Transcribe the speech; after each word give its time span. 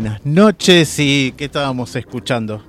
buenas 0.00 0.24
noches 0.24 0.96
y 1.00 1.34
¿qué 1.36 1.46
estábamos 1.46 1.96
escuchando? 1.96 2.62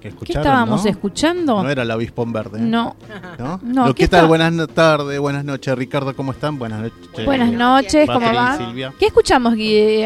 ¿Qué, 0.00 0.08
estábamos 0.08 0.84
escuchando? 0.84 1.62
No 1.62 1.70
era 1.70 1.82
el 1.82 1.90
avispón 1.90 2.32
verde. 2.32 2.60
No. 2.60 2.96
¿No? 3.38 3.60
no 3.62 3.94
¿Qué, 3.94 4.08
tal? 4.08 4.26
Buenas 4.26 4.52
tardes, 4.74 5.20
buenas 5.20 5.44
noches. 5.44 5.72
Ricardo, 5.78 6.16
¿cómo 6.16 6.32
están? 6.32 6.58
Buenas 6.58 6.82
noches. 6.82 7.24
Buenas 7.24 7.52
noches, 7.52 8.06
¿cómo 8.06 8.26
va? 8.34 8.58
¿Qué 8.98 9.06
escuchamos 9.06 9.54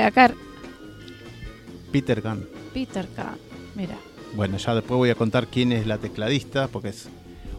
acá? 0.04 0.34
Peter 1.90 2.20
Kahn. 2.22 2.46
Peter 2.74 3.08
Kahn, 3.16 3.38
mira. 3.74 3.96
Bueno, 4.36 4.58
ya 4.58 4.74
después 4.74 4.98
voy 4.98 5.08
a 5.08 5.14
contar 5.14 5.46
quién 5.46 5.72
es 5.72 5.86
la 5.86 5.96
tecladista, 5.96 6.68
porque 6.68 6.90
es 6.90 7.08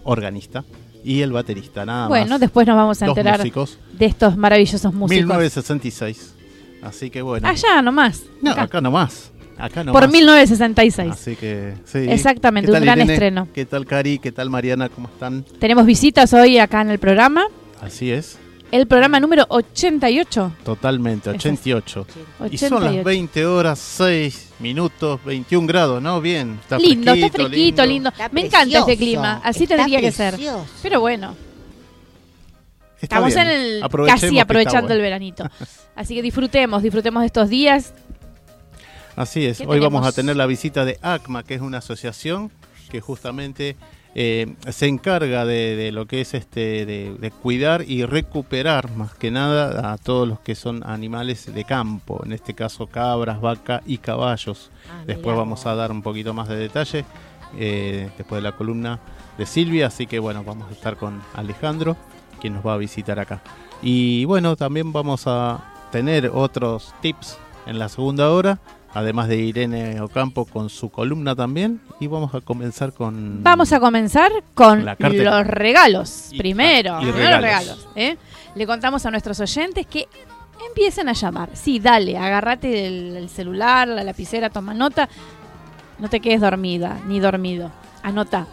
organista. 0.03 0.63
Y 1.03 1.21
el 1.21 1.31
baterista, 1.31 1.83
nada 1.83 2.01
más. 2.01 2.09
Bueno, 2.09 2.37
después 2.37 2.67
nos 2.67 2.75
vamos 2.75 3.01
a 3.01 3.07
enterar 3.07 3.41
de 3.41 4.05
estos 4.05 4.37
maravillosos 4.37 4.93
músicos. 4.93 5.25
1966. 5.25 6.35
Así 6.81 7.09
que 7.09 7.21
bueno. 7.21 7.47
Allá 7.47 7.81
nomás. 7.81 8.23
No, 8.41 8.51
acá, 8.51 8.81
nomás. 8.81 9.31
Acá 9.57 9.83
nomás. 9.83 10.01
Por 10.01 10.11
1966. 10.11 11.11
Así 11.11 11.35
que 11.35 11.73
sí. 11.85 11.99
Exactamente, 12.09 12.71
un 12.71 12.81
gran 12.81 13.01
estreno. 13.01 13.47
¿Qué 13.53 13.65
tal 13.65 13.85
Cari? 13.85 14.19
¿Qué 14.19 14.31
tal 14.31 14.49
Mariana? 14.49 14.89
¿Cómo 14.89 15.07
están? 15.07 15.43
Tenemos 15.59 15.85
visitas 15.85 16.33
hoy 16.33 16.57
acá 16.57 16.81
en 16.81 16.91
el 16.91 16.99
programa. 16.99 17.45
Así 17.81 18.11
es. 18.11 18.37
El 18.71 18.85
programa 18.85 19.19
número 19.19 19.45
88. 19.49 20.53
Totalmente, 20.63 21.31
88. 21.31 22.05
Y 22.51 22.57
son 22.57 22.83
las 22.83 23.03
20 23.03 23.45
horas, 23.47 23.79
6 23.79 24.49
minutos, 24.59 25.19
21 25.25 25.65
grados, 25.65 26.01
¿no? 26.01 26.21
Bien. 26.21 26.59
Está 26.61 26.77
lindo, 26.77 27.11
está 27.11 27.29
fresquito, 27.29 27.85
lindo. 27.85 28.11
Me 28.31 28.45
encanta 28.45 28.79
este 28.79 28.95
clima, 28.95 29.41
así 29.43 29.65
tendría 29.65 29.99
que 29.99 30.11
ser. 30.11 30.37
Pero 30.83 30.99
bueno. 30.99 31.48
Estamos 33.01 33.35
en 33.35 33.47
el 33.47 33.83
casi 34.05 34.39
aprovechando 34.39 34.93
el 34.93 35.01
veranito. 35.01 35.45
Así 35.95 36.15
que 36.15 36.21
disfrutemos, 36.21 36.83
disfrutemos 36.83 37.21
de 37.21 37.27
estos 37.27 37.49
días. 37.49 37.93
Así 39.15 39.45
es. 39.45 39.61
Hoy 39.65 39.79
vamos 39.79 40.05
a 40.05 40.11
tener 40.11 40.35
la 40.35 40.45
visita 40.45 40.85
de 40.85 40.97
ACMA, 41.01 41.43
que 41.43 41.55
es 41.55 41.61
una 41.61 41.79
asociación 41.79 42.51
que 42.89 43.01
justamente 43.01 43.75
eh, 44.15 44.55
se 44.69 44.87
encarga 44.87 45.45
de, 45.45 45.91
lo 45.91 46.07
que 46.07 46.21
es 46.21 46.33
este 46.33 46.85
de, 46.85 47.31
cuidar 47.41 47.83
y 47.87 48.05
recuperar 48.05 48.91
más 48.91 49.13
que 49.13 49.29
nada 49.29 49.93
a 49.93 49.97
todos 49.97 50.27
los 50.27 50.39
que 50.39 50.55
son 50.55 50.83
animales 50.89 51.53
de 51.53 51.63
campo, 51.63 52.21
en 52.25 52.33
este 52.33 52.53
caso 52.53 52.87
cabras, 52.87 53.39
vaca 53.39 53.81
y 53.85 53.99
caballos. 53.99 54.71
Ah, 54.89 55.03
Después 55.05 55.37
vamos 55.37 55.65
a 55.65 55.75
dar 55.75 55.91
un 55.91 56.01
poquito 56.01 56.33
más 56.33 56.47
de 56.47 56.55
detalle 56.55 57.05
eh, 57.57 58.09
después 58.17 58.41
de 58.41 58.49
la 58.49 58.55
columna 58.55 58.99
de 59.37 59.45
Silvia, 59.45 59.87
así 59.87 60.07
que 60.07 60.19
bueno, 60.19 60.43
vamos 60.43 60.69
a 60.69 60.73
estar 60.73 60.97
con 60.97 61.21
Alejandro 61.35 61.95
quien 62.39 62.53
nos 62.53 62.65
va 62.65 62.73
a 62.73 62.77
visitar 62.77 63.19
acá. 63.19 63.41
Y 63.81 64.25
bueno, 64.25 64.55
también 64.55 64.91
vamos 64.91 65.23
a 65.25 65.63
tener 65.91 66.31
otros 66.33 66.93
tips 67.01 67.37
en 67.65 67.79
la 67.79 67.89
segunda 67.89 68.31
hora, 68.31 68.59
además 68.93 69.27
de 69.27 69.37
Irene 69.37 70.01
Ocampo 70.01 70.45
con 70.45 70.69
su 70.69 70.89
columna 70.89 71.35
también. 71.35 71.81
Y 71.99 72.07
vamos 72.07 72.33
a 72.33 72.41
comenzar 72.41 72.93
con... 72.93 73.43
Vamos 73.43 73.71
a 73.71 73.79
comenzar 73.79 74.31
con 74.53 74.85
los 74.85 75.47
regalos. 75.47 76.31
primero, 76.37 77.01
los 77.01 77.15
regalos. 77.15 77.87
¿eh? 77.95 78.17
Le 78.55 78.65
contamos 78.65 79.05
a 79.05 79.11
nuestros 79.11 79.39
oyentes 79.39 79.85
que 79.85 80.07
empiecen 80.67 81.09
a 81.09 81.13
llamar. 81.13 81.49
Sí, 81.53 81.79
dale, 81.79 82.17
agárrate 82.17 82.87
el, 82.87 83.29
celular, 83.29 83.87
la 83.87 84.03
lapicera, 84.03 84.49
toma 84.49 84.73
nota. 84.73 85.07
No 85.99 86.09
te 86.09 86.19
quedes 86.19 86.41
dormida 86.41 86.99
ni 87.07 87.19
dormido. 87.19 87.71
Anota 88.03 88.47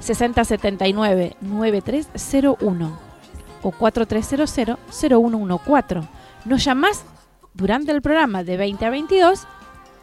6079 0.00 1.36
9301 1.40 2.98
o 3.62 3.70
4300 3.70 4.78
0114. 4.90 6.08
Nos 6.44 6.64
llamás 6.64 7.04
durante 7.54 7.92
el 7.92 8.02
programa 8.02 8.44
de 8.44 8.56
20 8.56 8.84
a 8.84 8.90
22 8.90 9.46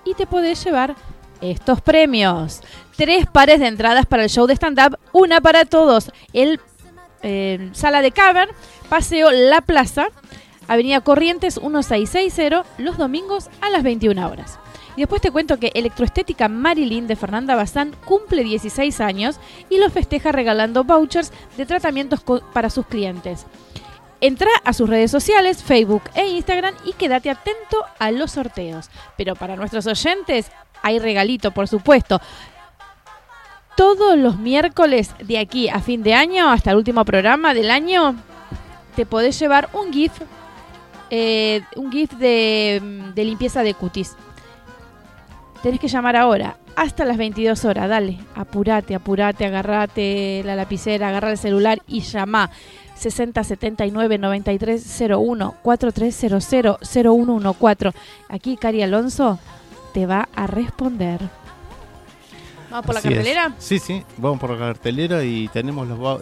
y 0.05 0.13
te 0.15 0.27
podés 0.27 0.63
llevar 0.63 0.95
estos 1.41 1.81
premios. 1.81 2.61
Tres 2.95 3.25
pares 3.25 3.59
de 3.59 3.67
entradas 3.67 4.05
para 4.05 4.23
el 4.23 4.29
show 4.29 4.47
de 4.47 4.55
stand-up, 4.55 4.97
una 5.11 5.41
para 5.41 5.65
todos. 5.65 6.11
El 6.33 6.59
eh, 7.21 7.69
Sala 7.73 8.01
de 8.01 8.11
Cavern, 8.11 8.51
Paseo 8.89 9.31
La 9.31 9.61
Plaza, 9.61 10.07
Avenida 10.67 11.01
Corrientes 11.01 11.61
1660, 11.61 12.65
los 12.77 12.97
domingos 12.97 13.49
a 13.61 13.69
las 13.69 13.83
21 13.83 14.29
horas. 14.29 14.59
Y 14.95 15.01
después 15.01 15.21
te 15.21 15.31
cuento 15.31 15.57
que 15.57 15.71
Electroestética 15.73 16.47
Marilyn 16.47 17.07
de 17.07 17.15
Fernanda 17.15 17.55
Bazán 17.55 17.95
cumple 18.05 18.43
16 18.43 19.01
años 19.01 19.39
y 19.69 19.77
lo 19.79 19.89
festeja 19.89 20.31
regalando 20.31 20.83
vouchers 20.83 21.31
de 21.57 21.65
tratamientos 21.65 22.21
para 22.53 22.69
sus 22.69 22.85
clientes. 22.85 23.45
Entra 24.21 24.49
a 24.63 24.71
sus 24.71 24.89
redes 24.89 25.11
sociales, 25.11 25.63
Facebook 25.63 26.03
e 26.15 26.27
Instagram 26.27 26.75
y 26.85 26.93
quédate 26.93 27.29
atento 27.29 27.83
a 27.99 28.11
los 28.11 28.31
sorteos. 28.31 28.89
Pero 29.17 29.35
para 29.35 29.55
nuestros 29.55 29.85
oyentes 29.87 30.49
hay 30.81 30.99
regalito, 30.99 31.51
por 31.51 31.67
supuesto. 31.67 32.21
Todos 33.75 34.17
los 34.17 34.37
miércoles 34.37 35.11
de 35.19 35.39
aquí 35.39 35.67
a 35.67 35.79
fin 35.79 36.03
de 36.03 36.13
año, 36.13 36.49
hasta 36.49 36.71
el 36.71 36.77
último 36.77 37.03
programa 37.03 37.53
del 37.53 37.71
año, 37.71 38.15
te 38.95 39.05
podés 39.05 39.37
llevar 39.39 39.69
un 39.73 39.91
GIF, 39.91 40.11
eh, 41.09 41.63
un 41.75 41.91
GIF 41.91 42.11
de, 42.11 43.11
de 43.15 43.25
limpieza 43.25 43.63
de 43.63 43.73
cutis. 43.73 44.15
Tenés 45.63 45.79
que 45.79 45.87
llamar 45.87 46.17
ahora, 46.17 46.57
hasta 46.75 47.05
las 47.05 47.15
22 47.15 47.63
horas, 47.63 47.87
dale, 47.87 48.19
apurate, 48.35 48.95
apurate, 48.95 49.45
agarrate 49.45 50.41
la 50.43 50.57
lapicera, 50.57 51.07
agarra 51.07 51.31
el 51.31 51.37
celular 51.37 51.81
y 51.87 52.01
llama. 52.01 52.51
60 52.95 53.43
79 53.43 54.17
93 54.17 55.03
01 55.09 55.55
4300 55.61 56.79
0114. 56.81 57.97
Aquí 58.27 58.57
Cari 58.57 58.83
Alonso 58.83 59.39
te 59.93 60.05
va 60.05 60.27
a 60.35 60.47
responder. 60.47 61.21
¿Vamos 62.69 62.85
por 62.85 62.95
la 62.95 63.01
cartelera? 63.01 63.55
Sí, 63.57 63.79
sí, 63.79 64.03
vamos 64.17 64.39
por 64.39 64.49
la 64.49 64.57
cartelera 64.57 65.23
y 65.23 65.47
tenemos 65.47 65.87
los, 65.87 66.21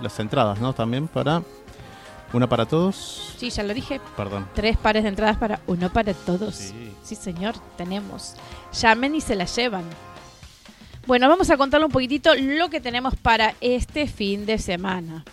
las 0.00 0.20
entradas, 0.20 0.58
¿no? 0.58 0.72
También 0.72 1.06
para 1.06 1.42
una 2.32 2.48
para 2.48 2.66
todos. 2.66 3.34
Sí, 3.38 3.50
ya 3.50 3.62
lo 3.62 3.74
dije. 3.74 4.00
Perdón. 4.16 4.48
Tres 4.54 4.76
pares 4.76 5.02
de 5.02 5.08
entradas 5.08 5.36
para 5.36 5.60
uno 5.66 5.92
para 5.92 6.14
todos. 6.14 6.54
Sí, 6.54 6.92
sí 7.02 7.14
señor, 7.14 7.54
tenemos. 7.76 8.34
Llamen 8.72 9.14
y 9.14 9.20
se 9.20 9.34
la 9.34 9.44
llevan. 9.44 9.84
Bueno, 11.06 11.28
vamos 11.28 11.48
a 11.48 11.56
contarle 11.56 11.86
un 11.86 11.92
poquitito 11.92 12.34
lo 12.34 12.68
que 12.68 12.80
tenemos 12.80 13.16
para 13.16 13.54
este 13.60 14.06
fin 14.06 14.44
de 14.44 14.58
semana. 14.58 15.24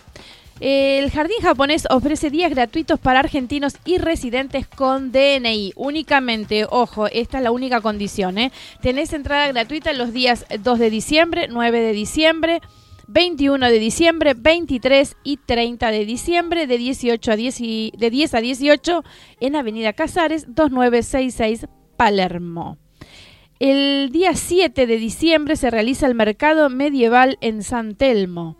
El 0.58 1.10
jardín 1.10 1.36
japonés 1.42 1.86
ofrece 1.90 2.30
días 2.30 2.48
gratuitos 2.48 2.98
para 2.98 3.18
argentinos 3.18 3.76
y 3.84 3.98
residentes 3.98 4.66
con 4.66 5.12
DNI. 5.12 5.74
Únicamente, 5.76 6.64
ojo, 6.64 7.08
esta 7.08 7.38
es 7.38 7.44
la 7.44 7.50
única 7.50 7.82
condición. 7.82 8.38
¿eh? 8.38 8.52
Tenés 8.80 9.12
entrada 9.12 9.48
gratuita 9.48 9.92
los 9.92 10.14
días 10.14 10.46
2 10.58 10.78
de 10.78 10.88
diciembre, 10.88 11.48
9 11.50 11.78
de 11.78 11.92
diciembre, 11.92 12.62
21 13.08 13.66
de 13.66 13.78
diciembre, 13.78 14.34
23 14.34 15.16
y 15.22 15.36
30 15.38 15.90
de 15.90 16.04
diciembre, 16.04 16.66
de, 16.66 16.78
18 16.78 17.32
a 17.32 17.36
10, 17.36 17.58
de 17.58 18.10
10 18.10 18.34
a 18.34 18.40
18 18.40 19.04
en 19.40 19.56
Avenida 19.56 19.92
Casares, 19.92 20.46
2966 20.48 21.66
Palermo. 21.96 22.78
El 23.58 24.10
día 24.12 24.34
7 24.34 24.86
de 24.86 24.96
diciembre 24.98 25.56
se 25.56 25.70
realiza 25.70 26.06
el 26.06 26.14
mercado 26.14 26.68
medieval 26.68 27.38
en 27.40 27.62
San 27.62 27.94
Telmo 27.94 28.56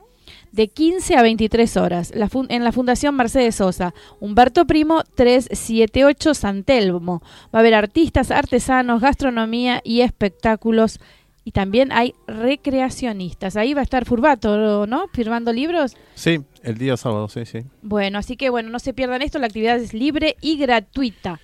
de 0.56 0.68
15 0.68 1.16
a 1.16 1.22
23 1.22 1.76
horas 1.76 2.12
en 2.48 2.64
la 2.64 2.72
Fundación 2.72 3.14
Mercedes 3.14 3.56
Sosa, 3.56 3.92
Humberto 4.20 4.66
Primo 4.66 5.02
378 5.14 6.32
San 6.32 6.64
Telmo. 6.64 7.22
Va 7.54 7.58
a 7.58 7.60
haber 7.60 7.74
artistas, 7.74 8.30
artesanos, 8.30 9.02
gastronomía 9.02 9.82
y 9.84 10.00
espectáculos. 10.00 10.98
Y 11.46 11.52
también 11.52 11.92
hay 11.92 12.12
recreacionistas. 12.26 13.56
Ahí 13.56 13.72
va 13.72 13.78
a 13.78 13.84
estar 13.84 14.04
Furbato, 14.04 14.84
¿no? 14.88 15.06
Firmando 15.12 15.52
libros. 15.52 15.96
Sí, 16.16 16.40
el 16.64 16.76
día 16.76 16.96
sábado, 16.96 17.28
sí, 17.28 17.46
sí. 17.46 17.60
Bueno, 17.82 18.18
así 18.18 18.36
que 18.36 18.50
bueno, 18.50 18.68
no 18.68 18.80
se 18.80 18.92
pierdan 18.92 19.22
esto. 19.22 19.38
La 19.38 19.46
actividad 19.46 19.76
es 19.76 19.94
libre 19.94 20.36
y 20.40 20.58
gratuita. 20.58 21.38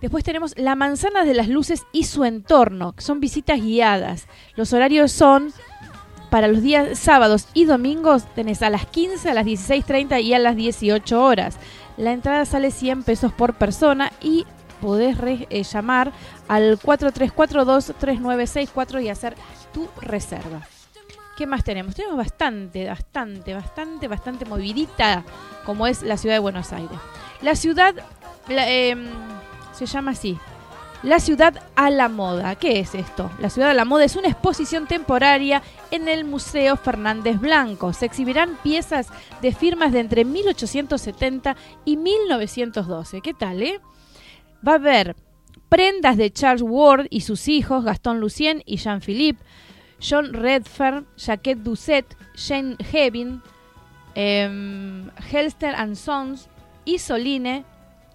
Después 0.00 0.24
tenemos 0.24 0.56
La 0.56 0.76
Manzana 0.76 1.26
de 1.26 1.34
las 1.34 1.48
Luces 1.48 1.84
y 1.92 2.04
su 2.04 2.24
entorno, 2.24 2.94
que 2.94 3.02
son 3.02 3.20
visitas 3.20 3.60
guiadas. 3.60 4.28
Los 4.56 4.72
horarios 4.72 5.12
son 5.12 5.52
para 6.30 6.48
los 6.48 6.62
días 6.62 6.98
sábados 6.98 7.48
y 7.52 7.66
domingos 7.66 8.24
tenés 8.34 8.62
a 8.62 8.70
las 8.70 8.86
15, 8.86 9.28
a 9.28 9.34
las 9.34 9.44
16.30 9.44 10.22
y 10.22 10.32
a 10.32 10.38
las 10.38 10.56
18 10.56 11.22
horas. 11.22 11.58
La 11.98 12.12
entrada 12.12 12.46
sale 12.46 12.70
100 12.70 13.02
pesos 13.02 13.30
por 13.34 13.58
persona 13.58 14.10
y 14.22 14.46
podés 14.80 15.16
eh, 15.22 15.62
llamar 15.62 16.12
al 16.48 16.78
4342-3964 16.78 19.02
y 19.02 19.08
hacer 19.08 19.34
tu 19.72 19.88
reserva. 20.00 20.66
¿Qué 21.36 21.46
más 21.46 21.62
tenemos? 21.62 21.94
Tenemos 21.94 22.16
bastante, 22.16 22.88
bastante, 22.88 23.54
bastante, 23.54 24.08
bastante 24.08 24.44
movidita 24.44 25.22
como 25.64 25.86
es 25.86 26.02
la 26.02 26.16
ciudad 26.16 26.34
de 26.34 26.40
Buenos 26.40 26.72
Aires. 26.72 26.98
La 27.42 27.54
ciudad 27.54 27.94
em, 28.48 29.06
se 29.72 29.86
llama 29.86 30.10
así, 30.10 30.36
la 31.04 31.20
ciudad 31.20 31.62
a 31.76 31.90
la 31.90 32.08
moda. 32.08 32.56
¿Qué 32.56 32.80
es 32.80 32.96
esto? 32.96 33.30
La 33.38 33.50
ciudad 33.50 33.70
a 33.70 33.74
la 33.74 33.84
moda 33.84 34.04
es 34.04 34.16
una 34.16 34.26
exposición 34.26 34.88
temporaria 34.88 35.62
en 35.92 36.08
el 36.08 36.24
Museo 36.24 36.76
Fernández 36.76 37.38
Blanco. 37.38 37.92
Se 37.92 38.06
exhibirán 38.06 38.58
piezas 38.64 39.06
de 39.40 39.54
firmas 39.54 39.92
de 39.92 40.00
entre 40.00 40.24
1870 40.24 41.54
y 41.84 41.96
1912. 41.96 43.20
¿Qué 43.20 43.32
tal, 43.32 43.62
eh? 43.62 43.80
Va 44.66 44.72
a 44.72 44.76
haber 44.76 45.16
prendas 45.68 46.16
de 46.16 46.30
Charles 46.30 46.62
Ward 46.62 47.06
y 47.10 47.20
sus 47.20 47.48
hijos, 47.48 47.84
Gastón 47.84 48.20
Lucien 48.20 48.62
y 48.64 48.78
Jean-Philippe, 48.78 49.42
John 50.00 50.32
Redfern, 50.32 51.06
Jacquette 51.16 51.62
Doucet, 51.62 52.16
Jane 52.34 52.76
Hevin, 52.92 53.42
em, 54.14 55.10
Helster 55.30 55.74
and 55.74 55.96
Sons, 55.96 56.48
Isoline, 56.84 57.64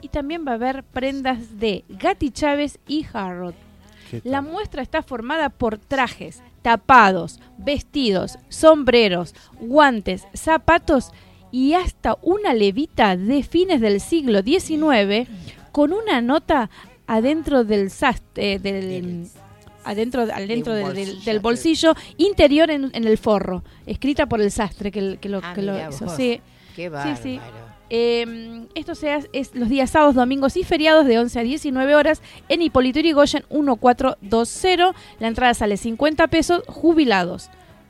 y 0.02 0.10
también 0.10 0.46
va 0.46 0.52
a 0.52 0.56
haber 0.56 0.84
prendas 0.84 1.60
de 1.60 1.86
Gatti 1.88 2.32
Chávez 2.32 2.80
y 2.88 3.06
Harrod. 3.14 3.54
La 4.24 4.42
muestra 4.42 4.82
está 4.82 5.02
formada 5.02 5.50
por 5.50 5.78
trajes, 5.78 6.44
tapados, 6.62 7.40
vestidos, 7.58 8.38
sombreros, 8.50 9.34
guantes, 9.60 10.28
zapatos 10.34 11.12
y 11.52 11.74
hasta 11.74 12.18
una 12.22 12.54
levita 12.54 13.16
de 13.18 13.44
fines 13.44 13.82
del 13.82 14.00
siglo 14.00 14.42
XIX 14.42 15.28
con 15.74 15.92
una 15.92 16.22
nota 16.22 16.70
adentro 17.08 17.66
del 17.66 17.90
sastre, 17.90 18.60
del, 18.60 19.28
adentro, 19.84 20.22
adentro 20.22 20.74
del, 20.74 21.40
bolsillo 21.42 21.96
interior 22.18 22.70
en, 22.70 22.92
el 22.94 23.18
forro, 23.18 23.64
escrita 23.88 24.28
por 24.28 24.40
el 24.40 24.52
sastre 24.52 24.92
que, 24.92 25.18
lo, 25.28 25.42
ah, 25.44 25.54
que 25.54 25.62
lo 25.64 25.90
hizo. 25.90 26.08
Sí. 26.16 26.40
Qué 26.76 26.90
sí, 26.90 27.10
sí. 27.22 27.40
Eh, 27.90 28.68
esto 28.76 28.94
sea 28.94 29.20
es 29.34 29.56
los 29.56 29.68
días 29.68 29.90
sábados, 29.90 30.14
domingos 30.14 30.58
y 30.58 30.64
feriados 30.64 31.08
de 31.08 31.18
11 31.18 31.40
a 31.40 31.44
19 31.44 31.96
horas 31.96 32.22
en 32.50 32.62
Hipólito 32.62 33.00
Yrigoyen 33.00 33.44
1420. 33.50 34.94
La 35.20 35.28
entrada 35.28 35.56
sale 35.56 35.78
50 35.78 36.28
pesos, 36.28 36.64
jubilados, 36.68 37.50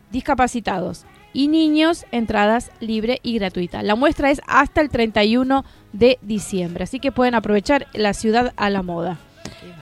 discapacitados 0.09 1.05
y 1.33 1.47
niños, 1.47 2.05
entradas 2.11 2.71
libre 2.79 3.19
y 3.23 3.37
gratuita. 3.37 3.83
La 3.83 3.95
muestra 3.95 4.31
es 4.31 4.41
hasta 4.47 4.81
el 4.81 4.89
31 4.89 5.65
de 5.91 6.19
diciembre, 6.21 6.83
así 6.83 6.99
que 6.99 7.11
pueden 7.11 7.35
aprovechar 7.35 7.87
la 7.93 8.13
ciudad 8.13 8.53
a 8.55 8.69
la 8.69 8.83
moda. 8.83 9.17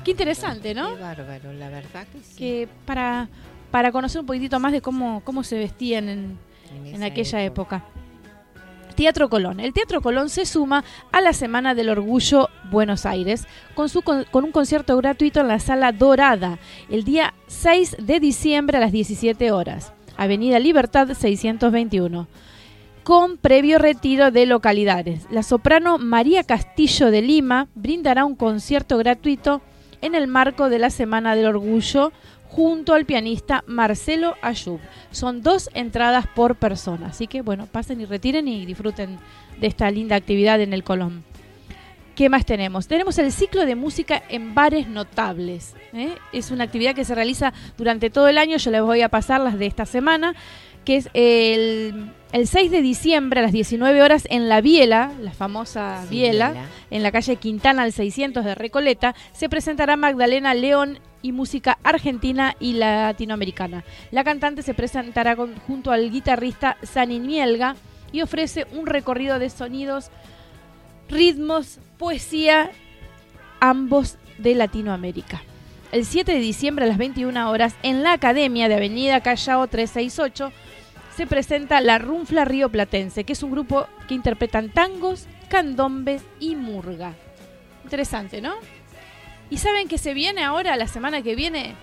Qué, 0.03 0.11
interesante, 0.11 0.73
¿no? 0.73 0.95
Qué 0.95 1.01
bárbaro, 1.01 1.53
la 1.53 1.69
verdad 1.69 2.07
que 2.11 2.19
sí. 2.23 2.35
Que 2.35 2.67
para, 2.85 3.29
para 3.69 3.91
conocer 3.91 4.21
un 4.21 4.27
poquitito 4.27 4.59
más 4.59 4.71
de 4.71 4.81
cómo, 4.81 5.21
cómo 5.23 5.43
se 5.43 5.57
vestían 5.57 6.09
en, 6.09 6.37
en, 6.85 7.03
aquella 7.03 7.43
época. 7.43 7.83
Teatro 8.95 9.29
Colón. 9.29 9.59
El 9.59 9.73
Teatro 9.73 10.01
Colón 10.01 10.29
se 10.29 10.45
suma 10.45 10.83
a 11.11 11.21
la 11.21 11.33
Semana 11.33 11.73
del 11.73 11.89
Orgullo 11.89 12.49
Buenos 12.69 13.05
Aires 13.05 13.47
con, 13.73 13.89
su, 13.89 14.01
con, 14.01 14.25
un 14.33 14.51
concierto 14.51 14.97
gratuito 14.97 15.39
en 15.39 15.47
la 15.47 15.59
Sala 15.59 15.91
Dorada 15.91 16.59
el 16.89 17.03
día 17.03 17.33
6 17.47 17.97
de 17.99 18.19
diciembre 18.19 18.77
a 18.77 18.81
las 18.81 18.91
17 18.91 19.51
horas. 19.51 19.93
Avenida 20.17 20.59
Libertad 20.59 21.09
621 21.13 22.27
con 23.03 23.37
previo 23.37 23.79
retiro 23.79 24.31
de 24.31 24.45
localidades. 24.45 25.25
La 25.31 25.43
soprano 25.43 25.97
María 25.97 26.43
Castillo 26.43 27.09
de 27.09 27.21
Lima 27.21 27.67
brindará 27.73 28.25
un 28.25 28.35
concierto 28.35 28.97
gratuito 28.97 29.61
en 30.01 30.15
el 30.15 30.27
marco 30.27 30.69
de 30.69 30.79
la 30.79 30.89
Semana 30.89 31.35
del 31.35 31.47
Orgullo 31.47 32.11
junto 32.47 32.93
al 32.93 33.05
pianista 33.05 33.63
Marcelo 33.65 34.35
Ayub. 34.41 34.79
Son 35.11 35.41
dos 35.41 35.69
entradas 35.73 36.27
por 36.27 36.55
persona, 36.55 37.07
así 37.07 37.27
que 37.27 37.41
bueno, 37.41 37.65
pasen 37.65 38.01
y 38.01 38.05
retiren 38.05 38.47
y 38.47 38.65
disfruten 38.65 39.17
de 39.59 39.67
esta 39.67 39.89
linda 39.89 40.15
actividad 40.15 40.61
en 40.61 40.73
el 40.73 40.83
Colón. 40.83 41.23
¿Qué 42.21 42.29
más 42.29 42.45
tenemos? 42.45 42.85
Tenemos 42.85 43.17
el 43.17 43.31
ciclo 43.31 43.65
de 43.65 43.73
música 43.73 44.21
en 44.29 44.53
bares 44.53 44.87
notables. 44.87 45.73
¿eh? 45.91 46.13
Es 46.31 46.51
una 46.51 46.65
actividad 46.65 46.93
que 46.93 47.03
se 47.03 47.15
realiza 47.15 47.51
durante 47.79 48.11
todo 48.11 48.27
el 48.27 48.37
año, 48.37 48.57
yo 48.57 48.69
les 48.69 48.83
voy 48.83 49.01
a 49.01 49.09
pasar 49.09 49.41
las 49.41 49.57
de 49.57 49.65
esta 49.65 49.87
semana, 49.87 50.35
que 50.85 50.97
es 50.97 51.09
el, 51.15 52.13
6 52.31 52.69
de 52.69 52.83
diciembre 52.83 53.39
a 53.39 53.41
las 53.41 53.51
19 53.51 54.03
horas 54.03 54.27
en 54.29 54.49
La 54.49 54.61
Biela, 54.61 55.11
la 55.19 55.31
famosa 55.31 56.05
Biela, 56.11 56.67
en 56.91 57.01
la 57.01 57.11
calle 57.11 57.37
Quintana 57.37 57.81
al 57.81 57.91
600 57.91 58.45
de 58.45 58.53
Recoleta, 58.53 59.15
se 59.31 59.49
presentará 59.49 59.97
Magdalena 59.97 60.53
León 60.53 60.99
y 61.23 61.31
música 61.31 61.79
argentina 61.81 62.55
y 62.59 62.73
latinoamericana. 62.73 63.83
La 64.11 64.23
cantante 64.23 64.61
se 64.61 64.75
presentará 64.75 65.35
junto 65.65 65.91
al 65.91 66.11
guitarrista 66.11 66.77
Sanin 66.83 67.25
Mielga 67.25 67.77
y 68.11 68.21
ofrece 68.21 68.67
un 68.73 68.85
recorrido 68.85 69.39
de 69.39 69.49
sonidos, 69.49 70.11
ritmos, 71.09 71.79
poesía, 72.01 72.71
ambos 73.59 74.17
de 74.39 74.55
Latinoamérica. 74.55 75.43
el 75.91 76.03
7 76.03 76.31
de 76.31 76.39
diciembre 76.39 76.85
a 76.85 76.87
las 76.87 76.97
21 76.97 77.51
horas 77.51 77.75
en 77.83 78.01
la 78.01 78.13
Academia 78.13 78.67
de 78.67 78.73
Avenida 78.73 79.21
Callao 79.21 79.67
368 79.67 80.51
se 81.15 81.27
presenta 81.27 81.79
la 81.79 81.99
Runfla 81.99 82.43
Río 82.43 82.69
Platense, 82.69 83.23
que 83.23 83.33
es 83.33 83.43
un 83.43 83.51
grupo 83.51 83.85
que 84.07 84.15
interpretan 84.15 84.69
tangos, 84.69 85.27
candombes 85.47 86.23
y 86.39 86.55
murga. 86.55 87.13
Interesante, 87.83 88.41
¿no? 88.41 88.55
¿Y 89.51 89.57
saben 89.57 89.87
que 89.87 89.99
se 89.99 90.15
viene 90.15 90.43
ahora, 90.43 90.77
la 90.77 90.87
semana 90.87 91.21
que 91.21 91.35
viene? 91.35 91.75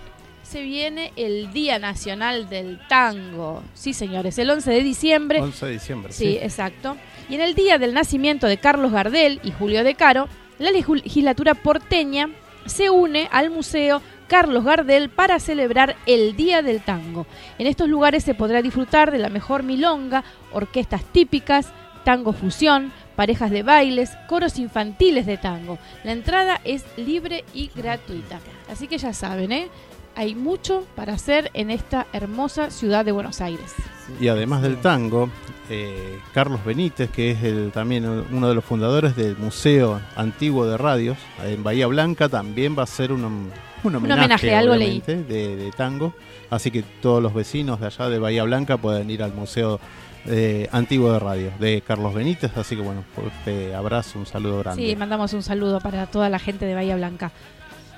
Se 0.43 0.63
viene 0.63 1.13
el 1.15 1.53
Día 1.53 1.79
Nacional 1.79 2.49
del 2.49 2.85
Tango. 2.89 3.63
Sí, 3.73 3.93
señores, 3.93 4.37
el 4.37 4.49
11 4.49 4.69
de 4.69 4.83
diciembre. 4.83 5.39
11 5.39 5.65
de 5.65 5.71
diciembre, 5.71 6.11
sí. 6.11 6.25
Sí, 6.25 6.37
exacto. 6.41 6.97
Y 7.29 7.35
en 7.35 7.41
el 7.41 7.53
día 7.53 7.77
del 7.77 7.93
nacimiento 7.93 8.47
de 8.47 8.57
Carlos 8.57 8.91
Gardel 8.91 9.39
y 9.43 9.51
Julio 9.51 9.83
De 9.83 9.93
Caro, 9.93 10.27
la 10.57 10.71
legislatura 10.71 11.53
porteña 11.53 12.29
se 12.65 12.89
une 12.89 13.29
al 13.31 13.51
Museo 13.51 14.01
Carlos 14.27 14.63
Gardel 14.63 15.09
para 15.09 15.39
celebrar 15.39 15.95
el 16.07 16.35
Día 16.35 16.61
del 16.61 16.81
Tango. 16.81 17.27
En 17.57 17.67
estos 17.67 17.87
lugares 17.87 18.23
se 18.23 18.33
podrá 18.33 18.61
disfrutar 18.61 19.11
de 19.11 19.19
la 19.19 19.29
mejor 19.29 19.63
milonga, 19.63 20.23
orquestas 20.51 21.03
típicas, 21.03 21.71
tango 22.03 22.33
fusión, 22.33 22.91
parejas 23.15 23.51
de 23.51 23.63
bailes, 23.63 24.11
coros 24.27 24.57
infantiles 24.57 25.25
de 25.25 25.37
tango. 25.37 25.77
La 26.03 26.13
entrada 26.13 26.59
es 26.63 26.85
libre 26.97 27.43
y 27.53 27.69
gratuita. 27.75 28.39
Así 28.71 28.87
que 28.87 28.97
ya 28.97 29.13
saben, 29.13 29.51
¿eh? 29.51 29.67
hay 30.15 30.35
mucho 30.35 30.85
para 30.95 31.13
hacer 31.13 31.51
en 31.53 31.69
esta 31.69 32.07
hermosa 32.11 32.71
ciudad 32.71 33.05
de 33.05 33.11
Buenos 33.11 33.41
Aires. 33.41 33.73
Y 34.19 34.27
además 34.27 34.61
del 34.61 34.77
tango, 34.77 35.29
eh, 35.69 36.19
Carlos 36.33 36.63
Benítez, 36.65 37.09
que 37.09 37.31
es 37.31 37.43
el, 37.43 37.71
también 37.71 38.05
uno 38.05 38.49
de 38.49 38.55
los 38.55 38.65
fundadores 38.65 39.15
del 39.15 39.37
Museo 39.37 40.01
Antiguo 40.15 40.65
de 40.65 40.77
Radios 40.77 41.17
en 41.43 41.63
Bahía 41.63 41.87
Blanca, 41.87 42.27
también 42.27 42.77
va 42.77 42.83
a 42.83 42.87
ser 42.87 43.11
un, 43.11 43.51
un 43.83 43.95
homenaje, 43.95 44.55
algo 44.55 44.75
leí. 44.75 45.01
De, 45.01 45.23
de, 45.23 45.71
tango. 45.71 46.13
Así 46.49 46.71
que 46.71 46.83
todos 47.01 47.21
los 47.21 47.33
vecinos 47.33 47.79
de 47.79 47.87
allá 47.87 48.09
de 48.09 48.19
Bahía 48.19 48.43
Blanca 48.43 48.77
pueden 48.77 49.09
ir 49.09 49.21
al 49.21 49.33
Museo 49.33 49.79
eh, 50.25 50.67
antiguo 50.71 51.13
de 51.13 51.19
radio 51.19 51.51
de 51.59 51.81
Carlos 51.81 52.13
Benítez. 52.13 52.55
Así 52.57 52.75
que 52.75 52.81
bueno, 52.81 53.03
te 53.45 53.75
abrazo, 53.75 54.19
un 54.19 54.25
saludo 54.25 54.59
grande. 54.59 54.85
Sí, 54.85 54.95
mandamos 54.95 55.33
un 55.33 55.43
saludo 55.43 55.79
para 55.79 56.07
toda 56.07 56.29
la 56.29 56.39
gente 56.39 56.65
de 56.65 56.75
Bahía 56.75 56.95
Blanca 56.95 57.31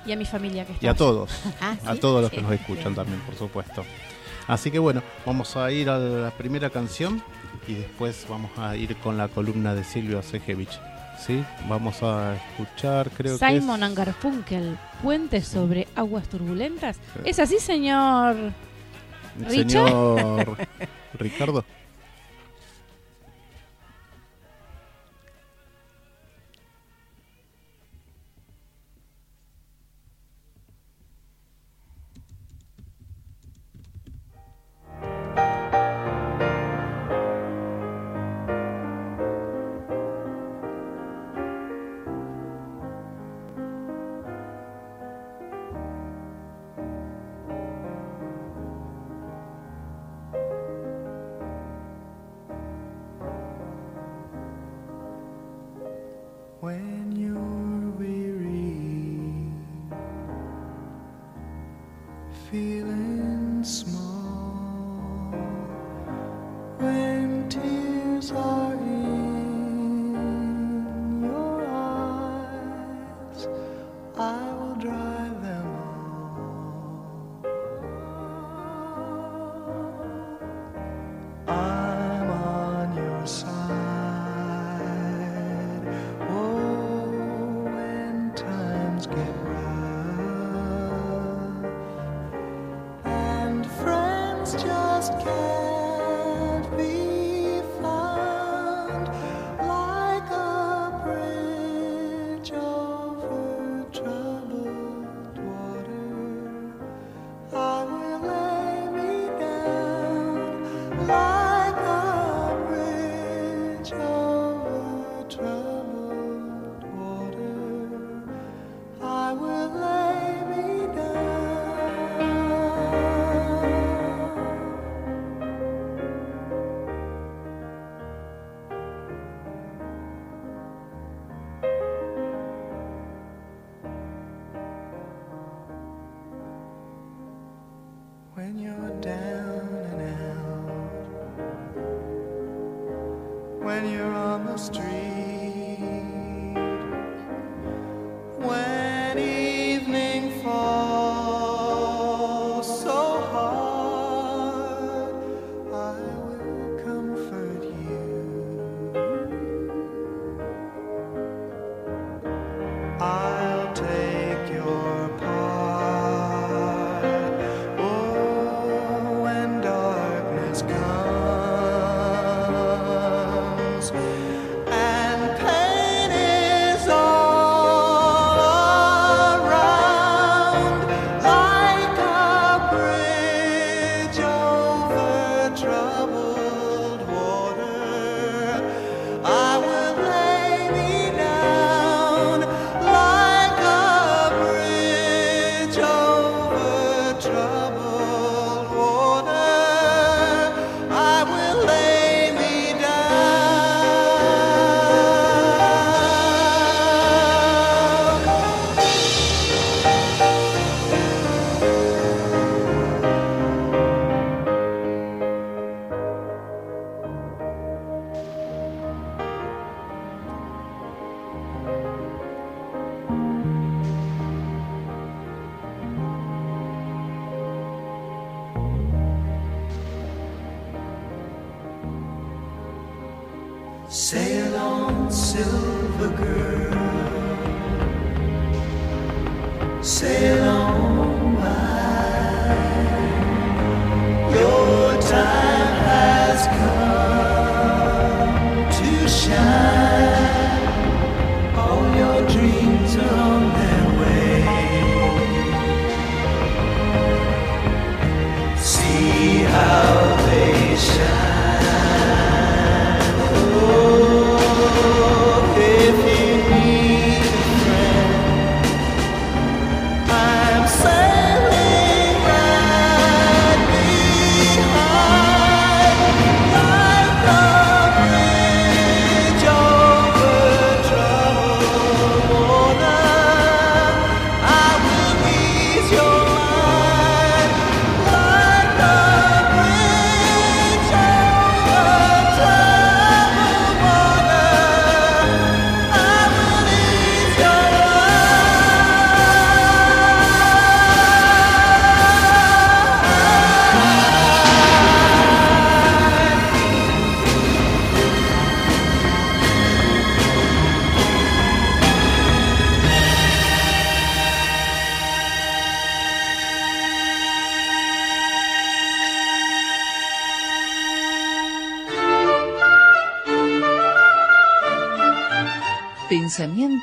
y 0.05 0.11
a 0.11 0.15
mi 0.15 0.25
familia 0.25 0.65
que 0.65 0.73
está. 0.73 0.85
Y 0.85 0.89
a 0.89 0.93
todos, 0.93 1.31
ah, 1.61 1.77
a 1.85 1.95
todos 1.95 2.21
los 2.21 2.31
que 2.31 2.41
nos 2.41 2.51
escuchan 2.51 2.93
también, 2.93 3.19
por 3.21 3.35
supuesto. 3.35 3.83
Así 4.51 4.69
que 4.69 4.79
bueno, 4.79 5.01
vamos 5.25 5.55
a 5.55 5.71
ir 5.71 5.89
a 5.89 5.97
la 5.97 6.31
primera 6.31 6.69
canción 6.69 7.23
y 7.69 7.73
después 7.73 8.25
vamos 8.29 8.51
a 8.57 8.75
ir 8.75 8.97
con 8.97 9.17
la 9.17 9.29
columna 9.29 9.73
de 9.73 9.85
Silvio 9.85 10.21
Sejevich. 10.21 10.77
¿Sí? 11.25 11.41
Vamos 11.69 12.03
a 12.03 12.35
escuchar, 12.35 13.09
creo 13.11 13.39
que. 13.39 13.47
Simon 13.47 13.81
Angarfunkel, 13.81 14.77
Puente 15.01 15.41
sobre 15.41 15.87
aguas 15.95 16.27
turbulentas. 16.27 16.99
¿Es 17.23 17.39
así, 17.39 17.59
señor? 17.59 18.35
Señor 19.47 20.57
Ricardo. 21.13 21.63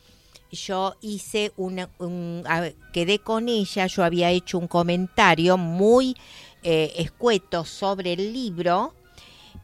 yo 0.52 0.94
hice 1.00 1.52
una, 1.56 1.90
un, 1.98 2.44
quedé 2.92 3.18
con 3.18 3.48
ella, 3.48 3.88
yo 3.88 4.04
había 4.04 4.30
hecho 4.30 4.58
un 4.58 4.68
comentario 4.68 5.58
muy 5.58 6.16
eh, 6.64 6.94
escueto 6.96 7.64
sobre 7.64 8.14
el 8.14 8.32
libro, 8.32 8.94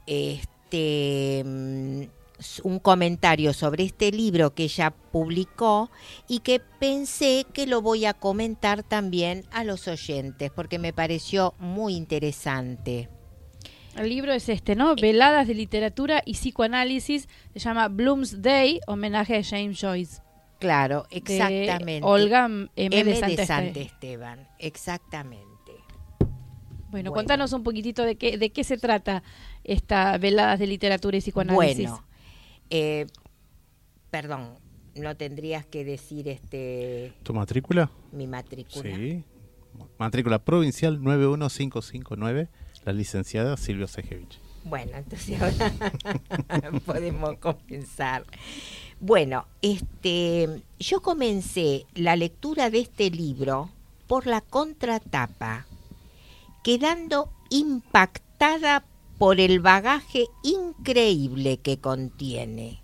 este, 0.06 1.42
mm, 1.44 2.02
un 2.62 2.78
comentario 2.78 3.52
sobre 3.52 3.84
este 3.84 4.12
libro 4.12 4.54
que 4.54 4.64
ella 4.64 4.90
publicó 4.90 5.90
y 6.28 6.40
que 6.40 6.60
pensé 6.60 7.46
que 7.52 7.66
lo 7.66 7.82
voy 7.82 8.04
a 8.04 8.14
comentar 8.14 8.82
también 8.82 9.44
a 9.50 9.64
los 9.64 9.88
oyentes 9.88 10.50
porque 10.50 10.78
me 10.78 10.92
pareció 10.92 11.54
muy 11.58 11.94
interesante. 11.94 13.08
El 13.96 14.08
libro 14.08 14.32
es 14.32 14.48
este, 14.48 14.76
¿no? 14.76 14.94
Veladas 14.94 15.48
de 15.48 15.54
literatura 15.54 16.22
y 16.24 16.34
psicoanálisis. 16.34 17.28
Se 17.52 17.58
llama 17.58 17.88
Bloomsday, 17.88 18.80
homenaje 18.86 19.36
a 19.36 19.42
James 19.42 19.80
Joyce. 19.80 20.22
Claro, 20.58 21.06
de 21.10 21.16
exactamente. 21.16 22.06
Olga 22.06 22.44
M. 22.44 22.68
M. 22.76 23.04
de. 23.04 23.46
Santesteban, 23.46 24.46
exactamente. 24.58 25.60
Bueno, 26.90 27.11
Bueno. 27.11 27.12
contanos 27.12 27.53
un 27.53 27.62
poquitito 27.62 28.03
de 28.05 28.16
qué, 28.16 28.37
de 28.38 28.50
qué 28.50 28.64
se 28.64 28.76
trata 28.79 29.22
esta 29.64 30.18
Veladas 30.18 30.59
de 30.59 30.66
literatura 30.66 31.16
y 31.16 31.20
psicoanálisis. 31.20 31.88
Bueno, 31.90 32.05
eh, 32.70 33.07
perdón, 34.11 34.55
no 34.96 35.16
tendrías 35.16 35.64
que 35.66 35.85
decir 35.85 36.29
este 36.29 37.12
¿Tu 37.22 37.33
matrícula? 37.35 37.90
mi 38.12 38.26
matrícula. 38.26 38.96
Sí. 38.96 39.24
Matrícula 39.98 40.40
provincial 40.40 41.00
91559, 41.03 42.48
la 42.85 42.92
licenciada 42.92 43.57
Silvia 43.57 43.87
Sejevich. 43.87 44.40
Bueno, 44.64 44.92
entonces 44.96 45.40
ahora 45.40 45.72
podemos 46.85 47.38
comenzar. 47.38 48.24
Bueno, 48.98 49.46
este, 49.62 50.62
yo 50.79 51.00
comencé 51.00 51.87
la 51.94 52.16
lectura 52.16 52.68
de 52.68 52.81
este 52.81 53.11
libro 53.11 53.70
por 54.07 54.26
la 54.26 54.40
contratapa, 54.42 55.66
quedando 56.62 57.31
impactada 57.51 58.85
por 59.18 59.40
el 59.40 59.61
bagaje 59.61 60.27
increíble 60.42 61.59
que 61.59 61.79
contiene. 61.79 62.83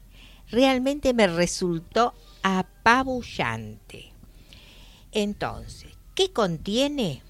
Realmente 0.51 1.15
me 1.15 1.27
resultó 1.27 2.15
apabullante. 2.43 4.13
Entonces, 5.13 5.93
¿qué 6.15 6.33
contiene? 6.33 7.23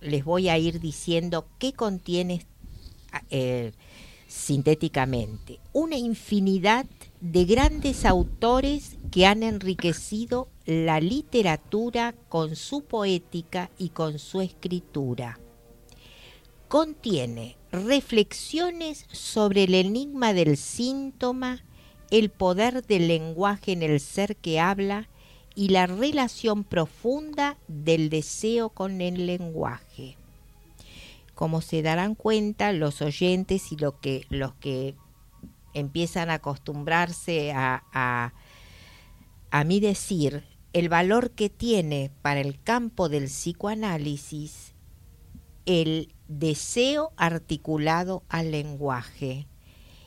Les 0.00 0.24
voy 0.24 0.48
a 0.48 0.58
ir 0.58 0.80
diciendo 0.80 1.46
qué 1.58 1.72
contiene 1.72 2.44
eh, 3.30 3.72
sintéticamente. 4.26 5.60
Una 5.72 5.96
infinidad 5.96 6.86
de 7.20 7.44
grandes 7.44 8.04
autores 8.04 8.96
que 9.10 9.26
han 9.26 9.42
enriquecido 9.42 10.48
la 10.66 10.98
literatura 11.00 12.14
con 12.28 12.56
su 12.56 12.82
poética 12.82 13.70
y 13.78 13.90
con 13.90 14.18
su 14.18 14.40
escritura. 14.40 15.38
Contiene 16.74 17.56
reflexiones 17.70 19.06
sobre 19.12 19.62
el 19.62 19.74
enigma 19.76 20.32
del 20.32 20.56
síntoma 20.56 21.62
el 22.10 22.30
poder 22.30 22.84
del 22.84 23.06
lenguaje 23.06 23.70
en 23.70 23.84
el 23.84 24.00
ser 24.00 24.34
que 24.34 24.58
habla 24.58 25.08
y 25.54 25.68
la 25.68 25.86
relación 25.86 26.64
profunda 26.64 27.56
del 27.68 28.10
deseo 28.10 28.70
con 28.70 29.02
el 29.02 29.26
lenguaje. 29.26 30.16
Como 31.36 31.60
se 31.60 31.80
darán 31.80 32.16
cuenta 32.16 32.72
los 32.72 33.02
oyentes 33.02 33.70
y 33.70 33.76
que, 34.00 34.26
los 34.28 34.54
que 34.54 34.96
empiezan 35.74 36.28
a 36.28 36.34
acostumbrarse 36.34 37.52
a, 37.52 37.84
a, 37.92 38.34
a 39.52 39.62
mi 39.62 39.78
decir, 39.78 40.42
el 40.72 40.88
valor 40.88 41.30
que 41.30 41.50
tiene 41.50 42.10
para 42.20 42.40
el 42.40 42.60
campo 42.60 43.08
del 43.08 43.26
psicoanálisis 43.26 44.74
el 45.66 46.13
deseo 46.28 47.12
articulado 47.16 48.22
al 48.28 48.50
lenguaje 48.50 49.46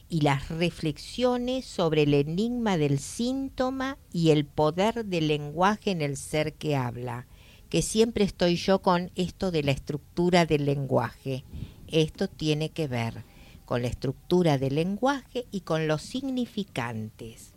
y 0.09 0.21
las 0.21 0.49
reflexiones 0.49 1.65
sobre 1.65 2.03
el 2.03 2.13
enigma 2.13 2.77
del 2.77 2.99
síntoma 2.99 3.97
y 4.11 4.31
el 4.31 4.45
poder 4.45 5.05
del 5.05 5.27
lenguaje 5.27 5.91
en 5.91 6.01
el 6.01 6.17
ser 6.17 6.53
que 6.53 6.75
habla, 6.75 7.27
que 7.69 7.81
siempre 7.81 8.23
estoy 8.23 8.55
yo 8.55 8.81
con 8.81 9.11
esto 9.15 9.51
de 9.51 9.63
la 9.63 9.71
estructura 9.71 10.45
del 10.45 10.65
lenguaje. 10.65 11.43
Esto 11.87 12.27
tiene 12.27 12.69
que 12.69 12.87
ver 12.87 13.23
con 13.65 13.81
la 13.81 13.89
estructura 13.89 14.57
del 14.57 14.75
lenguaje 14.75 15.45
y 15.51 15.61
con 15.61 15.87
los 15.87 16.01
significantes. 16.01 17.53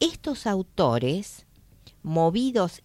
Estos 0.00 0.48
autores, 0.48 1.46
movidos, 2.02 2.82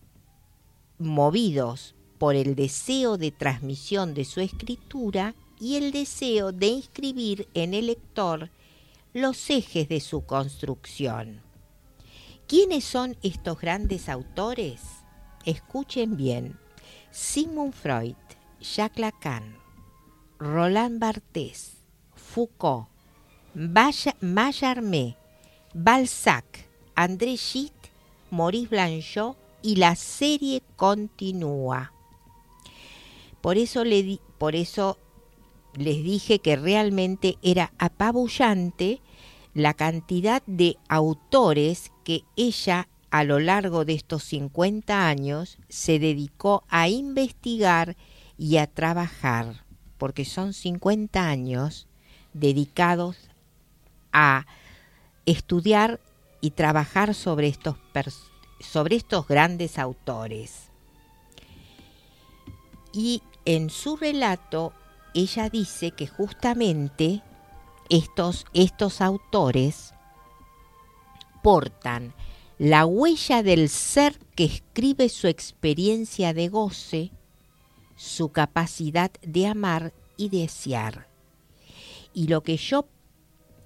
movidos 1.00 1.96
por 2.18 2.36
el 2.36 2.56
deseo 2.56 3.18
de 3.18 3.32
transmisión 3.32 4.14
de 4.14 4.26
su 4.26 4.42
escritura, 4.42 5.36
y 5.60 5.76
el 5.76 5.92
deseo 5.92 6.52
de 6.52 6.68
inscribir 6.68 7.48
en 7.54 7.74
el 7.74 7.88
lector 7.88 8.50
los 9.14 9.50
ejes 9.50 9.90
de 9.90 10.00
su 10.00 10.26
construcción. 10.26 11.42
¿Quiénes 12.48 12.84
son 12.84 13.18
estos 13.24 13.60
grandes 13.60 14.10
autores? 14.10 14.82
Escuchen 15.46 16.16
bien. 16.16 16.58
Sigmund 17.12 17.74
Freud, 17.74 18.16
Jacques 18.62 19.00
Lacan, 19.00 19.58
Roland 20.38 21.00
Barthes, 21.00 21.78
Foucault, 22.16 22.88
Mallarmé, 23.56 25.18
Balzac, 25.74 26.68
André 26.96 27.38
Gide, 27.38 27.72
Maurice 28.30 28.68
Blanchot 28.68 29.36
y 29.64 29.78
la 29.78 29.96
serie 29.96 30.62
continúa. 30.76 31.92
Por 33.48 33.58
eso, 33.58 33.86
le 33.86 34.20
por 34.38 34.58
eso 34.58 34.98
les 35.74 36.04
dije 36.04 36.40
que 36.40 36.58
realmente 36.58 37.38
era 37.42 37.72
apabullante 37.78 39.00
la 39.54 39.74
cantidad 39.74 40.44
de 40.48 40.76
autores 40.90 41.94
que 42.04 42.26
ella 42.36 42.90
a 43.10 43.24
lo 43.24 43.40
largo 43.40 43.86
de 43.86 43.94
estos 43.94 44.24
50 44.24 45.08
años 45.08 45.60
se 45.70 45.98
dedicó 45.98 46.66
a 46.68 46.90
investigar 46.90 47.96
y 48.38 48.58
a 48.58 48.68
trabajar, 48.68 49.64
porque 49.98 50.26
son 50.26 50.52
50 50.52 51.26
años 51.26 51.88
dedicados 52.34 53.30
a 54.12 54.46
estudiar 55.26 56.02
y 56.42 56.52
trabajar 56.52 57.14
sobre 57.14 57.48
estos, 57.48 57.78
sobre 58.60 58.98
estos 58.98 59.26
grandes 59.26 59.80
autores. 59.80 60.64
Y 62.92 63.22
en 63.48 63.70
su 63.70 63.96
relato 63.96 64.74
ella 65.14 65.50
dice 65.50 65.92
que 65.92 66.06
justamente 66.06 67.24
estos, 67.90 68.46
estos 68.54 69.00
autores 69.00 69.94
portan 71.42 72.14
la 72.58 72.86
huella 72.86 73.44
del 73.44 73.70
ser 73.70 74.20
que 74.36 74.44
escribe 74.44 75.08
su 75.08 75.28
experiencia 75.28 76.34
de 76.34 76.50
goce, 76.50 77.12
su 77.96 78.34
capacidad 78.34 79.12
de 79.22 79.48
amar 79.48 79.94
y 80.18 80.28
desear. 80.28 81.08
Y 82.14 82.28
lo 82.28 82.44
que 82.44 82.58
yo 82.58 82.90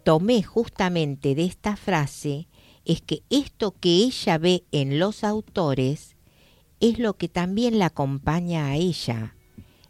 tomé 0.03 0.43
justamente 0.43 1.33
de 1.33 1.45
esta 1.45 1.75
frase 1.75 2.47
es 2.85 3.01
que 3.01 3.23
esto 3.31 3.71
que 3.79 3.89
ella 3.89 4.37
ve 4.37 4.63
en 4.71 4.99
los 4.99 5.23
autores 5.23 6.15
es 6.79 6.99
lo 6.99 7.17
que 7.17 7.29
también 7.29 7.79
la 7.79 7.87
acompaña 7.87 8.67
a 8.67 8.75
ella 8.75 9.35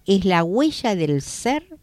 es 0.05 0.25
la 0.25 0.43
huella 0.43 0.95
del 0.95 1.21
ser 1.21 1.79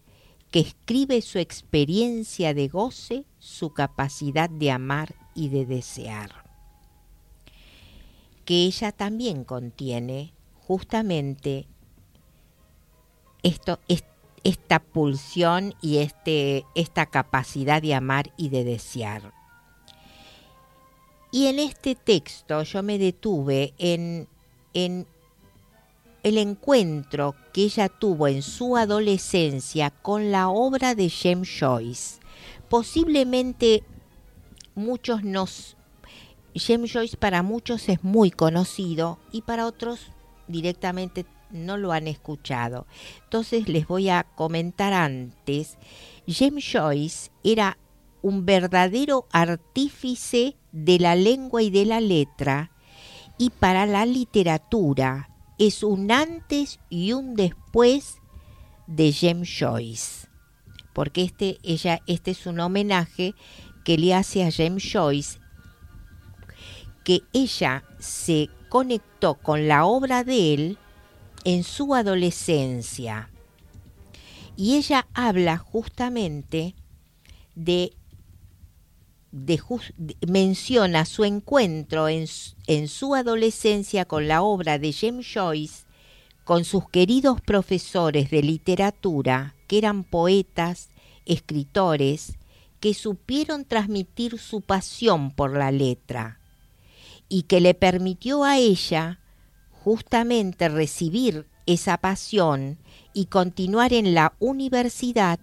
que 0.50 0.61
escribe 0.61 1.20
su 1.22 1.38
experiencia 1.38 2.54
de 2.54 2.68
goce, 2.68 3.24
su 3.38 3.72
capacidad 3.72 4.48
de 4.48 4.70
amar 4.70 5.14
y 5.35 5.48
de 5.50 5.66
desear. 5.66 6.44
Que 8.44 8.64
ella 8.64 8.92
también 8.92 9.44
contiene 9.44 10.33
justamente 10.66 11.66
esto, 13.42 13.78
esta 14.42 14.78
pulsión 14.81 15.74
y 15.83 15.98
este, 15.98 16.64
esta 16.74 17.07
capacidad 17.07 17.83
de 17.83 17.94
amar 17.94 18.33
y 18.37 18.48
de 18.48 18.64
desear. 18.64 19.33
Y 21.31 21.46
en 21.46 21.59
este 21.59 21.94
texto 21.94 22.62
yo 22.62 22.83
me 22.83 22.98
detuve 22.98 23.74
en, 23.76 24.28
en 24.72 25.07
el 26.22 26.38
encuentro 26.38 27.35
que 27.52 27.62
ella 27.62 27.88
tuvo 27.88 28.28
en 28.28 28.42
su 28.42 28.76
adolescencia 28.76 29.90
con 29.90 30.31
la 30.31 30.48
obra 30.48 30.94
de 30.94 31.11
James 31.11 31.48
Joyce. 31.59 32.20
Posiblemente 32.68 33.85
muchos 34.74 35.24
nos... 35.24 35.76
James 36.54 36.92
Joyce 36.92 37.16
para 37.16 37.42
muchos 37.42 37.88
es 37.88 38.02
muy 38.02 38.31
conocido 38.31 39.18
y 39.31 39.42
para 39.42 39.66
otros 39.66 40.11
directamente 40.48 41.24
no 41.50 41.76
lo 41.76 41.92
han 41.92 42.09
escuchado. 42.09 42.87
Entonces 43.24 43.68
les 43.68 43.87
voy 43.87 44.09
a 44.09 44.24
comentar 44.24 44.92
antes. 44.92 45.78
James 46.26 46.64
Joyce 46.70 47.31
era 47.44 47.78
un 48.22 48.44
verdadero 48.44 49.26
artífice 49.31 50.57
de 50.72 50.98
la 50.98 51.14
lengua 51.14 51.62
y 51.62 51.70
de 51.70 51.85
la 51.85 52.00
letra 52.00 52.72
y 53.38 53.50
para 53.50 53.87
la 53.87 54.04
literatura 54.04 55.31
es 55.59 55.83
un 55.83 56.11
antes 56.11 56.79
y 56.88 57.12
un 57.12 57.35
después 57.35 58.16
de 58.87 59.12
James 59.12 59.49
Joyce. 59.59 60.29
Porque 60.92 61.23
este, 61.23 61.59
ella, 61.62 62.01
este 62.07 62.31
es 62.31 62.47
un 62.47 62.61
homenaje 62.61 63.35
que 63.85 63.99
le 63.99 64.14
hace 64.14 64.44
a 64.44 64.51
James 64.51 64.83
Joyce, 64.90 65.38
que 67.05 67.23
ella 67.33 67.85
se 67.99 68.49
conectó 68.68 69.35
con 69.35 69.68
la 69.68 69.85
obra 69.85 70.25
de 70.25 70.55
él 70.55 70.79
en 71.44 71.64
su 71.64 71.94
adolescencia. 71.94 73.31
Y 74.57 74.77
ella 74.77 75.07
habla 75.14 75.57
justamente 75.57 76.75
de 77.55 77.92
menciona 79.30 81.04
su 81.04 81.24
encuentro 81.24 82.08
en, 82.08 82.26
su 82.88 83.14
adolescencia 83.14 84.04
con 84.04 84.28
la 84.28 84.42
obra 84.42 84.78
de 84.78 84.92
James 84.92 85.26
Joyce, 85.32 85.84
con 86.44 86.64
sus 86.64 86.88
queridos 86.88 87.40
profesores 87.40 88.30
de 88.30 88.42
literatura, 88.42 89.54
que 89.66 89.78
eran 89.78 90.04
poetas, 90.04 90.88
escritores, 91.26 92.38
que 92.80 92.94
supieron 92.94 93.64
transmitir 93.64 94.38
su 94.38 94.62
pasión 94.62 95.30
por 95.30 95.56
la 95.56 95.70
letra 95.70 96.40
y 97.28 97.42
que 97.42 97.60
le 97.60 97.74
permitió 97.74 98.44
a 98.44 98.56
ella 98.56 99.20
justamente 99.70 100.68
recibir 100.68 101.46
esa 101.66 101.98
pasión 101.98 102.78
y 103.12 103.26
continuar 103.26 103.92
en 103.92 104.14
la 104.14 104.32
universidad 104.38 105.38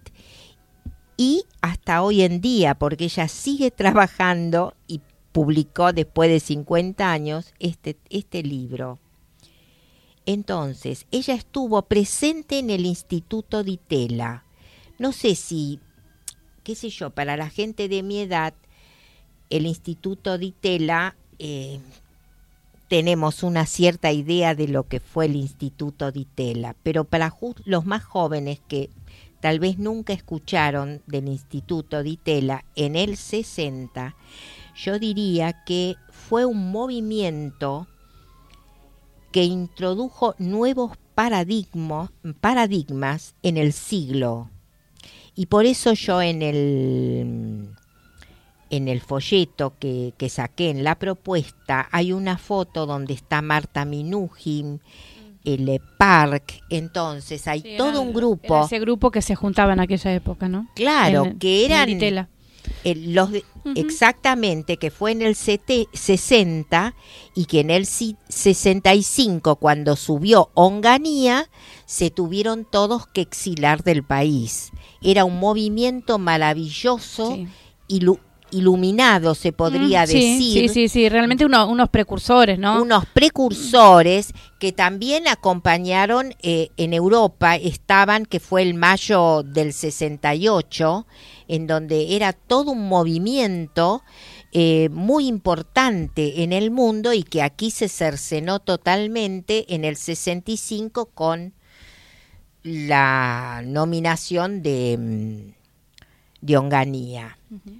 y 1.16 1.44
hasta 1.60 2.02
hoy 2.02 2.22
en 2.22 2.40
día, 2.40 2.74
porque 2.74 3.04
ella 3.04 3.28
sigue 3.28 3.70
trabajando 3.70 4.74
y 4.86 5.00
publicó 5.32 5.92
después 5.92 6.30
de 6.30 6.40
50 6.40 7.10
años 7.10 7.52
este, 7.58 7.96
este 8.10 8.42
libro. 8.42 8.98
Entonces, 10.26 11.06
ella 11.10 11.34
estuvo 11.34 11.82
presente 11.82 12.58
en 12.58 12.70
el 12.70 12.84
Instituto 12.84 13.62
de 13.62 13.72
Itela. 13.72 14.44
No 14.98 15.12
sé 15.12 15.36
si, 15.36 15.78
qué 16.64 16.74
sé 16.74 16.90
yo, 16.90 17.10
para 17.10 17.36
la 17.36 17.48
gente 17.48 17.88
de 17.88 18.02
mi 18.02 18.20
edad, 18.20 18.54
el 19.50 19.66
Instituto 19.66 20.36
de 20.36 20.46
Itela, 20.46 21.16
eh, 21.38 21.78
tenemos 22.88 23.42
una 23.42 23.66
cierta 23.66 24.12
idea 24.12 24.54
de 24.54 24.68
lo 24.68 24.88
que 24.88 25.00
fue 25.00 25.26
el 25.26 25.36
Instituto 25.36 26.12
de 26.12 26.20
Itela, 26.20 26.76
pero 26.82 27.04
para 27.04 27.34
los 27.64 27.84
más 27.84 28.04
jóvenes 28.04 28.60
que 28.68 28.90
tal 29.46 29.60
vez 29.60 29.78
nunca 29.78 30.12
escucharon 30.12 31.02
del 31.06 31.28
Instituto 31.28 32.02
de 32.02 32.08
Itela 32.08 32.64
en 32.74 32.96
el 32.96 33.16
60, 33.16 34.16
yo 34.74 34.98
diría 34.98 35.62
que 35.64 35.94
fue 36.10 36.44
un 36.44 36.72
movimiento 36.72 37.86
que 39.30 39.44
introdujo 39.44 40.34
nuevos 40.38 40.96
paradigmas, 41.14 42.10
en 43.44 43.56
el 43.56 43.72
siglo. 43.72 44.50
Y 45.36 45.46
por 45.46 45.64
eso 45.64 45.92
yo 45.92 46.20
en 46.20 46.42
el, 46.42 47.68
en 48.70 48.88
el 48.88 49.00
folleto 49.00 49.74
que, 49.78 50.12
que 50.18 50.28
saqué 50.28 50.70
en 50.70 50.82
la 50.82 50.96
propuesta, 50.96 51.88
hay 51.92 52.12
una 52.12 52.36
foto 52.36 52.84
donde 52.84 53.14
está 53.14 53.42
Marta 53.42 53.84
Minujín, 53.84 54.80
el 55.46 55.80
Park, 55.96 56.60
entonces 56.68 57.46
hay 57.48 57.60
Sí, 57.62 57.74
todo 57.78 57.88
era- 57.90 58.00
un 58.00 58.08
era 58.08 58.16
grupo, 58.18 58.64
ese 58.66 58.78
grupo 58.80 59.10
que 59.10 59.22
se 59.22 59.34
juntaba 59.34 59.72
en 59.72 59.80
aquella 59.80 60.12
época, 60.12 60.48
¿no? 60.48 60.68
claro, 60.74 61.24
En- 61.24 61.38
que 61.38 61.64
en 61.64 61.70
eran 61.72 61.86
Ditela. 61.86 62.28
eh, 62.84 62.94
los 62.96 63.30
exactamente, 63.76 64.76
que 64.76 64.90
fue 64.90 65.12
en 65.12 65.22
el 65.22 65.34
CT 65.36 65.88
60 65.92 66.94
y 67.34 67.44
que 67.46 67.60
en 67.60 67.70
el 67.70 67.84
ci- 67.86 68.16
65, 68.28 69.56
cuando 69.56 69.96
subió 69.96 70.50
Onganía, 70.54 71.48
se 71.86 72.10
tuvieron 72.10 72.64
todos 72.70 73.06
que 73.06 73.20
exilar 73.20 73.82
del 73.84 74.02
país. 74.04 74.70
Era 75.02 75.24
un 75.24 75.38
movimiento 75.38 76.18
maravilloso, 76.18 77.34
Sí. 77.34 77.46
ilu- 77.88 78.20
iluminado, 78.50 79.34
se 79.34 79.52
podría 79.52 80.04
Mm, 80.04 80.06
sí, 80.06 80.12
decir. 80.14 80.68
Sí, 80.68 80.74
sí, 80.74 80.88
sí, 80.88 81.08
realmente 81.08 81.44
uno- 81.44 81.68
unos 81.68 81.88
precursores, 81.88 82.58
¿no? 82.58 82.80
unos 82.82 83.04
precursores 83.06 84.32
que 84.58 84.72
también 84.72 85.28
acompañaron 85.28 86.34
eh, 86.42 86.70
en 86.76 86.94
Europa, 86.94 87.56
estaban, 87.56 88.24
que 88.24 88.40
fue 88.40 88.62
el 88.62 88.74
mayo 88.74 89.42
del 89.42 89.72
68, 89.72 91.06
en 91.48 91.66
donde 91.66 92.16
era 92.16 92.32
todo 92.32 92.72
un 92.72 92.88
movimiento 92.88 94.02
eh, 94.52 94.88
muy 94.90 95.26
importante 95.26 96.42
en 96.42 96.52
el 96.52 96.70
mundo 96.70 97.12
y 97.12 97.22
que 97.24 97.42
aquí 97.42 97.70
se 97.70 97.88
cercenó 97.88 98.58
totalmente 98.60 99.74
en 99.74 99.84
el 99.84 99.96
65 99.96 101.06
con 101.06 101.52
la 102.62 103.62
nominación 103.64 104.62
de, 104.62 105.54
mm, 106.40 106.46
de 106.46 106.56
Onganía. 106.56 107.38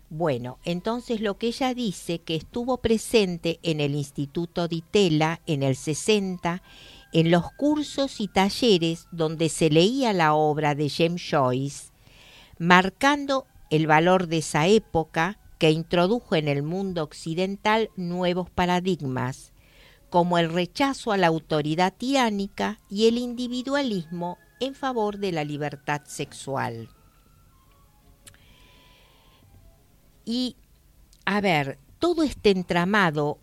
Bueno, 0.09 0.59
entonces 0.65 1.21
lo 1.21 1.39
que 1.39 1.49
ella 1.49 1.75
dice 1.75 2.21
que 2.21 2.37
estuvo 2.37 2.79
presente 2.79 3.59
en 3.63 3.81
el 3.81 3.95
Instituto 3.95 4.69
Di 4.69 4.83
Tella 4.83 5.41
en 5.47 5.63
el 5.63 5.77
60 5.77 6.63
en 7.13 7.31
los 7.31 7.51
cursos 7.53 8.21
y 8.21 8.29
talleres 8.29 9.09
donde 9.11 9.49
se 9.49 9.71
leía 9.71 10.13
la 10.13 10.35
obra 10.35 10.75
de 10.75 10.91
James 10.91 11.23
Joyce, 11.31 11.91
marcando 12.59 13.47
el 13.71 13.87
valor 13.87 14.27
de 14.27 14.39
esa 14.39 14.67
época 14.67 15.39
que 15.59 15.71
introdujo 15.71 16.35
en 16.37 16.49
el 16.49 16.63
mundo 16.63 17.03
occidental 17.03 17.91
nuevos 17.97 18.51
paradigmas, 18.51 19.53
como 20.11 20.39
el 20.39 20.53
rechazo 20.53 21.13
a 21.13 21.17
la 21.17 21.29
autoridad 21.29 21.95
tiránica 21.97 22.79
y 22.91 23.09
el 23.09 23.19
individualismo 23.19 24.39
en 24.61 24.75
favor 24.75 25.19
de 25.19 25.33
la 25.33 25.45
libertad 25.45 26.03
sexual. 26.05 26.89
Y, 30.27 30.57
a 31.25 31.41
ver, 31.41 31.79
todo 31.99 32.23
este 32.23 32.51
entramado 32.51 33.39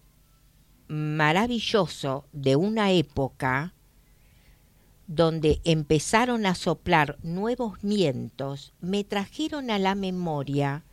maravilloso 0.87 2.25
de 2.33 2.55
una 2.55 2.91
época 2.91 3.73
donde 5.07 5.61
empezaron 5.63 6.45
a 6.45 6.55
soplar 6.55 7.17
nuevos 7.23 7.81
vientos, 7.81 8.73
me 8.81 9.03
trajeron 9.03 9.71
a 9.71 9.79
la 9.79 9.95
memoria 9.95 10.83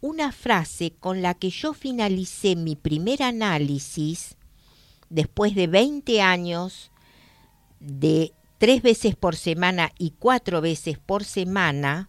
una 0.00 0.32
frase 0.32 0.92
con 0.98 1.20
la 1.20 1.34
que 1.34 1.50
yo 1.50 1.74
finalicé 1.74 2.56
mi 2.56 2.74
primer 2.74 3.22
análisis 3.22 4.36
después 5.10 5.54
de 5.54 5.66
20 5.66 6.22
años 6.22 6.90
de 7.80 8.32
tres 8.58 8.82
veces 8.82 9.16
por 9.16 9.36
semana 9.36 9.92
y 9.98 10.12
cuatro 10.12 10.60
veces 10.60 10.98
por 10.98 11.24
semana 11.24 12.08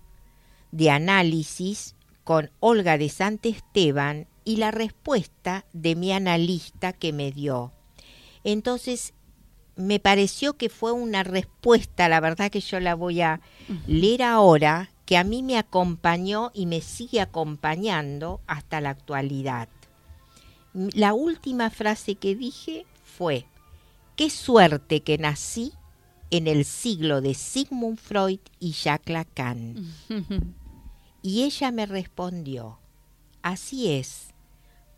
de 0.71 0.89
análisis 0.89 1.92
con 2.23 2.51
Olga 2.59 2.97
de 2.97 3.05
Esteban 3.05 4.27
y 4.45 4.57
la 4.57 4.71
respuesta 4.71 5.65
de 5.73 5.95
mi 5.95 6.11
analista 6.11 6.93
que 6.93 7.13
me 7.13 7.31
dio. 7.31 7.71
Entonces, 8.43 9.13
me 9.75 9.99
pareció 9.99 10.53
que 10.53 10.69
fue 10.69 10.91
una 10.91 11.23
respuesta, 11.23 12.09
la 12.09 12.19
verdad 12.19 12.51
que 12.51 12.61
yo 12.61 12.79
la 12.79 12.95
voy 12.95 13.21
a 13.21 13.41
leer 13.87 14.23
ahora, 14.23 14.91
que 15.05 15.17
a 15.17 15.23
mí 15.23 15.43
me 15.43 15.57
acompañó 15.57 16.51
y 16.53 16.65
me 16.65 16.81
sigue 16.81 17.21
acompañando 17.21 18.39
hasta 18.47 18.81
la 18.81 18.91
actualidad. 18.91 19.67
La 20.73 21.13
última 21.13 21.69
frase 21.69 22.15
que 22.15 22.35
dije 22.35 22.85
fue, 23.03 23.45
qué 24.15 24.29
suerte 24.29 25.01
que 25.01 25.17
nací 25.17 25.73
en 26.31 26.47
el 26.47 26.65
siglo 26.65 27.21
de 27.21 27.33
Sigmund 27.33 27.99
Freud 27.99 28.39
y 28.59 28.71
Jacques 28.71 29.13
Lacan. 29.13 29.93
Y 31.23 31.43
ella 31.43 31.71
me 31.71 31.85
respondió, 31.85 32.79
así 33.41 33.89
es, 33.89 34.33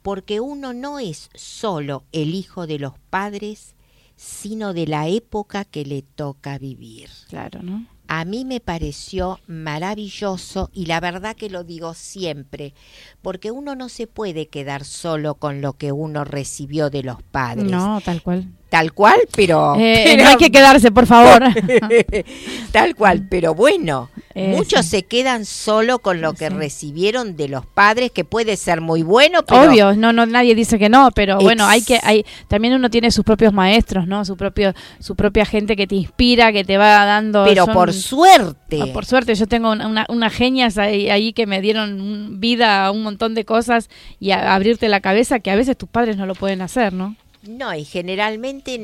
porque 0.01 0.39
uno 0.39 0.73
no 0.73 0.99
es 0.99 1.29
solo 1.35 2.03
el 2.11 2.33
hijo 2.33 2.65
de 2.65 2.79
los 2.79 2.97
padres, 3.11 3.75
sino 4.15 4.73
de 4.73 4.87
la 4.87 5.07
época 5.07 5.65
que 5.65 5.85
le 5.85 6.01
toca 6.01 6.57
vivir. 6.57 7.09
Claro, 7.29 7.61
¿no? 7.61 7.85
A 8.07 8.25
mí 8.25 8.43
me 8.43 8.59
pareció 8.59 9.39
maravilloso 9.47 10.69
y 10.73 10.85
la 10.85 10.99
verdad 10.99 11.35
que 11.35 11.49
lo 11.49 11.63
digo 11.63 11.93
siempre, 11.93 12.73
porque 13.21 13.51
uno 13.51 13.75
no 13.75 13.87
se 13.89 14.07
puede 14.07 14.47
quedar 14.47 14.83
solo 14.83 15.35
con 15.35 15.61
lo 15.61 15.73
que 15.73 15.91
uno 15.91 16.23
recibió 16.23 16.89
de 16.89 17.03
los 17.03 17.21
padres. 17.23 17.71
No, 17.71 18.01
tal 18.01 18.21
cual. 18.21 18.47
Tal 18.75 18.91
cual, 18.91 19.15
pero... 19.33 19.75
Eh, 19.79 20.01
pero- 20.05 20.23
no 20.23 20.29
hay 20.31 20.35
que 20.35 20.51
quedarse, 20.51 20.91
por 20.91 21.05
favor. 21.05 21.43
Tal 22.73 22.93
cual, 22.95 23.25
pero 23.29 23.53
bueno, 23.55 24.09
Eh, 24.33 24.49
muchos 24.49 24.81
sí. 24.81 24.89
se 24.97 25.03
quedan 25.03 25.45
solo 25.45 25.99
con 25.99 26.19
lo 26.19 26.33
que 26.33 26.49
Sí. 26.49 26.53
recibieron 26.53 27.37
de 27.37 27.47
los 27.47 27.65
padres, 27.65 28.11
que 28.11 28.25
puede 28.25 28.57
ser 28.57 28.81
muy 28.81 29.01
bueno, 29.01 29.43
pero 29.45 29.61
Obvio, 29.69 29.95
no, 29.95 30.11
no, 30.11 30.25
nadie 30.25 30.55
dice 30.55 30.77
que 30.77 30.89
no, 30.89 31.09
pero 31.15 31.37
bueno, 31.39 31.65
hay 31.67 31.81
que, 31.83 31.99
hay, 32.03 32.25
también 32.49 32.73
uno 32.73 32.89
tiene 32.89 33.11
sus 33.11 33.23
propios 33.23 33.53
maestros, 33.53 34.07
¿no? 34.07 34.25
Su 34.25 34.35
propio, 34.35 34.73
su 34.99 35.15
propia 35.15 35.45
gente 35.45 35.77
que 35.77 35.87
te 35.87 35.95
inspira, 35.95 36.51
que 36.51 36.65
te 36.65 36.77
va 36.77 37.05
dando. 37.05 37.45
pero 37.45 37.63
son- 37.63 37.73
por 37.73 37.93
suerte. 37.93 38.79
Ah, 38.81 38.87
Por 38.91 39.05
suerte, 39.05 39.35
yo 39.35 39.47
tengo 39.47 39.71
una, 39.71 39.87
una- 39.87 40.05
unas 40.09 40.33
genias 40.33 40.77
ahí, 40.77 41.09
ahí 41.09 41.31
que 41.31 41.45
me 41.47 41.61
dieron 41.61 42.41
vida 42.41 42.85
a 42.85 42.91
un 42.91 43.03
montón 43.03 43.35
de 43.35 43.45
cosas 43.45 43.89
y 44.19 44.31
a, 44.31 44.53
abrirte 44.53 44.89
la 44.89 44.99
cabeza 44.99 45.39
que 45.39 45.49
a 45.51 45.55
veces 45.55 45.77
tus 45.77 45.87
padres 45.87 46.17
no 46.17 46.25
lo 46.25 46.35
pueden 46.35 46.61
hacer, 46.61 46.91
¿no? 46.91 47.15
No, 47.47 47.73
y 47.73 47.85
generalmente 47.85 48.77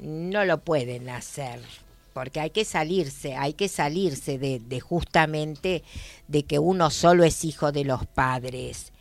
no 0.00 0.44
lo 0.44 0.58
pueden 0.58 1.08
hacer, 1.08 1.60
porque 2.12 2.40
hay 2.40 2.50
que 2.50 2.64
salirse, 2.64 3.34
hay 3.36 3.52
que 3.54 3.68
salirse 3.68 4.38
de, 4.38 4.60
de 4.60 4.80
justamente 4.80 5.82
de 6.28 6.42
que 6.44 6.58
uno 6.58 6.90
solo 6.90 7.24
es 7.24 7.44
hijo 7.44 7.72
de 7.72 7.84
los 7.84 8.06
padres. 8.06 8.92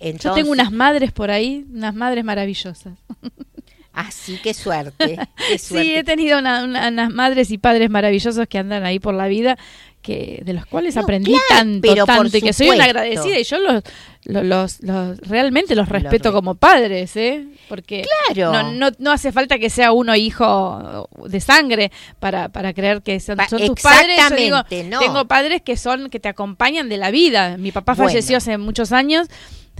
Yo 0.00 0.08
Entonces, 0.08 0.42
tengo 0.42 0.52
unas 0.52 0.72
madres 0.72 1.12
por 1.12 1.30
ahí, 1.30 1.64
unas 1.72 1.94
madres 1.94 2.24
maravillosas. 2.24 2.98
Así 3.92 4.38
que 4.38 4.54
suerte, 4.54 5.18
qué 5.48 5.58
suerte. 5.58 5.84
Sí, 5.88 5.94
he 5.96 6.04
tenido 6.04 6.38
una- 6.38 6.64
una- 6.64 6.88
unas 6.88 7.10
madres 7.12 7.50
y 7.50 7.58
padres 7.58 7.90
maravillosos 7.90 8.46
que 8.48 8.58
andan 8.58 8.84
ahí 8.84 8.98
por 8.98 9.14
la 9.14 9.26
vida, 9.28 9.58
que 10.00 10.40
de 10.44 10.52
los 10.54 10.66
cuales 10.66 10.96
No, 10.96 11.02
aprendí 11.02 11.30
claro, 11.30 11.44
tanto, 11.48 11.88
pero 11.88 12.04
tanto, 12.06 12.36
y 12.36 12.40
que 12.42 12.52
soy 12.52 12.70
una 12.70 12.84
agradecida 12.84 13.38
y 13.38 13.44
yo 13.44 13.58
los, 13.58 13.82
los, 14.24 14.44
los- 14.44 14.80
los- 14.82 15.18
realmente 15.20 15.76
los 15.76 15.88
respeto 15.88 16.30
re- 16.30 16.34
como 16.34 16.54
padres, 16.56 17.14
¿eh? 17.16 17.44
Porque 17.68 18.04
Claro. 18.34 18.50
no, 18.52 18.72
no, 18.72 18.90
no 18.98 19.12
hace 19.12 19.30
falta 19.30 19.58
que 19.60 19.70
sea 19.70 19.92
uno 19.92 20.16
hijo 20.16 21.08
de 21.26 21.40
sangre 21.40 21.92
para, 22.18 22.48
para 22.48 22.72
creer 22.72 23.02
que 23.02 23.20
son, 23.20 23.36
Pa- 23.36 23.48
son 23.48 23.64
tus 23.64 23.80
padres. 23.80 24.18
Yo 24.30 24.36
digo, 24.36 24.56
no. 24.90 24.98
Tengo 24.98 25.24
padres 25.26 25.62
que 25.62 25.76
son 25.76 26.10
que 26.10 26.18
te 26.18 26.28
acompañan 26.28 26.88
de 26.88 26.96
la 26.96 27.10
vida. 27.12 27.56
Mi 27.58 27.70
papá 27.72 27.94
Bueno. 27.94 28.08
falleció 28.10 28.38
hace 28.38 28.58
muchos 28.58 28.90
años. 28.90 29.28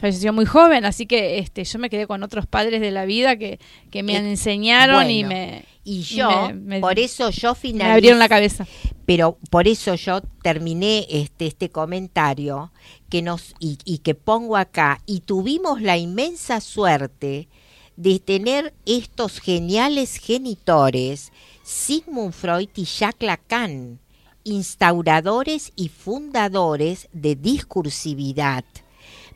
Falleció 0.02 0.32
muy 0.32 0.46
joven, 0.46 0.84
así 0.84 1.06
que 1.06 1.38
este, 1.38 1.62
yo 1.62 1.78
me 1.78 1.88
quedé 1.88 2.08
con 2.08 2.24
otros 2.24 2.46
padres 2.46 2.80
de 2.80 2.90
la 2.90 3.04
vida 3.04 3.36
que, 3.36 3.60
que 3.92 4.02
me 4.02 4.14
Eh, 4.16 4.30
enseñaron 4.30 5.08
y 5.08 5.22
me, 5.22 5.64
Y 5.84 5.98
y 5.98 6.02
yo, 6.02 6.48
me- 6.48 6.54
me- 6.54 6.80
por 6.80 6.98
eso 6.98 7.30
yo 7.30 7.50
me 7.50 7.54
finalicé, 7.54 7.92
abrieron 7.92 8.18
la 8.18 8.28
cabeza. 8.28 8.66
pero 9.06 9.38
por 9.48 9.68
eso 9.68 9.94
yo 9.94 10.20
terminé 10.42 11.06
este, 11.08 11.46
este 11.46 11.70
comentario 11.70 12.72
que 13.08 13.22
nos 13.22 13.54
y, 13.60 13.78
y 13.84 13.98
que 13.98 14.16
pongo 14.16 14.56
acá 14.56 15.00
y 15.06 15.20
tuvimos 15.20 15.80
la 15.80 15.96
inmensa 15.96 16.60
suerte 16.60 17.48
de 17.96 18.18
tener 18.18 18.74
estos 18.86 19.38
geniales 19.40 20.16
genitores 20.16 21.30
Sigmund 21.62 22.32
Freud 22.32 22.70
y 22.74 22.84
Jacques 22.86 23.24
Lacan 23.28 24.00
instauradores 24.44 25.72
y 25.76 25.88
fundadores 25.88 27.08
de 27.12 27.36
discursividad 27.36 28.64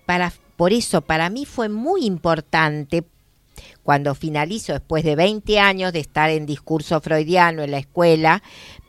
para 0.06 0.32
por 0.56 0.72
eso 0.72 1.02
para 1.02 1.30
mí 1.30 1.44
fue 1.44 1.68
muy 1.68 2.04
importante 2.04 3.04
cuando 3.82 4.14
finalizo 4.14 4.72
después 4.72 5.04
de 5.04 5.16
20 5.16 5.58
años 5.60 5.92
de 5.92 6.00
estar 6.00 6.28
en 6.30 6.44
discurso 6.46 7.00
freudiano 7.00 7.62
en 7.62 7.70
la 7.70 7.78
escuela, 7.78 8.42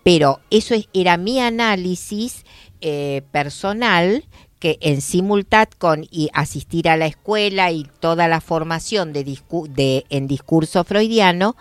pero 0.04 0.40
eso 0.50 0.74
es- 0.74 0.90
era 0.94 1.18
mi 1.18 1.40
análisis 1.40 2.44
eh, 2.82 3.24
personal 3.32 4.24
que 4.60 4.78
en 4.82 5.02
simultad 5.02 5.68
con 5.78 6.08
y 6.12 6.30
asistir 6.34 6.90
a 6.90 6.98
la 6.98 7.06
escuela 7.08 7.72
y 7.72 7.88
toda 8.00 8.28
la 8.28 8.42
formación 8.42 9.14
de, 9.14 10.06
en 10.10 10.28
discurso 10.28 10.84
freudiano 10.84 11.56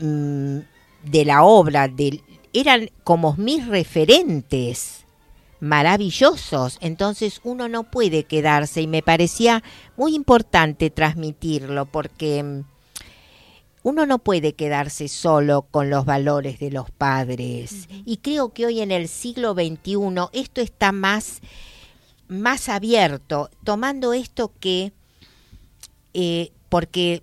mm, 0.00 0.58
de 1.04 1.24
la 1.24 1.42
obra 1.44 1.90
eran 2.52 2.90
como 3.04 3.34
mis 3.36 3.66
referentes 3.66 4.97
maravillosos. 5.60 6.78
Entonces 6.80 7.40
uno 7.44 7.68
no 7.68 7.84
puede 7.84 8.24
quedarse 8.24 8.82
y 8.82 8.86
me 8.86 9.02
parecía 9.02 9.62
muy 9.96 10.14
importante 10.14 10.90
transmitirlo 10.90 11.86
porque 11.86 12.42
mm, 12.42 12.64
uno 13.82 14.06
no 14.06 14.18
puede 14.18 14.54
quedarse 14.54 15.08
solo 15.08 15.62
con 15.62 15.90
los 15.90 16.04
valores 16.04 16.58
de 16.58 16.70
los 16.70 16.90
padres. 16.90 17.88
Y 18.04 18.18
creo 18.18 18.52
que 18.52 18.66
hoy 18.66 18.80
en 18.80 18.90
el 18.90 19.08
siglo 19.08 19.54
XXI 19.54 20.28
esto 20.32 20.60
está 20.60 20.92
más, 20.92 21.40
más 22.28 22.68
abierto, 22.68 23.50
tomando 23.64 24.12
esto 24.12 24.52
que, 24.60 24.92
eh, 26.12 26.52
porque 26.68 27.22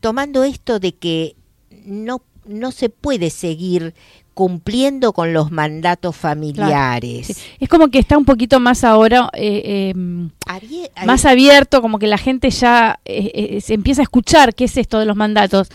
tomando 0.00 0.44
esto 0.44 0.78
de 0.78 0.94
que 0.94 1.36
no, 1.84 2.22
no 2.44 2.72
se 2.72 2.88
puede 2.88 3.30
seguir 3.30 3.94
cumpliendo 4.38 5.12
con 5.12 5.32
los 5.32 5.50
mandatos 5.50 6.14
familiares. 6.14 7.26
Sí. 7.26 7.34
Es 7.58 7.68
como 7.68 7.88
que 7.88 7.98
está 7.98 8.16
un 8.16 8.24
poquito 8.24 8.60
más 8.60 8.84
ahora, 8.84 9.30
eh, 9.34 9.92
eh, 9.96 10.28
Abie- 10.46 10.90
más 11.04 11.24
abierto, 11.24 11.82
como 11.82 11.98
que 11.98 12.06
la 12.06 12.18
gente 12.18 12.48
ya 12.50 13.00
eh, 13.04 13.32
eh, 13.34 13.60
se 13.60 13.74
empieza 13.74 14.00
a 14.02 14.04
escuchar 14.04 14.54
qué 14.54 14.66
es 14.66 14.76
esto 14.76 15.00
de 15.00 15.06
los 15.06 15.16
mandatos. 15.16 15.70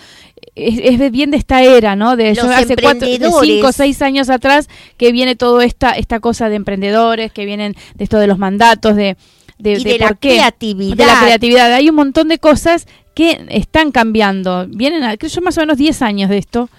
Es, 0.56 0.80
es 1.02 1.12
bien 1.12 1.32
de 1.32 1.38
esta 1.38 1.62
era, 1.62 1.98
¿no? 1.98 2.16
De 2.16 2.36
Los 2.36 2.46
hace 2.46 2.78
cuatro, 2.78 3.06
de 3.06 3.20
cinco 3.42 3.74
seis 3.74 4.02
años 4.02 4.30
atrás 4.30 4.70
que 4.96 5.12
viene 5.12 5.36
todo 5.36 5.60
esta 5.62 5.92
esta 5.92 6.22
cosa 6.22 6.48
de 6.48 6.56
emprendedores, 6.56 7.34
que 7.34 7.46
vienen 7.46 7.76
de 7.96 8.04
esto 8.06 8.18
de 8.18 8.28
los 8.28 8.38
mandatos, 8.38 8.96
de 8.96 9.18
de, 9.60 9.74
y 9.74 9.84
de 9.84 9.92
de, 9.94 10.00
la 10.00 10.08
qué, 10.14 10.30
creatividad. 10.36 10.96
de 10.96 11.06
la 11.06 11.20
creatividad. 11.20 11.74
Hay 11.74 11.90
un 11.90 11.96
montón 11.96 12.30
de 12.30 12.40
cosas 12.40 12.88
que 13.14 13.46
están 13.50 13.92
cambiando. 13.92 14.68
Vienen, 14.70 15.04
a- 15.04 15.18
creo 15.18 15.30
yo, 15.30 15.42
más 15.42 15.58
o 15.58 15.62
menos 15.62 15.78
10 15.78 16.02
años 16.02 16.30
de 16.30 16.38
esto. 16.38 16.70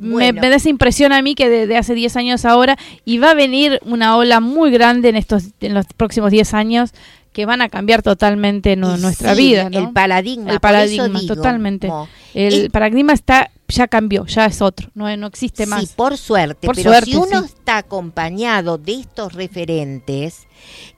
Me, 0.00 0.12
Bueno. 0.12 0.40
me 0.40 0.48
da 0.50 0.56
esa 0.56 0.68
impresión 0.70 1.12
a 1.12 1.20
mí 1.22 1.34
que 1.34 1.48
desde 1.48 1.76
hace 1.76 1.94
10 1.94 2.16
años 2.16 2.44
ahora 2.44 2.76
y 3.04 3.18
va 3.18 3.30
a 3.32 3.34
venir 3.34 3.78
una 3.84 4.16
ola 4.16 4.40
muy 4.40 4.70
grande 4.70 5.10
en 5.10 5.16
estos 5.16 5.44
en 5.60 5.74
los 5.74 5.86
próximos 5.96 6.30
10 6.30 6.54
años 6.54 6.92
que 7.32 7.46
van 7.46 7.62
a 7.62 7.68
cambiar 7.68 8.02
totalmente 8.02 8.74
nuestra 8.74 9.36
sí, 9.36 9.42
vida, 9.42 9.70
¿no? 9.70 9.78
El 9.78 9.90
paradigma. 9.92 10.50
El 10.50 10.58
paradigma, 10.58 11.20
digo, 11.20 11.34
totalmente. 11.36 11.86
mo, 11.86 12.08
El 12.34 12.54
el- 12.54 12.70
paradigma 12.70 13.12
está 13.12 13.50
ya 13.68 13.86
cambió, 13.86 14.26
ya 14.26 14.46
es 14.46 14.60
otro, 14.62 14.90
no, 14.94 15.16
no 15.16 15.28
existe 15.28 15.64
más. 15.66 15.82
Sí, 15.82 15.90
por 15.94 16.16
suerte. 16.18 16.66
Por 16.66 16.74
pero 16.74 16.90
suerte, 16.90 17.10
si 17.12 17.16
uno 17.16 17.40
sí. 17.42 17.46
está 17.54 17.76
acompañado 17.78 18.78
de 18.78 18.94
estos 18.94 19.32
referentes 19.34 20.48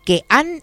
que 0.06 0.24
han, 0.30 0.62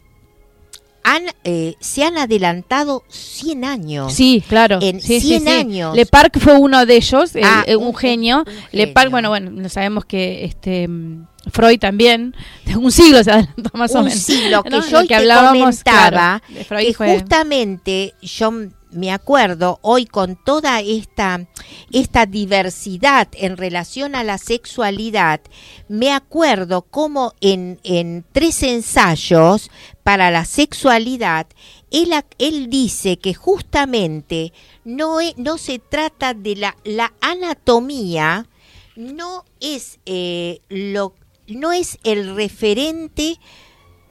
han 1.15 1.24
eh, 1.43 1.76
se 1.80 2.04
han 2.04 2.17
adelantado 2.17 3.04
100 3.08 3.65
años. 3.65 4.13
Sí, 4.13 4.43
claro. 4.48 4.80
En 4.82 5.02
sí, 5.02 5.19
sí, 5.19 5.28
100 5.30 5.41
sí. 5.43 5.50
años. 5.50 5.95
Le 5.95 6.06
Parc 6.06 6.38
fue 6.39 6.56
uno 6.58 6.86
de 6.86 6.95
ellos, 6.98 7.36
el- 7.36 7.43
Ah, 7.43 7.63
eh, 7.67 7.76
un, 7.76 7.88
un- 7.88 7.95
genio. 7.95 8.43
un 8.45 8.54
Le 8.72 8.88
Parc, 8.88 9.10
bueno, 9.12 9.30
bueno, 9.30 9.69
sabemos 9.69 10.06
que 10.06 10.45
este 10.45 10.88
mm, 10.88 11.26
Freud 11.52 11.80
también, 11.80 12.36
de 12.65 12.76
un 12.78 12.91
siglo 12.91 13.24
se 13.24 13.32
adelantó 13.32 13.72
más 13.74 13.95
o 13.95 14.00
un 14.00 14.06
menos. 14.06 14.19
siglo 14.19 14.62
que 14.63 14.69
¿no? 14.69 14.88
yo 14.88 15.02
que 15.02 15.08
te 15.08 15.15
hablábamos, 15.15 15.84
comentaba 15.84 16.41
claro, 16.41 16.43
de 16.60 16.63
Freud 16.65 16.86
que 16.88 16.93
fue- 16.93 17.13
justamente 17.19 18.13
yo 18.22 18.52
me 18.91 19.12
acuerdo 19.12 19.80
hoy 19.82 20.06
con 20.06 20.36
toda 20.36 20.82
esta 20.82 21.47
esta 21.91 22.25
diversidad 22.25 23.28
en 23.34 23.58
relación 23.58 24.15
a 24.15 24.23
la 24.23 24.38
sexualidad 24.38 25.41
me 25.88 26.12
acuerdo 26.12 26.84
como 26.84 27.34
en, 27.41 27.80
en 27.84 28.25
tres 28.32 28.63
ensayos 28.63 29.69
para 30.04 30.32
la 30.32 30.45
sexualidad 30.45 31.47
él, 31.91 32.13
él 32.38 32.69
dice 32.69 33.17
que 33.19 33.34
justamente 33.34 34.54
no, 34.84 35.21
e- 35.21 35.34
no 35.38 35.58
se 35.58 35.80
trata 35.80 36.34
de 36.34 36.56
la, 36.56 36.75
la 36.84 37.13
anatomía 37.21 38.47
no 38.95 39.45
es 39.60 39.99
eh, 40.06 40.62
lo 40.69 41.13
no 41.47 41.71
es 41.71 41.97
el 42.04 42.36
referente 42.36 43.39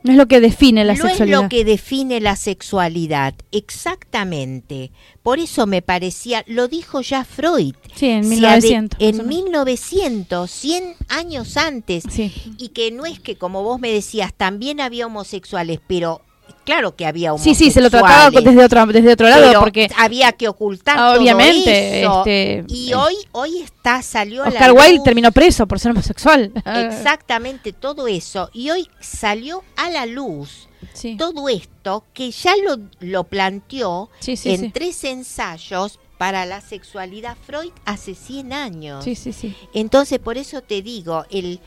no 0.03 0.13
es 0.13 0.17
lo 0.19 0.27
que 0.29 0.41
define 0.41 0.85
la 0.85 0.95
no 0.95 1.03
sexualidad. 1.09 1.39
es 1.39 1.43
lo 1.45 1.49
que 1.49 1.65
define 1.65 2.21
la 2.21 2.37
sexualidad, 2.37 3.35
exactamente. 3.53 4.91
Por 5.23 5.39
eso 5.39 5.67
me 5.67 5.83
parecía, 5.83 6.45
lo 6.47 6.69
dijo 6.69 7.01
ya 7.01 7.25
Freud. 7.25 7.75
Sí, 7.95 8.07
en 8.09 8.25
Se 8.25 8.31
1900. 8.31 8.99
ade- 8.99 9.05
más 9.13 9.21
o 9.21 9.23
En 9.23 9.27
menos. 9.29 9.45
1900, 9.45 10.51
100 10.51 10.95
años 11.09 11.57
antes. 11.57 12.05
Sí. 12.09 12.33
Y 12.59 12.69
que 12.69 12.91
no 12.91 13.07
es 13.07 13.21
que, 13.21 13.37
como 13.37 13.63
vos 13.63 13.81
me 13.81 13.93
decías, 13.93 14.33
también 14.35 14.81
había 14.81 15.07
homosexuales, 15.07 15.81
pero 15.87 16.23
claro 16.69 16.95
que 16.95 17.07
había 17.07 17.29
sí, 17.29 17.31
homosexuales. 17.31 17.59
sí, 17.59 17.71
se 17.71 17.81
lo 17.81 17.89
trataba 17.91 18.31
desde 18.31 18.65
otro, 18.65 18.87
desde 18.87 19.13
otro 19.13 19.29
lado, 19.29 19.47
pero 19.49 19.61
porque 19.61 19.89
había 19.97 20.33
que 20.33 20.49
ocultar 20.49 20.97
Ah, 20.99 21.13
todo 21.13 21.23
obviamente, 21.23 22.03
eso. 22.03 22.19
este, 22.27 22.65
y 22.69 22.91
eh, 22.91 22.95
hoy, 22.95 23.15
hoy 23.33 23.59
está, 23.63 24.03
salió 24.03 24.43
a 24.43 24.47
la 24.47 24.53
Oscar 24.53 24.73
Wilde 24.73 24.95
luz. 24.97 25.05
terminó 25.05 25.33
preso 25.33 25.67
por 25.67 25.81
ser 25.81 25.93
homosexual. 25.93 26.53
Exactamente 26.65 27.73
todo 27.73 28.07
eso. 28.07 28.51
Y 28.53 28.69
hoy 28.71 28.89
salió 29.01 29.63
a 29.77 29.89
la 29.91 30.05
luz 30.07 30.69
Sí. 30.93 31.17
todo 31.17 31.49
esto 31.49 32.05
que 32.13 32.31
ya 32.31 32.53
lo, 32.65 32.79
lo 33.01 33.25
planteó 33.25 34.11
Sí, 34.21 34.37
sí, 34.37 34.51
en 34.55 34.61
sí. 34.61 34.71
tres 34.73 35.03
ensayos 35.05 35.99
para 36.19 36.47
la 36.47 36.61
sexualidad 36.61 37.37
Freud 37.47 37.71
hace 37.85 38.15
100 38.15 38.53
años. 38.53 39.05
Sí, 39.05 39.15
sí, 39.15 39.33
sí. 39.33 39.57
Entonces, 39.75 40.19
por 40.19 40.37
eso 40.39 40.61
te 40.61 40.83
digo, 40.83 41.25
el 41.31 41.61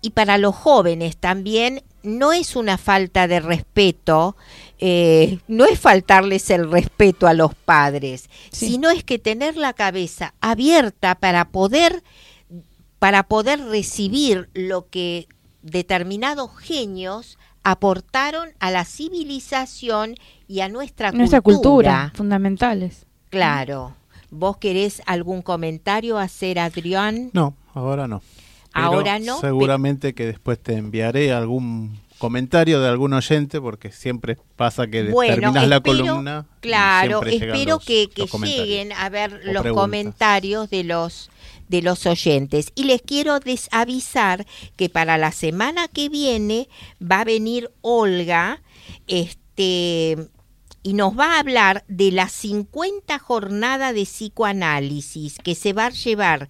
y 0.00 0.10
para 0.10 0.38
los 0.38 0.54
jóvenes 0.54 1.16
también 1.16 1.82
no 2.02 2.32
es 2.32 2.56
una 2.56 2.78
falta 2.78 3.26
de 3.28 3.40
respeto, 3.40 4.36
eh, 4.78 5.38
no 5.48 5.64
es 5.66 5.78
faltarles 5.78 6.50
el 6.50 6.70
respeto 6.70 7.26
a 7.26 7.34
los 7.34 7.54
padres, 7.54 8.28
Sí. 8.50 8.68
sino 8.68 8.90
es 8.90 9.02
que 9.04 9.18
tener 9.18 9.56
la 9.56 9.72
cabeza 9.72 10.34
abierta 10.40 11.14
para 11.16 11.48
poder 11.48 12.02
para 12.98 13.22
poder 13.24 13.60
recibir 13.66 14.48
lo 14.54 14.88
que 14.88 15.28
determinados 15.62 16.50
genios 16.58 17.38
aportaron 17.62 18.50
a 18.58 18.70
la 18.72 18.84
civilización 18.84 20.14
y 20.48 20.60
a 20.60 20.68
nuestra, 20.68 21.12
Nuestra 21.12 21.40
cultura, 21.40 22.12
fundamentales. 22.16 23.06
Claro. 23.30 23.94
¿Vos 24.30 24.56
querés 24.56 25.00
algún 25.06 25.42
comentario 25.42 26.18
hacer, 26.18 26.58
Adrián? 26.58 27.30
No, 27.32 27.54
ahora 27.72 28.08
no. 28.08 28.20
Ahora 28.84 29.18
no, 29.18 29.40
Seguramente 29.40 30.14
que 30.14 30.26
después 30.26 30.58
te 30.58 30.74
enviaré 30.74 31.32
algún 31.32 31.98
comentario 32.18 32.80
de 32.80 32.88
algún 32.88 33.12
oyente, 33.12 33.60
porque 33.60 33.92
siempre 33.92 34.36
pasa 34.56 34.86
que 34.88 35.04
Bueno, 35.04 35.34
terminas 35.36 35.68
la 35.68 35.80
columna. 35.80 36.46
Claro, 36.60 37.22
espero 37.24 37.76
los- 37.76 37.84
que, 37.84 38.08
que 38.08 38.22
los 38.22 38.40
lleguen 38.42 38.92
a 38.92 39.08
ver 39.08 39.32
los 39.44 39.62
preguntas. 39.62 39.72
comentarios 39.72 40.68
de 40.70 40.84
los 40.84 41.30
de 41.68 41.82
los 41.82 42.06
oyentes 42.06 42.72
y 42.74 42.84
les 42.84 43.02
quiero 43.02 43.38
avisar 43.72 44.46
que 44.76 44.88
para 44.88 45.18
la 45.18 45.32
semana 45.32 45.86
que 45.86 46.08
viene 46.08 46.66
va 47.00 47.20
a 47.20 47.24
venir 47.24 47.70
Olga 47.82 48.62
este 49.06 50.16
y 50.82 50.94
nos 50.94 51.18
va 51.18 51.34
a 51.34 51.40
hablar 51.40 51.84
de 51.88 52.10
la 52.12 52.28
50 52.30 53.18
jornada 53.18 53.92
de 53.92 54.04
psicoanálisis 54.04 55.36
que 55.42 55.54
se 55.54 55.72
va 55.74 55.86
a 55.86 55.90
llevar 55.90 56.48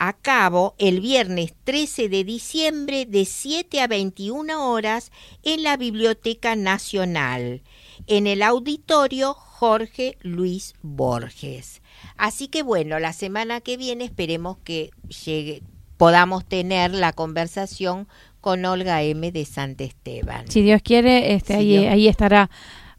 a 0.00 0.14
cabo 0.14 0.74
el 0.78 1.00
viernes 1.00 1.52
13 1.64 2.08
de 2.08 2.24
diciembre 2.24 3.04
de 3.04 3.26
7 3.26 3.82
a 3.82 3.86
21 3.86 4.72
horas 4.72 5.12
en 5.42 5.62
la 5.62 5.76
Biblioteca 5.76 6.56
Nacional, 6.56 7.62
en 8.06 8.26
el 8.26 8.42
auditorio 8.42 9.34
Jorge 9.34 10.16
Luis 10.22 10.72
Borges. 10.80 11.82
Así 12.16 12.48
que 12.48 12.62
bueno, 12.62 12.98
la 12.98 13.12
semana 13.12 13.60
que 13.60 13.76
viene 13.76 14.04
esperemos 14.04 14.56
que 14.64 14.90
llegue, 15.26 15.62
podamos 15.98 16.46
tener 16.46 16.92
la 16.94 17.12
conversación 17.12 18.08
con 18.40 18.64
Olga 18.64 19.02
M. 19.02 19.30
de 19.30 19.44
Sant 19.44 19.78
Esteban. 19.82 20.50
Si 20.50 20.62
Dios 20.62 20.80
quiere, 20.82 21.34
este, 21.34 21.52
Sí, 21.52 21.58
ahí, 21.58 21.78
Dios. 21.78 21.92
ahí 21.92 22.08
estará 22.08 22.48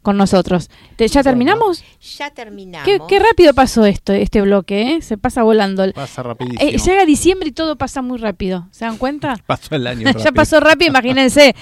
con 0.02 0.16
nosotros. 0.16 0.68
Te- 0.96 1.06
¿Ya 1.08 1.22
terminamos? 1.22 1.82
Ya 2.18 2.30
terminamos. 2.30 2.84
¿Qué, 2.86 2.98
qué 3.08 3.18
rápido 3.18 3.54
pasó 3.54 3.86
esto, 3.86 4.12
este 4.12 4.42
bloque, 4.42 4.94
¿eh? 4.96 5.02
Se 5.02 5.16
pasa 5.16 5.42
volando. 5.42 5.90
Pasa 5.92 6.22
rapidísimo. 6.22 6.60
Eh, 6.70 6.76
llega 6.76 7.06
diciembre 7.06 7.48
y 7.48 7.52
todo 7.52 7.76
pasa 7.76 8.02
muy 8.02 8.18
rápido. 8.18 8.66
¿Se 8.72 8.84
dan 8.84 8.98
cuenta? 8.98 9.36
Pasó 9.46 9.74
el 9.74 9.86
año 9.86 10.00
ya 10.06 10.12
rápido. 10.12 10.32
pasó 10.34 10.60
rápido, 10.60 10.90
imagínense, 10.90 11.54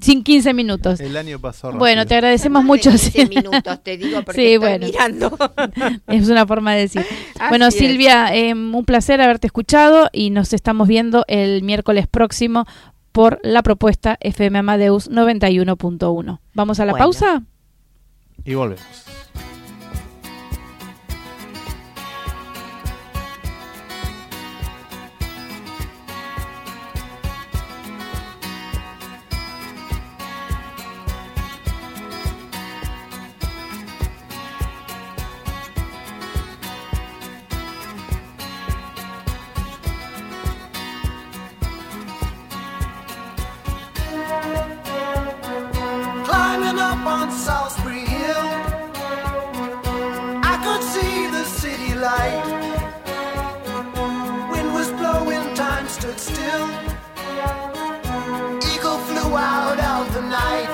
sin 0.00 0.22
15 0.22 0.54
minutos. 0.54 1.00
El 1.00 1.16
año 1.16 1.38
pasó 1.40 1.66
rápido. 1.68 1.78
Bueno, 1.80 2.06
te 2.06 2.14
agradecemos 2.14 2.62
Más 2.64 2.80
de 2.82 2.90
mucho. 2.90 2.90
15 2.90 3.26
minutos, 3.26 3.82
te 3.82 3.96
digo, 3.96 4.22
porque 4.24 4.40
Sí, 4.40 4.46
estoy 4.54 4.58
bueno. 4.68 4.86
mirando. 4.86 5.36
Es 6.06 6.28
una 6.28 6.46
forma 6.46 6.74
de 6.74 6.80
decir. 6.82 7.04
bueno, 7.48 7.66
es. 7.66 7.74
Silvia, 7.74 8.34
eh, 8.34 8.54
un 8.54 8.84
placer 8.84 9.20
haberte 9.20 9.46
escuchado 9.48 10.08
y 10.12 10.30
nos 10.30 10.52
estamos 10.52 10.86
viendo 10.88 11.24
el 11.28 11.62
miércoles 11.62 12.06
próximo 12.06 12.66
por 13.12 13.38
la 13.42 13.62
propuesta 13.62 14.16
FM 14.20 14.58
Amadeus 14.58 15.08
91.1. 15.10 16.40
¿Vamos 16.54 16.80
a 16.80 16.84
la 16.84 16.92
Bueno. 16.92 17.04
pausa? 17.04 17.42
y 18.44 18.54
volvemos. 18.54 19.04
Climbing 46.24 46.78
up 46.78 47.06
on 47.06 47.30
Salisbury 47.30 48.03
light. 52.04 52.44
Wind 54.50 54.74
was 54.74 54.90
blowing, 55.00 55.44
time 55.54 55.88
stood 55.88 56.20
still. 56.20 56.66
Eagle 58.72 58.98
flew 59.08 59.30
out 59.36 59.80
of 59.92 60.12
the 60.12 60.20
night. 60.20 60.73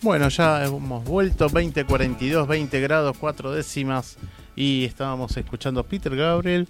Bueno, 0.00 0.28
ya 0.28 0.64
hemos 0.64 1.04
vuelto 1.04 1.48
2042, 1.48 2.46
20 2.46 2.80
grados, 2.80 3.16
4 3.18 3.52
décimas. 3.52 4.16
Y 4.54 4.84
estábamos 4.84 5.36
escuchando 5.36 5.80
a 5.80 5.84
Peter 5.84 6.14
Gabriel, 6.14 6.68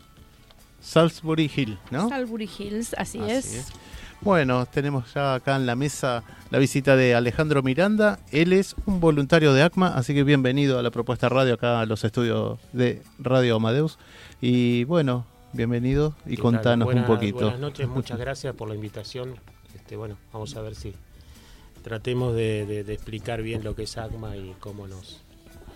Salisbury 0.81 1.51
Hill, 1.55 1.79
¿no? 1.91 2.09
Salisbury 2.09 2.49
Hills, 2.59 2.95
así, 2.99 3.19
Así 3.19 3.31
es. 3.31 3.55
es. 3.55 3.73
Bueno, 4.21 4.67
tenemos 4.67 5.13
ya 5.15 5.35
acá 5.35 5.57
en 5.57 5.65
la 5.67 5.77
mesa 5.77 6.25
la 6.51 6.59
visita 6.59 6.97
de 6.97 7.15
Alejandro 7.15 7.63
Miranda. 7.63 8.19
Él 8.33 8.53
es 8.53 8.75
un 8.85 8.99
voluntario 9.01 9.53
de 9.53 9.63
ACMA, 9.63 9.89
así 9.95 10.13
que 10.13 10.25
bienvenido 10.25 10.79
a 10.79 10.83
la 10.83 10.91
propuesta 10.91 11.29
radio 11.29 11.55
acá 11.55 11.81
a 11.81 11.87
los 11.87 12.03
estudios 12.05 12.59
de 12.73 13.03
Radio 13.19 13.57
Amadeus. 13.57 13.99
Y 14.41 14.85
bueno, 14.85 15.25
bienvenido 15.53 16.15
y 16.27 16.37
contanos 16.37 16.87
Buenas- 16.87 17.09
un 17.09 17.15
poquito. 17.15 17.41
Buenas 17.43 17.61
noches, 17.61 17.89
muchas 17.89 18.19
gracias 18.19 18.55
por 18.57 18.69
la 18.69 18.75
invitación. 18.75 19.35
Este, 19.75 19.97
bueno, 19.97 20.17
vamos 20.33 20.55
a 20.57 20.63
ver 20.63 20.75
si 20.75 20.95
tratemos 21.89 22.35
de, 22.35 22.67
de- 22.67 22.85
de 22.85 22.93
explicar 22.95 23.43
bien 23.43 23.65
lo 23.65 23.75
que 23.75 23.85
es 23.85 23.97
ACMA 23.97 24.37
y 24.37 24.55
cómo 24.61 24.87
nos, 24.87 25.21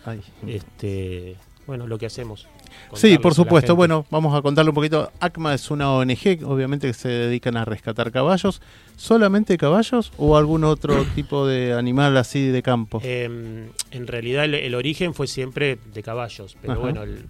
Ay. 0.04 0.20
este, 0.46 1.36
bueno, 1.66 1.86
lo 1.86 1.96
que 1.98 2.06
hacemos. 2.06 2.46
Sí, 2.94 3.18
por 3.18 3.34
supuesto. 3.34 3.76
Bueno, 3.76 4.04
vamos 4.10 4.34
a 4.36 4.42
contarle 4.42 4.70
un 4.70 4.74
poquito. 4.74 5.10
ACMA 5.20 5.54
es 5.54 5.70
una 5.70 5.90
ONG, 5.92 6.40
obviamente, 6.44 6.86
que 6.88 6.94
se 6.94 7.08
dedican 7.08 7.56
a 7.56 7.64
rescatar 7.64 8.10
caballos. 8.10 8.60
¿Solamente 8.96 9.56
caballos 9.58 10.12
o 10.18 10.36
algún 10.36 10.64
otro 10.64 11.04
tipo 11.14 11.46
de 11.46 11.72
animal 11.74 12.16
así 12.16 12.48
de 12.48 12.62
campo? 12.62 13.00
Eh, 13.04 13.68
en 13.90 14.06
realidad 14.06 14.44
el, 14.44 14.54
el 14.54 14.74
origen 14.74 15.14
fue 15.14 15.26
siempre 15.26 15.78
de 15.94 16.02
caballos, 16.02 16.56
pero 16.60 16.72
Ajá. 16.74 16.82
bueno, 16.82 17.02
el, 17.04 17.24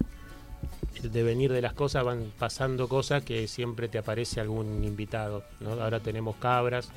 el 1.03 1.11
devenir 1.11 1.51
de 1.51 1.61
las 1.61 1.73
cosas 1.73 2.03
van 2.03 2.31
pasando 2.39 2.87
cosas 2.87 3.23
que 3.23 3.47
siempre 3.47 3.87
te 3.89 3.97
aparece 3.97 4.39
algún 4.41 4.83
invitado. 4.83 5.43
¿no? 5.59 5.71
Ahora 5.73 5.99
tenemos 5.99 6.35
cabras, 6.37 6.89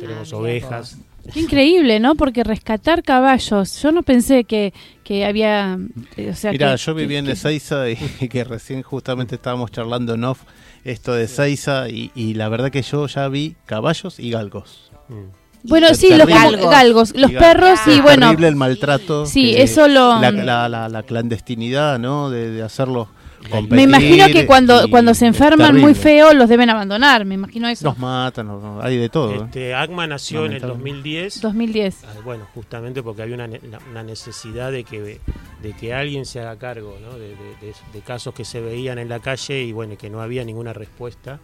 tenemos 0.00 0.32
Ah, 0.32 0.36
ovejas. 0.36 0.96
Qué 1.32 1.40
increíble, 1.40 2.00
¿no? 2.00 2.16
Porque 2.16 2.44
rescatar 2.44 3.02
caballos, 3.02 3.80
yo 3.82 3.92
no 3.92 4.02
pensé 4.02 4.44
que, 4.44 4.74
que 5.04 5.24
había... 5.24 5.78
eh, 6.16 6.30
O 6.30 6.34
sea, 6.34 6.52
Mira, 6.52 6.76
yo 6.76 6.94
viví 6.94 7.16
en 7.16 7.28
Ezeiza 7.28 7.88
y, 7.88 7.96
y 8.20 8.28
que 8.28 8.44
recién 8.44 8.82
justamente 8.82 9.36
estábamos 9.36 9.70
charlando 9.70 10.14
en 10.14 10.24
off 10.24 10.40
esto 10.84 11.14
de 11.14 11.24
Ezeiza 11.24 11.88
y, 11.88 12.10
y 12.14 12.34
la 12.34 12.50
verdad 12.50 12.70
que 12.70 12.82
yo 12.82 13.06
ya 13.06 13.26
vi 13.28 13.56
caballos 13.64 14.20
y 14.20 14.30
galgos. 14.30 14.90
Mm. 15.08 15.66
Bueno, 15.66 15.94
sí, 15.94 16.10
los 16.14 16.26
galgos, 16.28 16.70
galgos, 16.70 17.14
los 17.16 17.30
Y 17.30 17.36
perros 17.36 17.78
y 17.86 17.98
bueno, 18.02 18.26
Terrible 18.26 18.48
el 18.48 18.56
maltrato. 18.56 19.24
sí, 19.24 19.54
eso 19.56 19.88
lo... 19.88 20.20
La, 20.20 20.30
la, 20.30 20.68
la, 20.68 20.90
la 20.90 21.02
clandestinidad, 21.04 21.98
¿no? 21.98 22.28
De, 22.28 22.50
de 22.50 22.62
hacerlos 22.62 23.08
competir. 23.50 23.76
Me 23.76 23.82
imagino 23.82 24.26
que 24.28 24.46
cuando, 24.46 24.88
cuando 24.90 25.14
se 25.14 25.26
enferman 25.26 25.76
muy 25.80 25.94
feo 25.94 26.32
los 26.32 26.48
deben 26.48 26.70
abandonar, 26.70 27.24
me 27.24 27.34
imagino 27.34 27.68
eso. 27.68 27.84
Los 27.86 27.98
matan, 27.98 28.48
los- 28.48 28.84
hay 28.84 28.96
de 28.96 29.08
todo. 29.08 29.32
¿eh? 29.34 29.40
Este, 29.44 29.74
ACMA 29.74 30.06
nació 30.06 30.46
en 30.46 30.52
el 30.52 30.60
Lamentablemente. 30.62 31.10
2010. 31.10 31.40
2010. 31.40 32.04
Ah, 32.04 32.12
Bueno, 32.24 32.46
justamente 32.54 33.02
porque 33.02 33.22
había 33.22 33.34
una, 33.34 34.02
necesidad 34.02 34.72
de 34.72 34.84
que, 34.84 35.20
de 35.62 35.72
que 35.78 35.94
alguien 35.94 36.24
se 36.26 36.40
haga 36.40 36.56
cargo 36.56 36.96
¿no? 37.02 37.12
de, 37.18 37.28
de- 37.30 37.34
de- 37.60 37.74
de 37.92 38.00
casos 38.00 38.34
que 38.34 38.44
se 38.44 38.60
veían 38.60 38.98
en 38.98 39.08
la 39.08 39.20
calle 39.20 39.62
y 39.62 39.72
bueno, 39.72 39.96
que 39.96 40.10
no 40.10 40.20
había 40.20 40.44
ninguna 40.44 40.72
respuesta. 40.72 41.40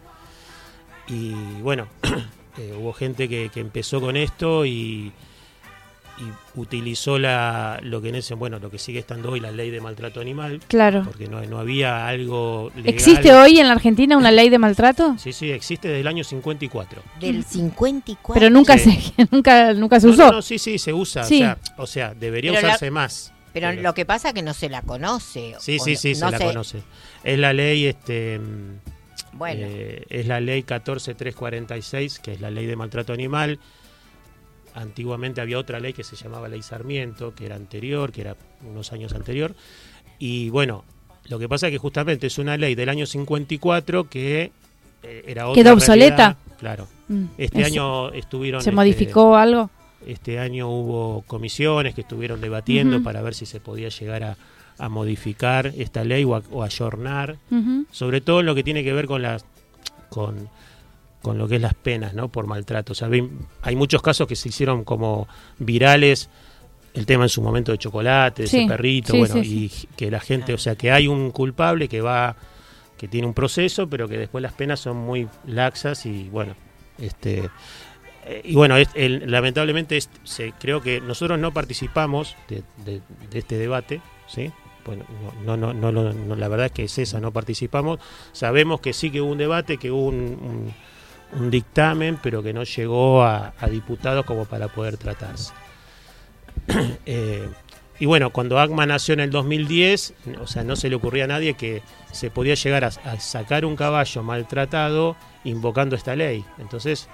Y 1.07 1.31
bueno, 1.61 1.87
eh, 2.57 2.75
hubo 2.79 2.93
gente 2.93 3.27
que, 3.27 3.49
que 3.53 3.59
empezó 3.59 3.99
con 4.01 4.15
esto 4.17 4.65
y, 4.65 5.11
y 6.21 6.59
utilizó 6.59 7.17
la, 7.17 7.79
lo 7.81 8.01
que 8.01 8.09
en 8.09 8.15
ese, 8.15 8.35
bueno, 8.35 8.59
lo 8.59 8.69
que 8.69 8.77
sigue 8.77 8.99
estando 8.99 9.31
hoy 9.31 9.39
la 9.39 9.51
ley 9.51 9.71
de 9.71 9.81
maltrato 9.81 10.21
animal, 10.21 10.59
Claro. 10.67 11.03
porque 11.03 11.27
no, 11.27 11.41
no 11.41 11.57
había 11.59 12.07
algo 12.07 12.71
legal. 12.75 12.93
¿Existe 12.93 13.33
hoy 13.33 13.59
en 13.59 13.67
la 13.67 13.73
Argentina 13.73 14.15
una 14.17 14.31
ley 14.31 14.49
de 14.49 14.59
maltrato? 14.59 15.15
Sí, 15.17 15.33
sí, 15.33 15.49
existe 15.51 15.87
desde 15.87 16.01
el 16.01 16.07
año 16.07 16.23
54. 16.23 17.01
Del 17.19 17.43
54. 17.43 18.33
Pero 18.39 18.49
nunca 18.53 18.77
Sí. 18.77 18.91
se 19.17 19.27
nunca 19.31 19.73
nunca 19.73 19.99
se 19.99 20.07
No, 20.07 20.13
usó. 20.13 20.25
no, 20.27 20.31
no, 20.33 20.41
sí, 20.41 20.59
sí, 20.59 20.77
se 20.77 20.93
usa. 20.93 21.23
Sí. 21.23 21.41
O, 21.41 21.45
sea, 21.45 21.57
o 21.77 21.87
sea, 21.87 22.13
debería 22.13 22.51
Pero 22.51 22.61
la- 22.63 22.67
usarse 22.69 22.91
más. 22.91 23.33
Pero 23.53 23.67
Pero- 23.69 23.81
lo 23.81 23.93
que 23.93 24.05
pasa 24.05 24.29
es 24.29 24.33
que 24.33 24.41
no 24.43 24.53
se 24.53 24.69
la 24.69 24.81
conoce. 24.81 25.55
Sí, 25.59 25.77
o 25.79 25.83
sí, 25.83 25.91
no- 25.93 25.97
sí, 25.97 26.15
se 26.15 26.21
la 26.31 26.37
se- 26.37 26.43
conoce. 26.45 26.83
Es 27.23 27.37
la 27.39 27.51
ley, 27.51 27.85
este, 27.87 28.39
Bueno, 29.33 29.61
eh, 29.65 30.05
es 30.09 30.27
la 30.27 30.39
ley 30.39 30.63
14346, 30.63 32.19
que 32.19 32.33
es 32.33 32.41
la 32.41 32.49
ley 32.51 32.65
de 32.65 32.75
maltrato 32.75 33.11
animal. 33.13 33.59
Antiguamente 34.73 35.41
había 35.41 35.59
otra 35.59 35.79
ley 35.79 35.93
que 35.93 36.03
se 36.03 36.15
llamaba 36.15 36.47
ley 36.47 36.61
Sarmiento, 36.61 37.33
que 37.35 37.45
era 37.45 37.55
anterior, 37.55 38.11
que 38.11 38.21
era 38.21 38.35
unos 38.65 38.91
años 38.93 39.13
anterior. 39.13 39.53
Y 40.19 40.49
bueno, 40.49 40.83
lo 41.27 41.39
que 41.39 41.49
pasa 41.49 41.67
es 41.67 41.71
que 41.71 41.77
justamente 41.77 42.27
es 42.27 42.37
una 42.37 42.57
ley 42.57 42.75
del 42.75 42.89
año 42.89 43.05
54 43.05 44.09
que 44.09 44.51
eh, 45.03 45.23
era 45.27 45.47
otra 45.47 45.61
¿Quedó 45.63 45.73
obsoleta? 45.73 46.15
realidad. 46.15 46.37
Claro. 46.59 46.87
Mm, 47.07 47.25
Este 47.37 47.63
año 47.65 48.11
estuvieron... 48.11 48.61
¿Se 48.61 48.69
este, 48.69 48.75
modificó 48.75 49.35
algo? 49.35 49.69
este 50.07 50.39
año 50.39 50.67
hubo 50.67 51.21
comisiones 51.27 51.93
que 51.93 52.01
estuvieron 52.01 52.41
debatiendo 52.41 53.03
para 53.03 53.21
ver 53.21 53.35
si 53.35 53.45
se 53.45 53.59
podía 53.59 53.89
llegar 53.89 54.23
a, 54.23 54.37
a 54.79 54.89
modificar 54.89 55.67
esta 55.77 56.03
ley 56.03 56.23
o 56.23 56.35
a, 56.35 56.41
o 56.49 56.63
ayornar, 56.63 57.37
sobre 57.91 58.19
todo 58.19 58.39
en 58.39 58.47
lo 58.47 58.55
que 58.55 58.63
tiene 58.63 58.83
que 58.83 58.93
ver 58.93 59.05
con 59.05 59.21
las 59.21 59.45
con, 60.09 60.49
con 61.21 61.37
lo 61.37 61.47
que 61.47 61.55
es 61.55 61.61
las 61.61 61.73
penas, 61.73 62.13
¿no? 62.13 62.29
Por 62.29 62.47
maltrato. 62.47 62.93
O 62.93 62.95
sea, 62.95 63.09
hay 63.61 63.75
muchos 63.75 64.01
casos 64.01 64.27
que 64.27 64.35
se 64.35 64.49
hicieron 64.49 64.83
como 64.83 65.27
virales, 65.59 66.29
el 66.93 67.05
tema 67.05 67.23
en 67.23 67.29
su 67.29 67.41
momento 67.41 67.71
de 67.71 67.77
chocolate, 67.77 68.43
de 68.43 68.47
Sí, 68.49 68.57
ese 68.59 68.67
perrito, 68.67 69.13
sí, 69.13 69.19
bueno, 69.19 69.35
sí, 69.43 69.71
y 69.73 69.87
que 69.95 70.11
la 70.11 70.19
gente, 70.19 70.53
o 70.53 70.57
sea, 70.57 70.75
que 70.75 70.91
hay 70.91 71.07
un 71.07 71.31
culpable 71.31 71.87
que 71.87 72.01
va 72.01 72.35
que 72.97 73.07
tiene 73.07 73.25
un 73.25 73.33
proceso, 73.33 73.87
pero 73.89 74.07
que 74.07 74.15
después 74.17 74.41
las 74.43 74.53
penas 74.53 74.79
son 74.79 74.97
muy 74.97 75.27
laxas 75.47 76.05
y 76.05 76.29
bueno, 76.29 76.53
este 76.99 77.49
eh, 78.25 78.41
y 78.43 78.53
bueno, 78.53 78.77
es- 78.77 78.89
el- 78.93 79.31
lamentablemente 79.31 79.97
es- 79.97 80.09
se, 80.23 80.51
creo 80.59 80.81
que 80.81 81.01
nosotros 81.01 81.39
no 81.39 81.51
participamos 81.51 82.35
de, 82.47 82.61
de- 82.85 83.01
de 83.31 83.39
este 83.39 83.57
debate, 83.57 84.01
¿sí? 84.27 84.51
Bueno, 84.85 85.05
no, 85.43 85.57
no, 85.57 85.73
no, 85.73 85.91
no, 85.91 86.13
no, 86.13 86.35
la 86.35 86.47
verdad 86.47 86.67
es 86.67 86.71
que 86.73 86.83
es 86.83 86.97
esa, 86.99 87.19
no 87.19 87.31
participamos. 87.31 87.99
Sabemos 88.33 88.81
que 88.81 88.93
sí 88.93 89.09
que 89.09 89.21
hubo 89.21 89.31
un 89.31 89.37
debate, 89.39 89.77
que 89.77 89.89
hubo 89.91 90.05
un, 90.07 90.71
un- 91.39 91.49
dictamen, 91.51 92.17
pero 92.21 92.41
que 92.43 92.53
no 92.53 92.63
llegó 92.63 93.23
a, 93.23 93.53
a 93.59 93.67
diputados 93.67 94.25
como 94.25 94.45
para 94.45 94.67
poder 94.67 94.97
tratarse. 94.97 95.53
Eh, 97.05 97.47
y 97.99 98.05
bueno, 98.07 98.31
cuando 98.31 98.57
ACMA 98.59 98.85
nació 98.87 99.13
en 99.13 99.19
el 99.19 99.29
2010, 99.29 100.13
o 100.41 100.47
sea, 100.47 100.63
no 100.63 100.75
se 100.75 100.89
le 100.89 100.95
ocurría 100.95 101.25
a 101.25 101.27
nadie 101.27 101.53
que 101.53 101.83
se 102.11 102.31
podía 102.31 102.55
llegar 102.55 102.83
a, 102.83 102.87
a 102.87 103.19
sacar 103.19 103.63
un 103.63 103.75
caballo 103.75 104.23
maltratado 104.23 105.15
invocando 105.43 105.95
esta 105.95 106.15
ley. 106.15 106.43
Entonces, 106.59 107.07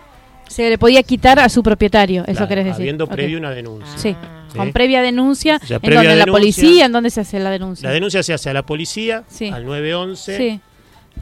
Se 0.47 0.70
le 0.70 0.78
podía 0.78 1.03
quitar 1.03 1.39
a 1.39 1.49
su 1.49 1.61
propietario, 1.61 2.22
eso 2.24 2.32
claro, 2.34 2.47
querés 2.47 2.65
decir. 2.65 2.82
habiendo 2.84 3.05
previo 3.07 3.38
una 3.38 3.51
denuncia. 3.51 3.97
Sí. 3.97 4.15
¿sí? 4.51 4.57
Con 4.57 4.72
previa 4.72 5.01
denuncia, 5.01 5.59
O 5.61 5.65
sea, 5.68 5.80
en 5.82 5.93
donde 5.93 6.15
la 6.15 6.26
policía, 6.26 6.86
en 6.86 6.91
dónde 6.93 7.09
se 7.09 7.20
hace 7.20 7.38
la 7.39 7.49
denuncia. 7.49 7.89
La 7.89 7.93
denuncia 7.93 8.24
se 8.24 8.34
hace 8.34 8.49
a 8.49 8.53
la 8.53 8.63
policía, 8.65 9.26
Sí. 9.28 9.49
al 9.49 9.65
911, 9.65 10.38
Sí, 10.38 10.61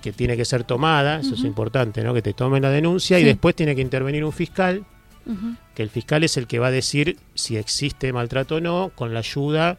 que 0.01 0.11
tiene 0.11 0.37
que 0.37 0.45
ser 0.45 0.63
tomada, 0.63 1.19
eso 1.19 1.35
es 1.35 1.43
importante, 1.43 2.03
¿no? 2.03 2.13
Que 2.13 2.21
te 2.21 2.33
tomen 2.33 2.61
la 2.61 2.69
denuncia 2.69 3.19
y 3.19 3.23
después 3.23 3.55
tiene 3.55 3.75
que 3.75 3.81
intervenir 3.81 4.23
un 4.23 4.31
fiscal, 4.31 4.85
que 5.73 5.83
el 5.83 5.89
fiscal 5.89 6.23
es 6.23 6.37
el 6.37 6.47
que 6.47 6.59
va 6.59 6.67
a 6.67 6.71
decir 6.71 7.17
si 7.33 7.57
existe 7.57 8.13
maltrato 8.13 8.55
o 8.55 8.61
no, 8.61 8.91
con 8.95 9.13
la 9.13 9.19
ayuda 9.19 9.77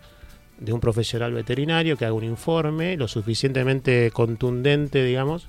de 0.58 0.72
un 0.72 0.80
profesional 0.80 1.32
veterinario 1.32 1.96
que 1.96 2.04
haga 2.04 2.14
un 2.14 2.24
informe 2.24 2.96
lo 2.96 3.08
suficientemente 3.08 4.10
contundente, 4.12 5.04
digamos, 5.04 5.48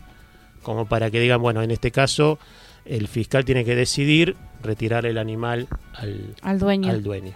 como 0.61 0.86
para 0.86 1.09
que 1.09 1.20
digan, 1.20 1.41
bueno, 1.41 1.61
en 1.61 1.72
este 1.72 1.91
caso 1.91 2.39
el 2.86 3.07
fiscal 3.07 3.45
tiene 3.45 3.65
que 3.65 3.76
decidir 3.76 4.36
retirar 4.63 5.05
el 5.05 5.18
animal 5.18 5.68
al, 5.93 6.36
al 6.41 6.59
dueño. 6.59 6.89
al 6.89 7.03
dueño. 7.03 7.34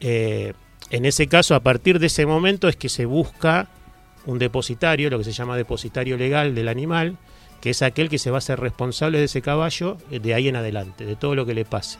Eh, 0.00 0.54
en 0.90 1.04
ese 1.04 1.26
caso, 1.26 1.54
a 1.54 1.60
partir 1.60 1.98
de 1.98 2.06
ese 2.06 2.26
momento 2.26 2.68
es 2.68 2.76
que 2.76 2.88
se 2.88 3.06
busca 3.06 3.68
un 4.26 4.38
depositario, 4.38 5.10
lo 5.10 5.18
que 5.18 5.24
se 5.24 5.32
llama 5.32 5.56
depositario 5.56 6.16
legal 6.16 6.54
del 6.54 6.68
animal, 6.68 7.16
que 7.60 7.70
es 7.70 7.82
aquel 7.82 8.08
que 8.08 8.18
se 8.18 8.30
va 8.30 8.38
a 8.38 8.40
ser 8.42 8.58
responsable 8.60 9.18
de 9.18 9.24
ese 9.24 9.42
caballo 9.42 9.96
eh, 10.10 10.18
de 10.20 10.34
ahí 10.34 10.48
en 10.48 10.56
adelante, 10.56 11.04
de 11.04 11.16
todo 11.16 11.34
lo 11.34 11.46
que 11.46 11.54
le 11.54 11.64
pase. 11.64 11.98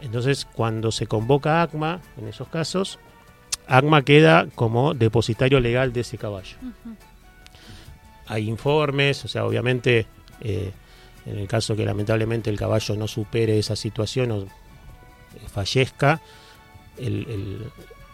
Entonces, 0.00 0.44
cuando 0.44 0.92
se 0.92 1.06
convoca 1.06 1.60
a 1.60 1.62
ACMA, 1.62 2.00
en 2.18 2.28
esos 2.28 2.48
casos, 2.48 2.98
ACMA 3.66 4.02
queda 4.02 4.46
como 4.54 4.94
depositario 4.94 5.60
legal 5.60 5.92
de 5.92 6.00
ese 6.00 6.18
caballo. 6.18 6.56
Hay 8.26 8.48
informes, 8.48 9.24
o 9.24 9.28
sea, 9.28 9.44
obviamente, 9.46 10.06
eh, 10.42 10.70
en 11.26 11.38
el 11.38 11.48
caso 11.48 11.74
que 11.76 11.84
lamentablemente 11.84 12.50
el 12.50 12.58
caballo 12.58 12.94
no 12.96 13.08
supere 13.08 13.58
esa 13.58 13.74
situación 13.76 14.30
o 14.30 14.42
eh, 14.42 14.48
fallezca, 15.52 16.20
el, 16.98 17.26
el- 17.28 17.72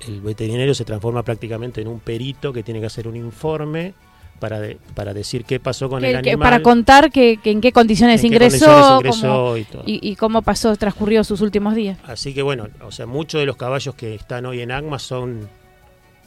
el 0.09 0.21
veterinario 0.21 0.75
se 0.75 0.85
transforma 0.85 1.23
prácticamente 1.23 1.81
en 1.81 1.89
un 1.89 2.01
perito 2.01 2.53
que 2.53 2.63
tiene 2.63 2.81
que 2.81 2.87
hacer 2.87 3.07
un 3.09 3.17
informe 3.17 3.95
para, 4.41 4.61
de- 4.61 4.79
para 4.95 5.15
decir 5.15 5.45
qué 5.45 5.61
pasó 5.61 5.89
con 5.89 6.01
Que- 6.03 6.11
el 6.11 6.23
que 6.23 6.31
animal. 6.31 6.47
para 6.51 6.63
contar 6.63 7.11
que, 7.11 7.39
que 7.43 7.51
en 7.51 7.61
qué 7.61 7.73
condiciones 7.73 8.23
en 8.25 8.31
qué 8.31 8.37
ingresó, 8.37 8.67
condiciones 8.67 9.17
ingresó 9.17 9.29
cómo- 9.45 9.57
y 9.57 9.65
todo. 9.65 9.83
y, 9.87 10.11
y 10.11 10.17
cómo 10.17 10.43
pasó, 10.43 10.75
transcurrió 10.77 11.25
sus 11.25 11.41
últimos 11.41 11.75
días. 11.75 11.99
Así 12.07 12.35
que 12.35 12.43
bueno, 12.43 12.69
o 12.85 12.91
sea, 12.91 13.07
muchos 13.07 13.41
de 13.41 13.47
los 13.47 13.57
caballos 13.57 13.95
que 13.95 14.15
están 14.15 14.45
hoy 14.47 14.61
en 14.61 14.73
ACMA 14.73 14.99
son, 14.99 15.49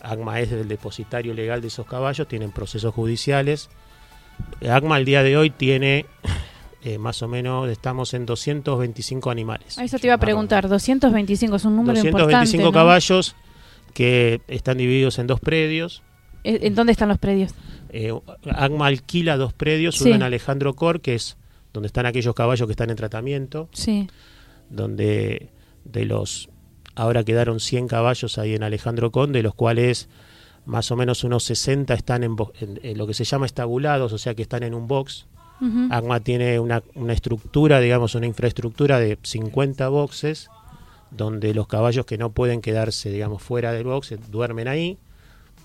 ACMA 0.01 0.39
es 0.39 0.51
el 0.51 0.67
depositario 0.67 1.33
legal 1.33 1.61
de 1.61 1.67
esos 1.67 1.85
caballos, 1.85 2.27
tienen 2.27 2.51
procesos 2.51 2.93
judiciales. 2.93 3.69
ACMA 4.67 4.95
al 4.95 5.05
día 5.05 5.21
de 5.23 5.35
hoy 5.37 5.49
tiene 5.49 6.05
eh, 6.83 6.97
más 6.97 7.21
o 7.23 7.27
menos, 7.27 7.69
estamos 7.69 8.13
en 8.13 8.25
225 8.25 9.29
animales. 9.29 9.77
A 9.77 9.83
Eso 9.83 9.99
te 9.99 10.07
iba 10.07 10.13
a 10.15 10.19
preguntar, 10.19 10.67
225 10.69 11.55
es 11.57 11.65
un 11.65 11.75
número 11.75 11.95
225 11.99 12.17
importante. 12.19 12.63
¿no? 12.63 12.71
caballos 12.71 13.35
que 13.97 14.41
están 14.47 14.77
divididos 14.77 15.17
en 15.17 15.25
dos 15.25 15.39
predios. 15.39 16.03
¿En 16.43 16.75
dónde 16.75 16.91
están 16.91 17.09
los 17.09 17.17
predios? 17.17 17.55
Eh, 17.89 18.13
ACMA 18.51 18.85
alquila 18.85 19.37
dos 19.37 19.53
predios, 19.53 19.95
Sí. 19.95 20.03
uno 20.09 20.17
en 20.17 20.21
Alejandro 20.21 20.75
Cor, 20.75 21.01
que 21.01 21.15
es 21.15 21.35
donde 21.73 21.87
están 21.87 22.05
aquellos 22.05 22.35
caballos 22.35 22.67
que 22.67 22.73
están 22.73 22.91
en 22.91 22.95
tratamiento, 22.95 23.69
Sí. 23.73 24.07
donde 24.69 25.49
de 25.83 26.05
los 26.05 26.49
ahora 26.93 27.23
quedaron 27.23 27.59
100 27.59 27.87
caballos 27.87 28.37
ahí 28.37 28.53
en 28.53 28.61
Alejandro 28.61 29.11
Con, 29.11 29.31
de 29.31 29.41
los 29.41 29.55
cuales 29.55 30.09
más 30.67 30.91
o 30.91 30.95
menos 30.95 31.23
unos 31.23 31.43
60 31.45 31.95
están 31.95 32.23
en, 32.23 32.35
en- 32.59 32.79
en 32.83 32.97
lo 32.99 33.07
que 33.07 33.15
se 33.15 33.23
llama 33.23 33.47
estabulados, 33.47 34.13
o 34.13 34.17
sea 34.19 34.35
que 34.35 34.43
están 34.43 34.61
en 34.61 34.75
un 34.75 34.87
box. 34.87 35.25
Ujú. 35.59 35.87
ACMA 35.89 36.19
tiene 36.19 36.59
una, 36.59 36.83
una 36.93 37.13
estructura, 37.13 37.79
digamos, 37.79 38.13
una 38.13 38.27
infraestructura 38.27 38.99
de 38.99 39.17
50 39.23 39.89
boxes, 39.89 40.49
donde 41.11 41.53
los 41.53 41.67
caballos 41.67 42.05
que 42.05 42.17
no 42.17 42.31
pueden 42.31 42.61
quedarse, 42.61 43.09
digamos, 43.09 43.41
fuera 43.41 43.71
del 43.71 43.85
box 43.85 44.15
duermen 44.29 44.67
ahí, 44.67 44.97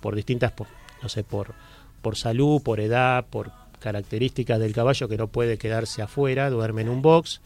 por 0.00 0.14
distintas, 0.14 0.52
por, 0.52 0.66
no 1.02 1.08
sé, 1.08 1.24
por, 1.24 1.54
por 2.00 2.16
salud, 2.16 2.62
por 2.62 2.80
edad, 2.80 3.26
por 3.28 3.50
características 3.78 4.60
del 4.60 4.72
caballo 4.72 5.08
que 5.08 5.16
no 5.16 5.26
puede 5.28 5.58
quedarse 5.58 6.02
afuera, 6.02 6.50
duermen 6.50 6.86
en 6.86 6.92
un 6.94 7.02
box, 7.02 7.40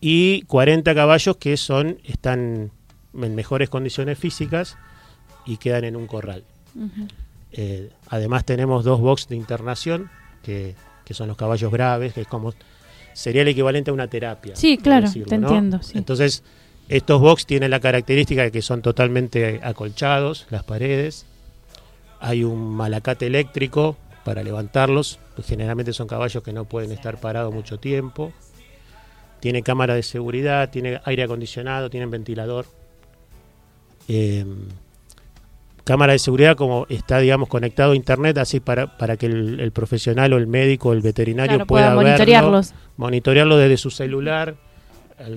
y 0.00 0.42
40 0.42 0.94
caballos 0.94 1.36
que 1.36 1.56
son, 1.56 1.98
están 2.04 2.70
en 3.14 3.34
mejores 3.34 3.68
condiciones 3.68 4.18
físicas 4.18 4.76
y 5.46 5.58
quedan 5.58 5.84
en 5.84 5.96
un 5.96 6.06
corral. 6.06 6.44
Eh, 7.52 7.90
además 8.08 8.44
tenemos 8.44 8.84
dos 8.84 9.00
box 9.00 9.28
de 9.28 9.36
internación, 9.36 10.10
que, 10.42 10.74
que 11.04 11.14
son 11.14 11.28
los 11.28 11.36
caballos 11.36 11.70
graves, 11.70 12.14
que 12.14 12.22
es 12.22 12.26
como 12.26 12.52
sería 13.12 13.42
el 13.42 13.48
equivalente 13.48 13.90
a 13.90 13.94
una 13.94 14.08
terapia. 14.08 14.56
Sí, 14.56 14.78
claro, 14.78 15.06
decirlo, 15.06 15.28
te 15.28 15.38
¿no? 15.38 15.48
entiendo, 15.48 15.82
sí. 15.82 15.98
Entonces, 15.98 16.42
estos 16.88 17.20
box 17.20 17.46
tienen 17.46 17.70
la 17.70 17.80
característica 17.80 18.42
de 18.42 18.50
que 18.52 18.62
son 18.62 18.82
totalmente 18.82 19.60
acolchados, 19.62 20.46
las 20.50 20.64
paredes. 20.64 21.26
Hay 22.20 22.44
un 22.44 22.74
malacate 22.74 23.26
eléctrico 23.26 23.96
para 24.24 24.42
levantarlos, 24.42 25.18
pues 25.34 25.46
generalmente 25.48 25.92
son 25.92 26.06
caballos 26.06 26.42
que 26.42 26.52
no 26.52 26.64
pueden 26.64 26.92
estar 26.92 27.18
parados 27.18 27.52
mucho 27.52 27.78
tiempo. 27.78 28.32
Tiene 29.40 29.62
cámara 29.62 29.94
de 29.94 30.02
seguridad, 30.02 30.70
tiene 30.70 31.00
aire 31.04 31.24
acondicionado, 31.24 31.90
tienen 31.90 32.10
ventilador. 32.10 32.66
Eh, 34.06 34.44
cámara 35.84 36.12
de 36.12 36.18
seguridad 36.20 36.56
como 36.56 36.86
está, 36.88 37.18
digamos, 37.18 37.48
conectado 37.48 37.92
a 37.92 37.96
internet, 37.96 38.38
así 38.38 38.60
para, 38.60 38.96
para 38.98 39.16
que 39.16 39.26
el, 39.26 39.58
el 39.58 39.72
profesional 39.72 40.32
o 40.32 40.36
el 40.36 40.46
médico 40.46 40.90
o 40.90 40.92
el 40.92 41.00
veterinario 41.00 41.56
Claro, 41.56 41.66
pueda 41.66 41.86
pueda 41.86 41.96
verlo, 41.96 42.02
monitorearlos. 42.10 42.74
monitorearlo 42.96 43.56
desde 43.56 43.76
su 43.78 43.90
celular, 43.90 44.54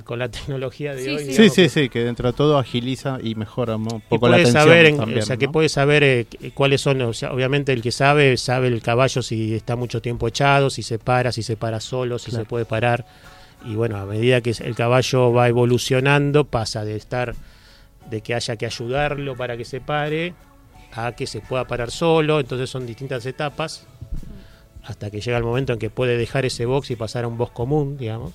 con 0.04 0.20
la 0.20 0.30
tecnología 0.30 0.94
de 0.96 1.04
Sí, 1.04 1.10
hoy. 1.10 1.18
sí. 1.20 1.26
Sí, 1.26 1.32
digamos, 1.34 1.54
sí, 1.56 1.70
sí, 1.70 1.90
que 1.90 2.04
dentro 2.04 2.32
de 2.32 2.38
todo 2.38 2.58
agiliza 2.58 3.18
y 3.22 3.36
mejora 3.36 3.76
un 3.78 4.02
poco 4.02 4.28
la 4.28 4.38
atención 4.38 4.64
saber, 4.64 4.86
en- 4.88 4.98
también, 4.98 5.22
o 5.24 5.26
sea, 5.26 5.38
que 5.38 5.48
puede 5.50 5.70
saber 5.70 6.04
eh, 6.04 6.26
cuáles 6.54 6.82
son, 6.82 7.02
o 7.02 7.14
sea, 7.14 7.32
obviamente 7.34 7.74
el 7.74 7.82
que 7.82 7.92
sabe, 7.92 8.38
sabe 8.38 8.68
el 8.68 8.82
caballo 8.82 9.22
si 9.22 9.54
está 9.56 9.76
mucho 9.76 10.02
tiempo 10.02 10.28
echado, 10.28 10.70
si 10.70 10.84
se 10.84 11.00
para, 11.00 11.32
si 11.32 11.44
se 11.44 11.58
para 11.58 11.80
solo, 11.80 12.20
si 12.20 12.32
Claro. 12.32 12.46
se 12.46 12.50
puede 12.50 12.66
parar. 12.66 13.06
Y 13.66 13.76
bueno, 13.76 13.98
a 13.98 14.06
medida 14.06 14.42
que 14.42 14.52
el 14.60 14.76
caballo 14.76 15.34
va 15.34 15.48
evolucionando, 15.48 16.44
pasa 16.46 16.86
de 16.86 16.96
estar, 16.96 17.34
de 18.10 18.22
que 18.22 18.36
haya 18.36 18.56
que 18.58 18.66
ayudarlo 18.68 19.36
para 19.36 19.58
que 19.58 19.66
se 19.66 19.82
pare, 19.82 20.34
a 20.94 21.12
que 21.14 21.26
se 21.28 21.42
pueda 21.42 21.66
parar 21.66 21.90
solo, 21.92 22.40
entonces 22.40 22.70
son 22.70 22.86
distintas 22.86 23.26
etapas, 23.26 23.88
hasta 24.84 25.10
que 25.10 25.20
llega 25.20 25.38
el 25.38 25.44
momento 25.44 25.74
en 25.74 25.80
que 25.80 25.90
puede 25.90 26.16
dejar 26.16 26.46
ese 26.46 26.66
box 26.68 26.92
y 26.92 26.96
pasar 26.96 27.24
a 27.24 27.28
un 27.28 27.38
box 27.40 27.52
común, 27.54 27.98
digamos. 27.98 28.34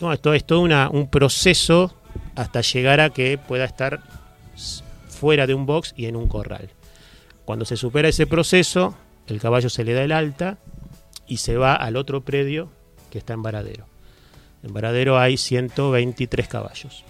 No, 0.00 0.12
esto 0.12 0.34
es 0.34 0.44
todo 0.44 0.60
una- 0.60 0.88
un 0.90 1.08
proceso 1.08 1.94
hasta 2.34 2.60
llegar 2.60 3.00
a 3.00 3.10
que 3.10 3.38
pueda 3.38 3.64
estar 3.64 4.00
fuera 5.08 5.46
de 5.46 5.54
un 5.54 5.66
box 5.66 5.94
y 5.96 6.06
en 6.06 6.16
un 6.16 6.28
corral. 6.28 6.70
Cuando 7.44 7.64
se 7.64 7.76
supera 7.76 8.08
ese 8.08 8.26
proceso, 8.26 8.96
el 9.26 9.40
caballo 9.40 9.70
se 9.70 9.84
le 9.84 9.92
da 9.94 10.02
el 10.02 10.12
alta 10.12 10.58
y 11.26 11.36
se 11.38 11.56
va 11.56 11.74
al 11.74 11.96
otro 11.96 12.22
predio 12.22 12.70
que 13.10 13.18
está 13.18 13.34
en 13.34 13.42
Varadero. 13.42 13.86
En 14.62 14.72
Varadero 14.72 15.18
hay 15.18 15.36
123 15.36 16.48
caballos 16.48 17.04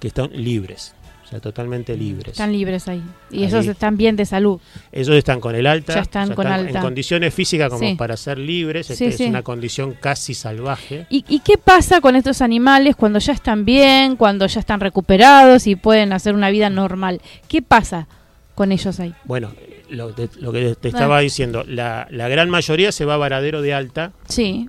que 0.00 0.08
están 0.08 0.30
libres, 0.32 0.94
sea, 1.32 1.40
totalmente 1.40 1.96
libres. 1.96 2.32
Están 2.32 2.52
libres 2.52 2.86
ahí. 2.88 3.02
Y 3.30 3.38
Ahí. 3.38 3.44
esos 3.44 3.66
están 3.66 3.96
bien 3.96 4.14
de 4.16 4.24
salud. 4.26 4.60
Ellos 4.92 5.16
están 5.16 5.40
con 5.40 5.54
el 5.54 5.66
alta, 5.66 5.94
Ya 5.94 6.00
están 6.02 6.34
con 6.34 6.46
alta. 6.46 6.78
en 6.78 6.82
condiciones 6.84 7.34
físicas 7.34 7.68
como 7.70 7.80
Sí. 7.80 7.94
para 7.96 8.16
ser 8.16 8.38
libres, 8.38 8.86
Sí, 8.86 8.92
este, 8.92 9.06
es 9.08 9.16
sí. 9.16 9.24
una 9.26 9.42
condición 9.42 9.96
casi 10.00 10.34
salvaje. 10.34 11.06
¿Y, 11.10 11.24
y 11.28 11.40
qué 11.40 11.58
pasa 11.58 12.00
con 12.00 12.14
estos 12.16 12.40
animales 12.42 12.94
cuando 12.96 13.18
ya 13.18 13.32
están 13.32 13.64
bien, 13.64 14.16
cuando 14.16 14.46
ya 14.46 14.60
están 14.60 14.80
recuperados 14.80 15.66
y 15.66 15.74
pueden 15.76 16.12
hacer 16.12 16.34
una 16.34 16.50
vida 16.50 16.70
normal? 16.70 17.20
¿Qué 17.48 17.62
pasa 17.62 18.06
con 18.54 18.70
ellos 18.72 19.00
ahí? 19.00 19.14
Bueno, 19.24 19.52
lo, 19.88 20.12
de- 20.12 20.28
lo 20.38 20.52
que 20.52 20.74
te 20.74 20.88
estaba 20.88 21.20
diciendo, 21.20 21.64
la, 21.66 22.06
la 22.10 22.28
gran 22.28 22.48
mayoría 22.50 22.92
se 22.92 23.04
va 23.04 23.14
a 23.14 23.16
Varadero 23.18 23.62
de 23.62 23.74
alta. 23.74 24.12
Sí, 24.28 24.68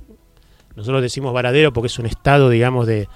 Nosotros 0.76 1.02
decimos 1.04 1.34
Varadero 1.34 1.72
porque 1.72 1.88
es 1.88 2.00
un 2.00 2.08
estado, 2.08 2.50
digamos, 2.50 2.88
de, 2.88 3.08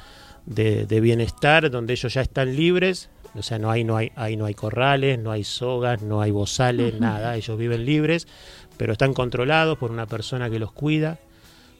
de- 0.45 0.86
de 0.86 1.02
bienestar 1.02 1.72
donde 1.72 1.93
ellos 1.93 2.14
ya 2.14 2.22
están 2.22 2.56
libres. 2.56 3.10
O 3.38 3.44
sea, 3.44 3.60
no 3.60 3.70
hay, 3.70 3.84
no 3.84 3.98
hay, 3.98 4.12
ahí 4.16 4.36
no 4.36 4.46
hay 4.46 4.54
corrales, 4.54 5.20
no 5.20 5.32
hay 5.32 5.44
sogas, 5.44 6.02
no 6.02 6.22
hay 6.22 6.32
bozales, 6.32 7.00
nada. 7.00 7.36
Ellos 7.36 7.58
viven 7.58 7.86
libres, 7.86 8.28
pero 8.78 8.94
están 8.94 9.14
controlados 9.14 9.78
por 9.78 9.92
una 9.92 10.06
persona 10.06 10.50
que 10.50 10.60
los 10.60 10.72
cuida. 10.72 11.20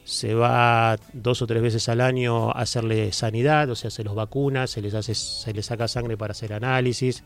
Se 0.04 0.34
va 0.34 0.98
dos 1.12 1.42
o 1.42 1.48
tres 1.48 1.62
veces 1.62 1.90
al 1.90 2.00
año 2.00 2.52
a 2.52 2.62
hacerle 2.62 3.12
sanidad, 3.12 3.70
o 3.70 3.76
sea, 3.76 3.90
se 3.90 4.04
los 4.04 4.16
vacuna, 4.16 4.68
se 4.68 4.82
les 4.82 4.94
hace, 4.94 5.14
se 5.16 5.52
les 5.54 5.66
saca 5.66 5.88
sangre 5.88 6.16
para 6.16 6.32
hacer 6.32 6.54
análisis, 6.54 7.24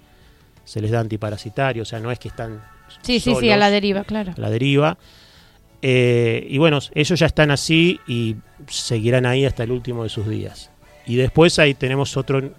se 0.66 0.82
les 0.82 0.90
da 0.90 1.00
antiparasitario, 1.00 1.84
o 1.84 1.86
sea, 1.86 2.00
no 2.00 2.12
es 2.12 2.18
que 2.18 2.30
están 2.30 2.64
sí, 3.04 3.20
sí, 3.20 3.36
sí, 3.40 3.52
a 3.52 3.58
la 3.58 3.70
deriva, 3.70 4.04
claro. 4.04 4.34
a 4.36 4.42
la 4.42 4.50
deriva. 4.50 4.98
Eh, 5.84 6.46
y 6.50 6.58
bueno, 6.58 6.80
ellos 6.94 7.20
ya 7.20 7.26
están 7.26 7.52
así 7.52 8.00
y 8.08 8.36
seguirán 8.68 9.26
ahí 9.26 9.46
hasta 9.46 9.64
el 9.64 9.72
último 9.72 10.04
de 10.04 10.10
sus 10.10 10.28
días. 10.28 10.72
Y 11.06 11.16
después 11.16 11.58
ahí 11.60 11.74
tenemos 11.74 12.18
otro 12.18 12.52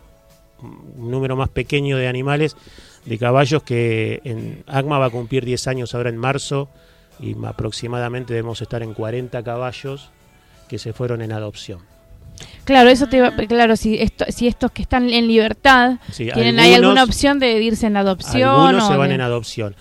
un 0.62 1.10
número 1.10 1.36
más 1.36 1.48
pequeño 1.48 1.96
de 1.96 2.08
animales, 2.08 2.56
de 3.04 3.18
caballos 3.18 3.62
que 3.62 4.20
en 4.24 4.62
ACMA 4.66 4.98
va 4.98 5.06
a 5.06 5.10
cumplir 5.10 5.44
10 5.44 5.66
años 5.68 5.94
ahora 5.94 6.10
en 6.10 6.16
marzo 6.16 6.68
y 7.20 7.34
aproximadamente 7.44 8.32
debemos 8.34 8.62
estar 8.62 8.82
en 8.82 8.94
40 8.94 9.42
caballos 9.42 10.10
que 10.68 10.78
se 10.78 10.92
fueron 10.92 11.20
en 11.22 11.32
adopción. 11.32 11.80
Claro, 12.64 12.88
eso 12.90 13.06
te 13.08 13.18
iba- 13.18 13.30
claro, 13.46 13.76
si 13.76 13.98
esto, 14.00 14.24
si 14.28 14.48
estos 14.48 14.70
que 14.72 14.82
están 14.82 15.10
en 15.10 15.26
libertad 15.28 15.98
Sí, 16.10 16.28
tienen 16.32 16.58
algunos- 16.58 16.84
alguna 16.84 17.04
opción 17.04 17.38
de 17.38 17.60
irse 17.62 17.86
en 17.86 17.96
adopción 17.96 18.48
Algunos 18.48 18.84
o 18.84 18.88
se 18.88 18.96
van 18.96 19.08
de- 19.10 19.14
en 19.16 19.20
adopción. 19.20 19.76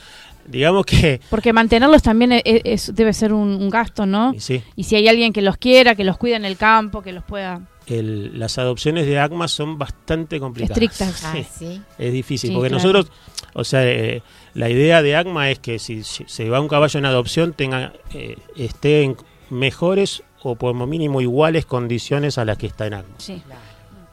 Digamos 0.48 0.86
que... 0.86 1.22
porque 1.30 1.54
mantenerlos 1.54 2.02
también 2.02 2.32
es- 2.34 2.42
es- 2.46 2.96
debe 2.96 3.14
ser 3.14 3.32
un, 3.34 3.50
un 3.50 3.70
gasto, 3.70 4.06
¿no? 4.06 4.34
y 4.34 4.39
sí, 4.39 4.62
Y 4.76 4.84
si 4.84 4.96
hay 4.96 5.08
alguien 5.08 5.34
que 5.34 5.42
los 5.42 5.58
quiera, 5.58 5.96
que 5.96 6.04
los 6.04 6.18
cuide 6.18 6.36
en 6.36 6.46
el 6.46 6.58
campo, 6.58 7.02
que 7.02 7.12
los 7.14 7.24
pueda 7.24 7.62
el- 7.88 8.38
las 8.39 8.58
adopciones 8.58 9.06
de 9.06 9.20
ACMA 9.20 9.48
son 9.48 9.78
bastante 9.78 10.39
complicadas. 10.39 10.78
estrictas. 10.82 11.24
Ah, 11.26 11.34
Sí. 11.36 11.46
sí. 11.58 11.82
Es 11.98 12.14
difícil, 12.14 12.50
Sí, 12.50 12.54
porque 12.56 12.70
claro. 12.70 12.84
nosotros, 12.84 13.12
o 13.54 13.64
sea, 13.64 13.84
eh, 13.86 14.22
la 14.54 14.70
idea 14.70 15.02
de 15.02 15.16
ACMA 15.16 15.50
es 15.52 15.60
que 15.60 15.80
si, 15.80 16.04
si 16.04 16.24
se 16.28 16.50
va 16.50 16.60
un 16.62 16.68
caballo 16.68 16.98
en 16.98 17.06
adopción, 17.06 17.54
tenga, 17.54 17.94
eh, 18.14 18.38
esté 18.56 19.04
en 19.04 19.18
mejores 19.50 20.24
o 20.44 20.56
por 20.56 20.76
lo 20.76 20.88
mínimo 20.88 21.22
iguales 21.22 21.66
condiciones 21.66 22.38
a 22.38 22.46
las 22.46 22.58
que 22.58 22.68
está 22.68 22.88
en 22.88 22.94
ACMA. 22.96 23.16
Sí. 23.18 23.42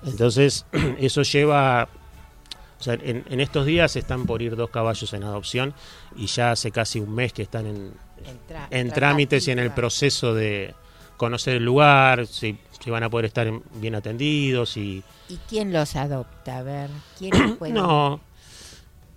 Entonces, 0.06 0.66
eso 0.98 1.22
lleva, 1.22 1.88
o 2.78 2.82
sea, 2.82 2.94
en, 2.94 3.24
en 3.28 3.40
estos 3.40 3.66
días 3.66 3.96
están 3.96 4.24
por 4.26 4.40
ir 4.42 4.54
dos 4.56 4.70
caballos 4.70 5.12
en 5.12 5.24
adopción 5.24 5.74
y 6.16 6.26
ya 6.26 6.52
hace 6.52 6.70
casi 6.70 7.00
un 7.00 7.14
mes 7.14 7.32
que 7.32 7.42
están 7.42 7.66
en, 7.66 7.92
En, 8.70 8.90
trámites 8.92 9.48
y 9.48 9.50
en 9.50 9.58
el 9.58 9.70
proceso 9.72 10.34
de 10.34 10.74
conocer 11.16 11.56
el 11.56 11.64
lugar, 11.64 12.26
si, 12.26 12.56
si 12.80 12.90
van 12.90 13.02
a 13.02 13.10
poder 13.10 13.26
estar 13.26 13.46
en- 13.46 13.62
bien 13.74 13.94
atendidos 13.96 14.76
y 14.76 15.02
¿Y 15.28 15.36
quién 15.48 15.72
los 15.72 15.96
adopta? 15.96 16.58
A 16.58 16.62
ver, 16.62 16.90
¿quién 17.18 17.32
los 17.38 17.52
puede 17.58 17.72
No. 17.72 18.20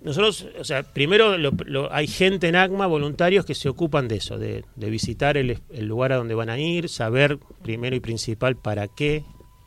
Nosotros, 0.02 0.46
o 0.58 0.64
sea, 0.64 0.82
primero 0.82 1.38
lo- 1.38 1.52
lo- 1.64 1.92
hay 1.92 2.08
gente 2.08 2.48
en 2.48 2.56
ACMA, 2.56 2.86
voluntarios 2.88 3.44
que 3.44 3.54
se 3.54 3.68
ocupan 3.68 4.08
de 4.08 4.16
eso, 4.16 4.36
de, 4.36 4.64
de 4.74 4.90
visitar 4.90 5.36
el, 5.36 5.60
el 5.70 5.86
lugar 5.86 6.10
a 6.12 6.16
donde 6.16 6.34
van 6.34 6.50
a 6.50 6.58
ir, 6.58 6.88
saber 6.88 7.38
primero 7.62 7.94
y 7.94 8.00
principal 8.00 8.56
para 8.56 8.88
qué, 8.88 9.24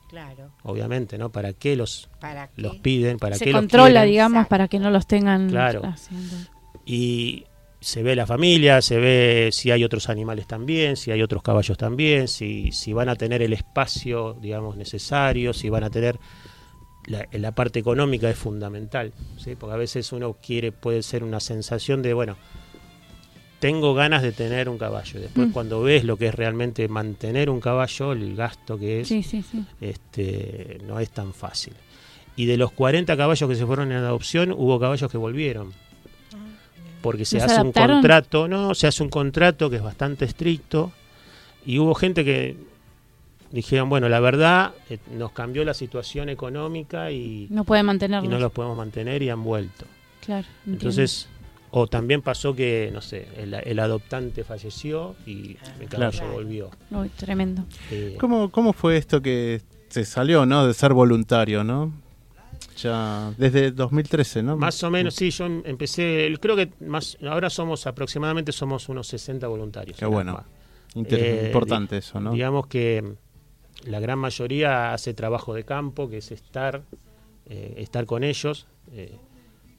Claro, 0.08 0.52
obviamente, 0.64 1.18
¿no? 1.18 1.32
Para 1.32 1.54
qué 1.54 1.76
los, 1.76 2.10
¿para 2.20 2.48
qué? 2.48 2.62
los 2.62 2.78
piden, 2.78 3.18
para 3.18 3.36
Se 3.38 3.46
qué 3.46 3.52
los 3.52 3.60
controla, 3.62 3.88
quieren. 4.02 4.10
digamos, 4.12 4.36
Exacto. 4.38 4.50
para 4.50 4.68
que 4.68 4.80
no 4.80 4.90
los 4.92 5.08
tengan 5.08 5.50
Claro. 5.50 5.82
haciendo. 5.84 6.36
Y 6.86 7.46
se 7.80 8.04
ve 8.04 8.16
la 8.16 8.26
familia, 8.26 8.82
se 8.82 8.98
ve 8.98 9.50
si 9.52 9.72
hay 9.72 9.84
otros 9.84 10.10
animales 10.10 10.48
también, 10.48 10.96
si 10.96 11.12
hay 11.12 11.22
otros 11.22 11.42
caballos 11.44 11.78
también, 11.78 12.28
si, 12.28 12.72
si 12.72 12.94
van 12.94 13.10
a 13.10 13.16
tener 13.16 13.42
el 13.42 13.54
espacio, 13.54 14.34
digamos, 14.42 14.78
necesario, 14.78 15.54
si 15.54 15.70
van 15.70 15.84
a 15.84 15.90
tener... 15.90 16.20
La, 17.08 17.28
la 17.34 17.52
parte 17.52 17.78
económica 17.78 18.28
es 18.32 18.36
fundamental, 18.38 19.14
¿sí? 19.38 19.56
porque 19.56 19.76
a 19.76 19.78
veces 19.78 20.12
uno 20.12 20.38
quiere, 20.42 20.72
puede 20.72 21.04
ser 21.04 21.24
una 21.24 21.40
sensación 21.40 22.02
de, 22.02 22.16
bueno, 22.16 22.36
tengo 23.66 23.96
ganas 23.96 24.22
de 24.22 24.32
tener 24.32 24.70
un 24.70 24.78
caballo. 24.78 25.20
Después 25.20 25.48
Mm. 25.48 25.52
cuando 25.52 25.82
ves 25.82 26.04
lo 26.04 26.18
que 26.18 26.28
es 26.28 26.36
realmente 26.36 26.88
mantener 26.88 27.50
un 27.50 27.60
caballo, 27.60 28.12
el 28.12 28.36
gasto 28.36 28.78
que 28.78 29.02
es, 29.02 29.08
Sí, 29.08 29.24
sí, 29.24 29.42
sí. 29.42 29.66
este, 29.82 30.80
no 30.86 31.00
es 31.00 31.10
tan 31.10 31.34
fácil. 31.34 31.74
Y 32.36 32.46
de 32.46 32.58
los 32.58 32.72
40 32.72 33.18
caballos 33.18 33.50
que 33.50 33.56
se 33.56 33.66
fueron 33.66 33.92
en 33.92 33.98
adopción, 33.98 34.52
hubo 34.52 34.80
caballos 34.80 35.10
que 35.12 35.18
volvieron. 35.18 35.74
Porque 37.02 37.26
se 37.26 37.38
¿Los 37.38 37.46
hace 37.46 37.56
adaptaron? 37.56 37.98
un 37.98 38.02
contrato, 38.02 38.48
no, 38.48 38.76
se 38.76 38.86
hace 38.88 39.02
un 39.02 39.10
contrato 39.10 39.70
que 39.70 39.78
es 39.78 39.84
bastante 39.84 40.26
estricto. 40.26 40.92
Y 41.66 41.80
hubo 41.80 41.96
gente 41.96 42.24
que 42.24 42.56
dijeron, 43.52 43.90
bueno, 43.90 44.10
la 44.10 44.20
verdad, 44.20 44.74
eh, 44.92 45.00
nos 45.12 45.32
cambió 45.32 45.66
la 45.66 45.74
situación 45.74 46.30
económica 46.30 47.12
y, 47.12 47.48
No 47.50 47.64
puede 47.64 47.82
y 47.82 48.28
no 48.28 48.40
los 48.40 48.52
podemos 48.52 48.78
mantener 48.78 49.24
y 49.24 49.30
han 49.30 49.44
vuelto. 49.44 49.86
Claro. 50.24 50.46
Entonces, 50.68 51.28
o 51.78 51.88
también 51.88 52.22
pasó 52.22 52.56
que, 52.56 52.90
no 52.94 53.02
sé, 53.02 53.28
el, 53.36 53.54
el 53.54 53.80
adoptante 53.80 54.46
falleció 54.46 55.14
y 55.26 55.58
el 55.82 55.90
caballo 55.90 56.12
Claro. 56.20 56.32
volvió. 56.34 56.70
Uy, 56.90 57.10
tremendo. 57.10 57.66
Eh, 57.92 58.16
¿Cómo, 58.18 58.50
¿Cómo 58.50 58.72
fue 58.72 58.96
esto 58.96 59.22
que 59.22 59.62
se 59.90 60.06
salió, 60.06 60.46
no? 60.46 60.66
De 60.66 60.74
ser 60.74 60.94
voluntario, 60.94 61.66
¿no? 61.66 61.92
Ya 62.78 63.34
desde 63.38 63.72
2013, 63.72 64.42
¿no? 64.42 64.56
Más 64.56 64.82
o 64.84 64.90
menos, 64.90 65.16
sí, 65.16 65.32
yo 65.32 65.46
em- 65.48 65.64
empecé, 65.66 66.34
creo 66.40 66.56
que 66.56 66.72
más, 66.80 67.18
ahora 67.30 67.50
somos 67.50 67.86
aproximadamente 67.88 68.54
somos 68.54 68.88
unos 68.88 69.08
60 69.08 69.46
voluntarios. 69.48 69.98
Qué 69.98 70.06
en 70.06 70.12
bueno. 70.12 70.46
Eh, 70.96 71.44
importante 71.48 71.98
eso, 71.98 72.22
¿no? 72.22 72.32
Digamos 72.32 72.68
que 72.68 73.02
mm, 73.02 73.90
la 73.90 74.00
gran 74.00 74.20
mayoría 74.20 74.94
hace 74.94 75.14
trabajo 75.14 75.54
de 75.54 75.66
campo, 75.66 76.10
que 76.10 76.20
es 76.20 76.32
estar, 76.32 76.84
eh, 77.48 77.74
estar 77.80 78.06
con 78.06 78.24
ellos. 78.24 78.66
Eh, 78.94 79.18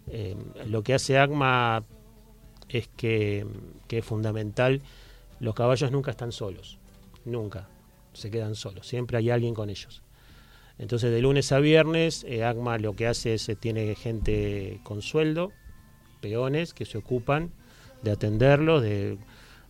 eh, 0.09 0.37
lo 0.67 0.83
que 0.83 0.95
hace 0.95 1.19
ACMA 1.19 1.85
es 2.69 2.89
que, 2.97 3.47
que 3.89 3.99
es 3.99 4.05
fundamental, 4.05 4.83
los 5.41 5.55
caballos 5.55 5.91
nunca 5.93 6.11
están 6.11 6.33
solos, 6.33 6.79
nunca. 7.25 7.69
se 8.13 8.31
quedan 8.31 8.55
solos, 8.55 8.87
siempre 8.87 9.19
hay 9.19 9.31
alguien 9.31 9.55
con 9.55 9.69
ellos. 9.71 10.03
Entonces 10.79 11.11
de 11.11 11.21
lunes 11.21 11.53
a 11.53 11.59
viernes, 11.59 12.25
eh, 12.29 12.45
ACMA 12.45 12.79
lo 12.79 12.95
que 12.95 13.07
hace 13.07 13.35
es, 13.35 13.49
eh, 13.49 13.57
tiene 13.57 13.95
gente 13.95 14.81
con 14.85 15.03
sueldo, 15.03 15.53
peones 16.21 16.73
que 16.75 16.85
se 16.87 16.99
ocupan 16.99 17.51
de 18.03 18.11
atenderlos, 18.11 18.83
de, 18.83 19.19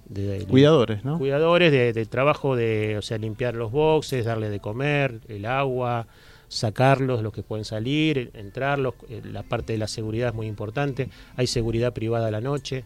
de- 0.09 0.39
de- 0.41 0.47
Cuidadores, 0.47 1.05
¿no? 1.05 1.18
cuidadores 1.18 1.72
de, 1.72 1.93
de 1.93 2.07
trabajo 2.07 2.55
de, 2.57 2.97
o 2.99 3.03
sea, 3.03 3.18
limpiar 3.18 3.55
los 3.55 3.72
boxes, 3.72 4.24
darle 4.24 4.49
de 4.49 4.61
comer, 4.61 5.20
el 5.28 5.45
agua, 5.47 6.07
sacarlos, 6.49 7.23
los 7.23 7.33
que 7.33 7.43
pueden 7.43 7.65
salir, 7.65 8.31
entrarlos, 8.35 8.95
eh, 9.09 9.23
la 9.25 9.43
parte 9.43 9.73
de 9.73 9.79
la 9.79 9.89
seguridad 9.89 10.29
es 10.29 10.35
muy 10.35 10.47
importante, 10.47 11.09
hay 11.37 11.47
seguridad 11.47 11.93
privada 11.93 12.29
a 12.29 12.31
la 12.31 12.41
noche. 12.41 12.85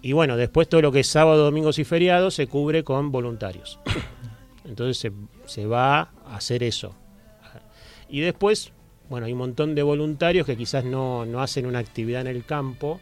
Y 0.00 0.12
bueno, 0.12 0.36
después 0.36 0.68
todo 0.68 0.82
lo 0.82 0.92
que 0.92 1.00
es 1.00 1.06
sábado, 1.06 1.44
domingos 1.44 1.78
y 1.78 1.84
feriados 1.84 2.34
se 2.34 2.46
cubre 2.46 2.82
con 2.84 3.12
voluntarios. 3.12 3.78
Entonces 4.64 4.98
se, 4.98 5.12
se 5.46 5.66
va 5.66 6.10
a 6.26 6.36
hacer 6.36 6.62
eso. 6.62 6.94
Y 8.08 8.20
después, 8.20 8.72
bueno, 9.08 9.26
hay 9.26 9.32
un 9.32 9.38
montón 9.38 9.74
de 9.74 9.82
voluntarios 9.82 10.46
que 10.46 10.56
quizás 10.56 10.84
no, 10.84 11.24
no 11.24 11.40
hacen 11.40 11.66
una 11.66 11.78
actividad 11.78 12.22
en 12.22 12.26
el 12.26 12.44
campo, 12.44 13.00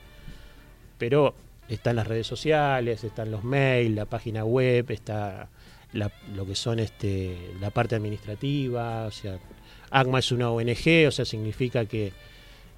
pero 0.98 1.34
están 1.68 1.96
las 1.96 2.06
redes 2.06 2.26
sociales, 2.26 3.02
están 3.04 3.30
los 3.30 3.44
mails, 3.44 3.94
la 3.94 4.04
página 4.04 4.44
web, 4.44 4.90
está 4.90 5.48
la- 5.92 6.12
lo 6.34 6.46
que 6.46 6.54
son 6.54 6.78
este, 6.78 7.36
la 7.60 7.70
parte 7.70 7.94
administrativa, 7.96 9.06
o 9.06 9.10
sea, 9.10 9.38
ACMA 9.90 10.18
es 10.20 10.32
una 10.32 10.50
ONG, 10.50 11.06
o 11.08 11.10
sea, 11.10 11.24
significa 11.24 11.84
que, 11.84 12.12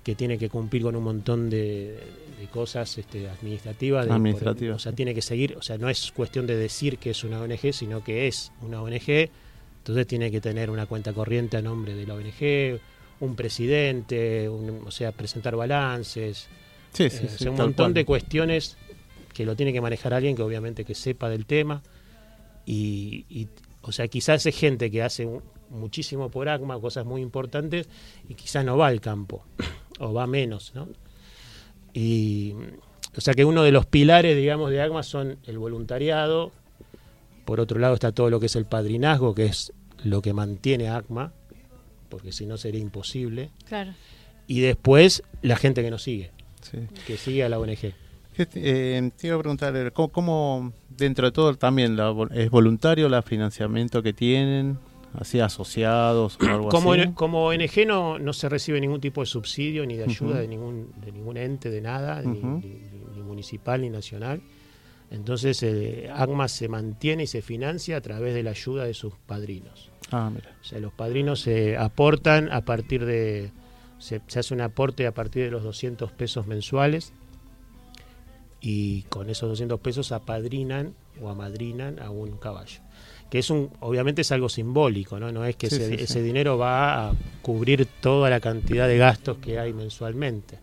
que 0.03 0.15
tiene 0.15 0.39
que 0.39 0.49
cumplir 0.49 0.83
con 0.83 0.97
un 0.97 1.05
montón 1.05 1.51
de, 1.51 1.99
de 2.41 2.47
cosas 2.51 2.97
este, 2.99 3.29
administrativas. 3.29 4.07
de- 4.07 4.13
Administrativas. 4.13 4.77
o 4.77 4.79
sea, 4.79 4.93
tiene 4.93 5.15
que 5.15 5.23
seguir, 5.23 5.57
o 5.57 5.63
sea, 5.63 5.79
no 5.79 5.89
es 5.89 6.11
cuestión 6.13 6.47
de 6.47 6.57
decir 6.57 6.99
que 6.99 7.11
es 7.11 7.23
una 7.25 7.41
ONG, 7.41 7.73
sino 7.73 8.03
que 8.03 8.27
es 8.29 8.51
una 8.63 8.81
ONG, 8.83 9.29
entonces 9.79 10.07
tiene 10.07 10.31
que 10.31 10.41
tener 10.41 10.71
una 10.71 10.87
cuenta 10.87 11.13
corriente 11.13 11.57
a 11.57 11.63
nombre 11.63 11.95
de 11.95 12.07
la 12.07 12.15
ONG, 12.15 12.81
un 13.21 13.37
presidente, 13.37 14.49
un- 14.49 14.83
o 14.87 14.91
sea, 14.91 15.13
presentar 15.13 15.55
balances, 15.57 16.49
Sí, 16.93 17.05
eh, 17.05 17.11
sí, 17.11 17.27
o 17.27 17.29
sí, 17.29 17.39
sea, 17.39 17.51
un 17.51 17.57
montón 17.57 17.87
cual. 17.87 17.95
de 17.95 18.05
cuestiones 18.05 18.77
que 19.33 19.45
lo 19.47 19.55
tiene 19.57 19.73
que 19.73 19.81
manejar 19.81 20.13
alguien 20.15 20.35
que 20.37 20.43
obviamente 20.43 20.85
que 20.85 20.95
sepa 20.95 21.29
del 21.31 21.47
tema 21.47 21.83
y, 22.67 23.25
y, 23.29 23.49
o 23.83 23.93
sea 23.93 24.09
quizás 24.09 24.47
es 24.47 24.57
gente 24.57 24.91
que 24.91 25.03
hace 25.03 25.29
muchísimo 25.71 26.31
por 26.31 26.49
ACMA 26.49 26.79
cosas 26.81 27.05
muy 27.07 27.21
importantes 27.23 27.89
y 28.29 28.35
quizás 28.35 28.65
no 28.65 28.77
va 28.77 28.89
al 28.89 29.01
campo 29.01 29.45
o 29.99 30.13
va 30.13 30.27
menos 30.27 30.73
¿no? 30.75 30.89
y 31.95 32.55
o 33.17 33.21
sea 33.21 33.35
que 33.35 33.45
uno 33.45 33.63
de 33.63 33.73
los 33.73 33.87
pilares 33.87 34.37
digamos 34.37 34.71
de 34.71 34.81
ACMA 34.83 35.03
son 35.03 35.39
el 35.47 35.59
voluntariado 35.59 36.53
por 37.45 37.61
otro 37.61 37.79
lado 37.79 37.95
está 37.95 38.13
todo 38.13 38.31
lo 38.31 38.41
que 38.41 38.47
es 38.47 38.57
el 38.57 38.65
padrinazgo 38.67 39.35
que 39.35 39.47
es 39.47 39.73
lo 40.05 40.23
que 40.23 40.33
mantiene 40.33 40.89
a 40.89 40.97
ACMA 40.97 41.33
porque 42.09 42.33
si 42.33 42.47
no 42.47 42.57
sería 42.57 42.81
imposible 42.81 43.51
Claro. 43.67 43.95
y 44.47 44.61
después 44.61 45.23
la 45.43 45.57
gente 45.57 45.83
que 45.83 45.91
nos 45.91 46.03
sigue 46.03 46.31
Sí. 46.63 46.79
que 47.09 47.17
sigue 47.17 47.43
a 47.43 47.49
la 47.49 47.59
ONG 47.59 47.77
¿Qué 47.77 47.91
te- 47.91 47.95
eh, 48.39 49.11
te 49.17 49.27
iba 49.27 49.37
a 49.37 49.39
preguntar, 49.39 49.77
eh, 49.77 49.91
¿cómo, 49.93 50.09
cómo 50.11 50.73
dentro 50.89 51.27
de 51.27 51.33
todo 51.33 51.55
también 51.57 51.97
la 51.97 52.15
es 52.35 52.51
voluntario 52.51 53.07
el 53.07 53.23
financiamiento 53.23 54.03
que 54.03 54.13
tienen? 54.13 54.79
¿Así 55.15 55.41
asociados 55.41 56.39
o 56.41 56.45
algo 56.47 56.69
Como, 56.71 56.95
así? 56.95 57.13
como 57.13 57.45
ONG 57.45 57.87
no, 57.87 58.19
no 58.19 58.33
se 58.33 58.49
recibe 58.49 58.81
ningún 58.81 59.01
tipo 59.03 59.21
de 59.21 59.27
subsidio 59.27 59.85
ni 59.85 59.97
de 59.99 60.05
ayuda 60.05 60.41
de 60.41 60.49
ningún 60.49 60.91
de 61.05 61.13
ningún 61.13 61.37
ente, 61.37 61.69
de 61.69 61.83
nada, 61.83 62.23
ni- 62.23 62.39
Ujú. 62.39 62.61
ni, 62.63 62.69
ni- 62.69 63.17
ni 63.17 63.23
municipal 63.23 63.83
ni 63.83 63.91
nacional. 63.91 64.41
Entonces 65.11 65.63
eh, 65.63 66.09
ACMA 66.15 66.49
se 66.49 66.69
mantiene 66.69 67.25
y 67.25 67.27
se 67.27 67.43
financia 67.43 67.99
a 67.99 68.01
través 68.01 68.33
de 68.35 68.43
la 68.43 68.51
ayuda 68.51 68.85
de 68.85 68.95
sus 68.95 69.13
padrinos. 69.27 69.91
Ah, 70.11 70.31
mira. 70.35 70.49
O 70.63 70.65
sea, 70.65 70.81
los 70.81 70.95
padrinos 70.95 71.41
se 71.41 71.77
aportan 71.77 72.51
a 72.51 72.63
partir 72.63 73.05
de... 73.05 73.51
Se, 73.99 74.23
se 74.27 74.39
hace 74.41 74.55
un 74.55 74.63
aporte 74.63 75.07
a 75.07 75.13
partir 75.13 75.45
de 75.45 75.51
los 75.51 75.63
200 75.63 76.11
pesos 76.13 76.47
mensuales 76.47 77.13
y 78.63 79.03
con 79.11 79.29
esos 79.29 79.49
200 79.51 79.81
pesos 79.81 80.13
apadrinan 80.13 80.95
o 81.21 81.29
amadrinan 81.29 81.99
a 81.99 82.11
un 82.11 82.39
caballo. 82.39 82.81
Que 83.29 83.39
es 83.41 83.51
un, 83.51 83.71
obviamente 83.81 84.23
es 84.23 84.31
algo 84.33 84.49
simbólico, 84.49 85.19
¿no? 85.19 85.33
No 85.33 85.45
es 85.45 85.57
que 85.57 85.69
Sí, 85.69 85.77
ese, 85.77 85.89
sí, 85.91 85.97
sí. 85.99 86.05
ese 86.05 86.23
dinero 86.23 86.57
va 86.59 87.09
a 87.09 87.13
cubrir 87.43 87.87
toda 88.01 88.31
la 88.31 88.41
cantidad 88.41 88.87
de 88.87 88.99
gastos 88.99 89.39
que 89.39 89.59
hay 89.59 89.73
mensualmente. 89.73 90.59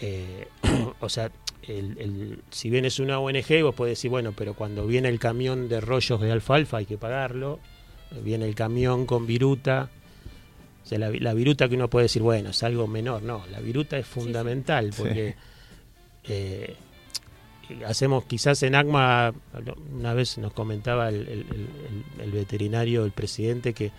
Eh, 0.00 0.48
o 1.00 1.08
sea, 1.08 1.30
el- 1.68 1.96
el- 1.98 2.38
si 2.50 2.68
bien 2.70 2.84
es 2.84 2.98
una 2.98 3.18
ONG, 3.20 3.62
vos 3.62 3.74
podés 3.74 3.92
decir, 3.92 4.10
bueno, 4.10 4.32
pero 4.36 4.54
cuando 4.54 4.86
viene 4.86 5.08
el 5.08 5.18
camión 5.20 5.68
de 5.68 5.80
rollos 5.80 6.20
de 6.20 6.32
alfalfa 6.32 6.78
hay 6.78 6.86
que 6.86 6.98
pagarlo, 6.98 7.60
viene 8.24 8.46
el 8.46 8.54
camión 8.54 9.06
con 9.06 9.26
viruta. 9.26 9.88
O 10.84 10.86
sea, 10.88 10.98
la, 10.98 11.08
vi- 11.10 11.20
la 11.20 11.32
viruta 11.32 11.68
que 11.68 11.76
uno 11.76 11.88
puede 11.88 12.04
decir, 12.06 12.22
bueno, 12.22 12.50
es 12.50 12.62
algo 12.64 12.88
menor. 12.88 13.22
No, 13.22 13.44
la 13.52 13.60
viruta 13.60 13.96
es 13.96 14.06
fundamental 14.06 14.92
Sí. 14.92 15.00
porque 15.02 15.36
eh, 16.24 16.76
hacemos 17.86 18.24
quizás 18.24 18.62
en 18.62 18.74
ACMA, 18.74 19.32
una 19.94 20.14
vez 20.14 20.38
nos 20.38 20.52
comentaba 20.52 21.08
el, 21.08 21.16
el- 21.28 21.46
el- 21.50 22.20
el 22.22 22.30
veterinario, 22.32 23.04
el 23.04 23.12
presidente, 23.12 23.72
que 23.72 23.90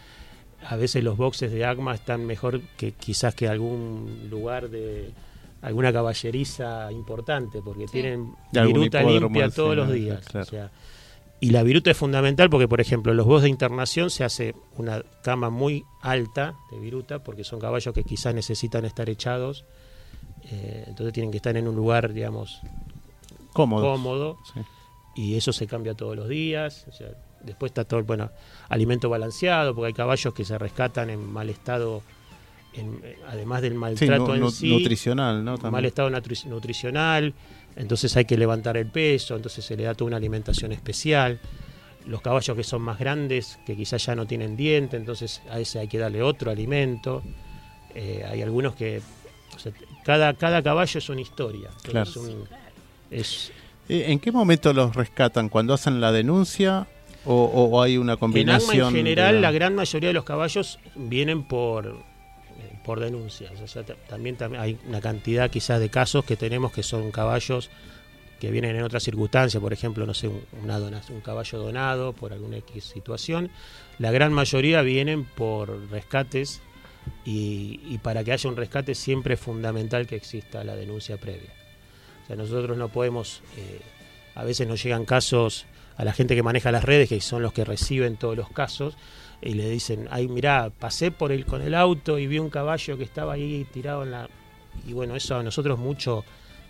a 0.66 0.76
veces 0.76 1.04
los 1.04 1.18
boxes 1.18 1.52
de 1.52 1.66
ACMA 1.66 1.96
están 1.96 2.26
mejor 2.26 2.62
que 2.78 2.92
quizás 2.94 3.36
que 3.36 3.48
algún 3.48 4.28
lugar 4.30 4.70
de 4.70 5.12
alguna 5.62 5.92
caballeriza 5.94 6.92
importante, 6.92 7.62
porque 7.64 7.86
tienen 7.88 8.34
viruta 8.66 9.00
limpia 9.22 9.50
todos 9.50 9.76
los 9.76 9.92
días. 9.92 10.26
Claro. 10.26 10.46
O 10.46 10.50
sea, 10.50 10.72
y 11.40 11.50
la 11.52 11.64
viruta 11.64 11.92
es 11.92 11.98
fundamental 11.98 12.50
porque, 12.50 12.68
por 12.70 12.80
ejemplo, 12.80 13.14
los 13.14 13.26
box 13.26 13.44
de 13.44 13.50
internación 13.50 14.10
se 14.10 14.24
hace 14.24 14.56
una 14.78 15.04
cama 15.24 15.50
muy 15.50 15.84
alta 16.02 16.56
de 16.72 16.80
viruta 16.80 17.20
porque 17.24 17.44
son 17.44 17.60
caballos 17.60 17.94
que 17.94 18.04
quizás 18.04 18.34
necesitan 18.36 18.86
estar 18.86 19.10
echados, 19.10 19.66
eh, 20.52 20.84
entonces 20.88 21.14
tienen 21.14 21.32
que 21.32 21.38
estar 21.38 21.56
en 21.58 21.68
un 21.68 21.76
lugar, 21.76 22.14
digamos, 22.14 22.60
Cómodo. 23.54 23.84
cómodo 23.92 24.38
Sí. 24.54 24.60
y 25.16 25.36
eso 25.36 25.54
se 25.54 25.68
cambia 25.68 25.94
todos 25.94 26.16
los 26.16 26.28
días. 26.28 26.86
o 26.90 26.92
sea, 26.92 27.08
después 27.42 27.70
está 27.72 27.84
todo, 27.84 28.04
bueno, 28.04 28.30
alimento 28.70 29.10
balanceado, 29.10 29.76
porque 29.76 29.88
hay 29.88 29.94
caballos 29.94 30.34
que 30.34 30.46
se 30.46 30.58
rescatan 30.58 31.10
en 31.10 31.24
mal 31.32 31.50
estado, 31.50 32.02
en- 32.74 33.00
eh, 33.04 33.18
además 33.28 33.62
del 33.62 33.74
Sí, 33.74 33.78
maltrato 33.78 34.28
nu- 34.30 34.34
en 34.36 34.40
nu- 34.40 34.52
sí, 34.52 34.70
nutricional, 34.70 35.44
¿no? 35.44 35.52
mal 35.52 35.60
También. 35.62 35.86
estado 35.86 36.10
nutri- 36.10 36.46
nutricional, 36.46 37.34
entonces 37.76 38.16
hay 38.18 38.26
que 38.26 38.38
levantar 38.38 38.78
el 38.78 38.88
peso, 38.88 39.36
entonces 39.36 39.64
se 39.66 39.76
le 39.76 39.84
da 39.84 39.94
toda 39.94 40.08
una 40.08 40.18
alimentación 40.18 40.72
especial. 40.72 41.40
Los 42.06 42.22
caballos 42.22 42.56
que 42.58 42.64
son 42.64 42.82
más 42.82 42.98
grandes, 43.00 43.60
que 43.66 43.76
quizás 43.78 44.06
ya 44.06 44.16
no 44.16 44.26
tienen 44.26 44.56
diente, 44.58 44.98
entonces 44.98 45.42
a 45.50 45.60
ese 45.60 45.80
hay 45.80 45.88
que 45.88 45.98
darle 45.98 46.22
otro 46.22 46.50
alimento. 46.52 47.22
Eh, 47.96 48.26
hay 48.28 48.42
algunos 48.42 48.76
que... 48.76 49.02
o 49.56 49.60
sea, 49.60 49.72
cada, 50.04 50.34
cada 50.34 50.62
caballo 50.62 50.98
es 50.98 51.10
una 51.10 51.22
historia. 51.22 51.70
Claro. 51.84 52.10
Es 52.10 52.16
un- 52.18 52.48
es- 53.12 53.52
Eh, 53.90 54.06
¿En 54.08 54.20
qué 54.20 54.32
momento 54.32 54.72
los 54.74 54.96
rescatan? 54.96 55.50
¿Cuando 55.50 55.74
hacen 55.74 56.00
la 56.00 56.12
denuncia 56.14 56.88
o, 57.26 57.82
hay 57.82 57.98
una 57.98 58.14
En 58.14 58.20
combinación? 58.20 58.70
ACMA 58.72 58.88
en 58.88 58.94
de 58.94 59.00
general, 59.00 59.42
la 59.42 59.52
gran 59.52 59.76
mayoría 59.76 60.10
de 60.10 60.14
los 60.14 60.24
caballos 60.24 60.80
vienen 60.96 61.44
por, 61.44 61.88
eh, 61.88 62.80
por 62.86 63.00
denuncias. 63.02 63.52
O 63.62 63.68
sea, 63.68 63.84
ta- 63.84 63.96
también, 64.08 64.38
tam- 64.38 64.58
hay 64.60 64.78
una 64.88 65.02
cantidad 65.02 65.50
quizás 65.52 65.80
de 65.82 65.90
casos 65.90 66.24
que 66.26 66.36
tenemos 66.38 66.72
que 66.72 66.82
son 66.84 67.12
caballos 67.12 67.70
que 68.40 68.52
vienen 68.52 68.76
en 68.76 68.84
otras 68.84 69.04
circunstancias, 69.04 69.62
por 69.62 69.72
ejemplo, 69.74 70.06
no 70.06 70.14
sé, 70.14 70.28
un, 70.28 70.42
una 70.62 70.78
dona- 70.80 71.02
un 71.10 71.22
caballo 71.22 71.60
donado 71.60 72.12
por 72.14 72.32
alguna 72.34 72.58
X 72.58 72.86
situación. 72.86 73.50
La 74.00 74.12
gran 74.12 74.34
mayoría 74.34 74.82
vienen 74.82 75.24
por 75.26 75.90
rescates 75.90 76.62
y, 77.26 77.80
y 77.86 77.98
para 78.00 78.24
que 78.24 78.32
haya 78.32 78.50
un 78.50 78.56
rescate 78.56 78.96
siempre 78.96 79.36
es 79.36 79.40
fundamental 79.40 80.08
que 80.08 80.16
exista 80.16 80.64
la 80.64 80.76
denuncia 80.76 81.18
previa. 81.18 81.52
O 82.24 82.28
sea, 82.28 82.36
nosotros 82.36 82.78
no 82.78 82.90
podemos, 82.90 83.42
eh, 83.58 83.82
a 84.36 84.44
veces 84.44 84.68
nos 84.68 84.82
llegan 84.82 85.06
casos 85.06 85.66
a 85.98 86.06
la 86.06 86.14
gente 86.14 86.36
que 86.36 86.44
maneja 86.44 86.72
las 86.72 86.84
redes, 86.84 87.10
que 87.10 87.20
son 87.22 87.44
los 87.44 87.54
que 87.54 87.66
reciben 87.66 88.18
todos 88.18 88.36
los 88.36 88.50
casos, 88.50 88.98
y 89.42 89.54
le 89.54 89.70
dicen, 89.70 90.08
ay, 90.10 90.28
mirá, 90.28 90.72
pasé 90.72 91.12
por 91.12 91.32
el 91.32 91.46
con 91.46 91.62
el 91.62 91.76
auto 91.76 92.18
y 92.18 92.28
vi 92.28 92.40
un 92.40 92.50
caballo 92.50 92.98
que 92.98 93.04
estaba 93.04 93.34
ahí 93.34 93.68
tirado 93.72 94.04
en 94.04 94.12
la... 94.12 94.30
Y 94.88 94.94
bueno, 94.94 95.16
eso 95.16 95.36
a 95.36 95.44
nosotros 95.44 95.78
mucho, 95.78 96.24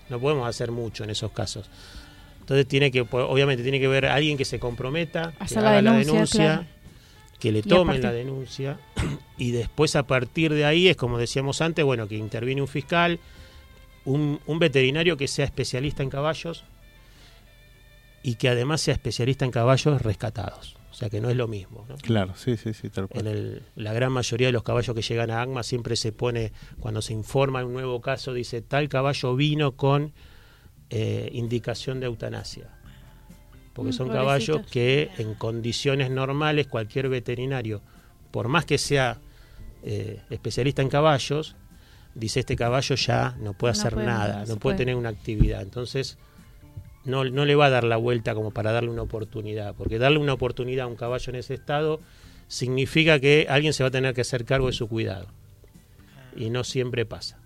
no 0.10 0.20
podemos 0.20 0.48
hacer 0.48 0.72
mucho 0.72 1.04
en 1.04 1.12
esos 1.12 1.32
casos. 1.32 1.70
Entonces 2.42 2.68
tiene 2.68 2.92
que, 2.92 3.02
obviamente 3.02 3.64
tiene 3.64 3.80
que 3.80 3.88
ver 3.88 4.08
alguien 4.08 4.38
que 4.38 4.44
se 4.44 4.60
comprometa, 4.60 5.32
que 5.38 5.44
Hacer 5.44 5.64
la 5.64 5.70
haga 5.70 5.82
la 5.82 5.92
denuncia, 5.92 6.14
denuncia, 6.14 6.46
claro. 6.46 6.66
Que 7.44 7.52
le 7.52 7.62
tomen 7.62 8.02
la 8.02 8.12
denuncia, 8.14 8.80
y 9.38 9.52
después 9.52 9.96
a 9.96 10.04
partir 10.08 10.54
de 10.54 10.64
ahí 10.66 10.88
es 10.88 10.96
como 10.96 11.18
decíamos 11.18 11.60
antes, 11.62 11.84
bueno, 11.84 12.08
que 12.08 12.16
interviene 12.16 12.62
un 12.62 12.68
fiscal, 12.70 13.20
un, 14.06 14.40
un 14.48 14.60
veterinario 14.60 15.18
que 15.18 15.28
sea 15.28 15.46
especialista 15.46 16.04
en 16.04 16.10
caballos 16.10 16.64
y 18.24 18.36
que 18.36 18.48
además 18.50 18.82
sea 18.82 18.94
especialista 18.94 19.44
en 19.46 19.52
caballos 19.52 20.02
rescatados. 20.02 20.78
O 20.92 20.96
sea 20.96 21.10
que 21.10 21.20
no 21.20 21.30
es 21.30 21.36
lo 21.36 21.48
mismo. 21.48 21.86
¿no? 21.90 21.96
Claro, 21.98 22.34
sí, 22.36 22.56
sí, 22.56 22.74
sí, 22.74 22.90
tal 22.90 23.08
cual. 23.10 23.28
En 23.28 23.34
el- 23.34 23.62
la 23.76 23.94
gran 23.94 24.12
mayoría 24.12 24.48
de 24.48 24.54
los 24.54 24.64
caballos 24.64 24.96
que 24.96 25.02
llegan 25.02 25.32
a 25.32 25.42
ACMA 25.42 25.64
siempre 25.64 25.96
se 25.96 26.12
pone, 26.12 26.54
cuando 26.80 27.02
se 27.02 27.14
informa 27.14 27.60
de 27.60 27.66
un 27.66 27.74
nuevo 27.74 28.00
caso, 28.00 28.34
dice 28.34 28.62
tal 28.62 28.88
caballo 28.90 29.36
vino 29.36 29.74
con 29.76 30.14
eh, 30.90 31.30
indicación 31.34 32.00
de 32.00 32.06
eutanasia. 32.06 32.70
Porque 33.74 33.92
Mm, 33.92 33.94
son 33.94 34.10
caballos 34.10 34.62
que 34.72 35.10
en 35.18 35.34
condiciones 35.36 36.10
normales 36.12 36.68
cualquier 36.68 37.10
veterinario, 37.10 37.82
por 38.32 38.48
más 38.48 38.66
que 38.66 38.78
sea 38.78 39.20
eh, 39.84 40.22
especialista 40.30 40.82
en 40.82 40.90
caballos, 40.90 41.56
dice 42.16 42.40
este 42.42 42.56
caballo 42.56 42.96
ya 42.96 43.36
no 43.40 43.54
puede 43.54 43.74
No 43.74 43.80
hacer 43.80 43.94
puede, 43.96 44.06
nada, 44.06 44.40
no 44.42 44.46
puede 44.46 44.58
puede. 44.60 44.78
tener 44.78 44.96
una 44.96 45.10
actividad. 45.10 45.62
Entonces, 45.62 46.18
no, 47.06 47.26
no 47.26 47.46
le 47.46 47.56
va 47.56 47.66
a 47.66 47.70
dar 47.70 47.84
la 47.84 47.98
vuelta 47.98 48.34
como 48.34 48.52
para 48.52 48.72
darle 48.72 48.90
una 48.90 49.02
oportunidad, 49.02 49.76
porque 49.76 50.00
darle 50.00 50.20
una 50.20 50.34
oportunidad 50.34 50.86
a 50.86 50.88
un 50.88 50.96
caballo 50.96 51.30
en 51.32 51.36
ese 51.36 51.54
estado 51.54 52.00
significa 52.48 53.20
que 53.20 53.48
alguien 53.50 53.74
se 53.74 53.84
va 53.84 53.88
a 53.90 53.92
tener 53.92 54.14
que 54.14 54.22
hacer 54.22 54.46
cargo 54.46 54.68
de 54.68 54.74
su 54.74 54.88
cuidado. 54.88 55.28
Y 56.36 56.50
no 56.50 56.64
siempre 56.64 57.06
pasa. 57.06 57.40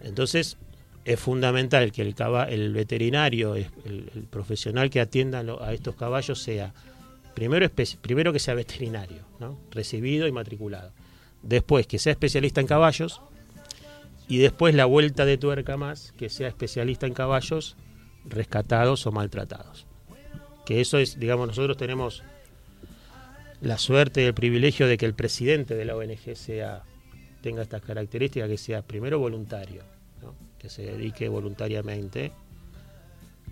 Entonces, 0.00 0.58
es 1.04 1.18
fundamental 1.18 1.90
que 1.92 2.02
el, 2.02 2.14
caba- 2.14 2.48
el 2.48 2.72
veterinario, 2.72 3.56
el, 3.56 3.66
profesional 4.30 4.90
que 4.90 5.00
atienda 5.00 5.44
a 5.60 5.72
estos 5.72 5.96
caballos 5.96 6.40
sea, 6.42 6.72
primero, 7.34 7.68
primero 8.00 8.32
que 8.32 8.38
sea 8.38 8.54
veterinario, 8.54 9.22
¿no? 9.40 9.58
recibido 9.70 10.26
y 10.26 10.32
matriculado. 10.32 10.92
Después, 11.42 11.86
que 11.86 11.98
sea 11.98 12.12
especialista 12.12 12.60
en 12.60 12.66
caballos. 12.66 13.20
Y 14.28 14.38
después 14.38 14.74
la 14.74 14.84
vuelta 14.84 15.24
de 15.24 15.36
tuerca 15.36 15.76
más, 15.76 16.12
que 16.16 16.30
sea 16.30 16.48
especialista 16.48 17.06
en 17.06 17.12
caballos 17.14 17.76
rescatados 18.24 19.04
o 19.06 19.12
maltratados. 19.12 19.86
Que 20.64 20.80
eso 20.80 20.98
es, 20.98 21.18
digamos, 21.18 21.48
nosotros 21.48 21.76
tenemos 21.76 22.22
la 23.60 23.78
suerte 23.78 24.22
y 24.22 24.26
el 24.26 24.34
privilegio 24.34 24.86
de 24.86 24.96
que 24.96 25.06
el 25.06 25.14
presidente 25.14 25.74
de 25.74 25.84
la 25.84 25.96
ONG 25.96 26.36
sea 26.36 26.84
tenga 27.42 27.62
estas 27.62 27.82
características, 27.82 28.48
que 28.48 28.56
sea 28.56 28.82
primero 28.82 29.18
voluntario. 29.18 29.82
Que 30.62 30.70
se 30.70 30.82
dedique 30.82 31.28
voluntariamente, 31.28 32.32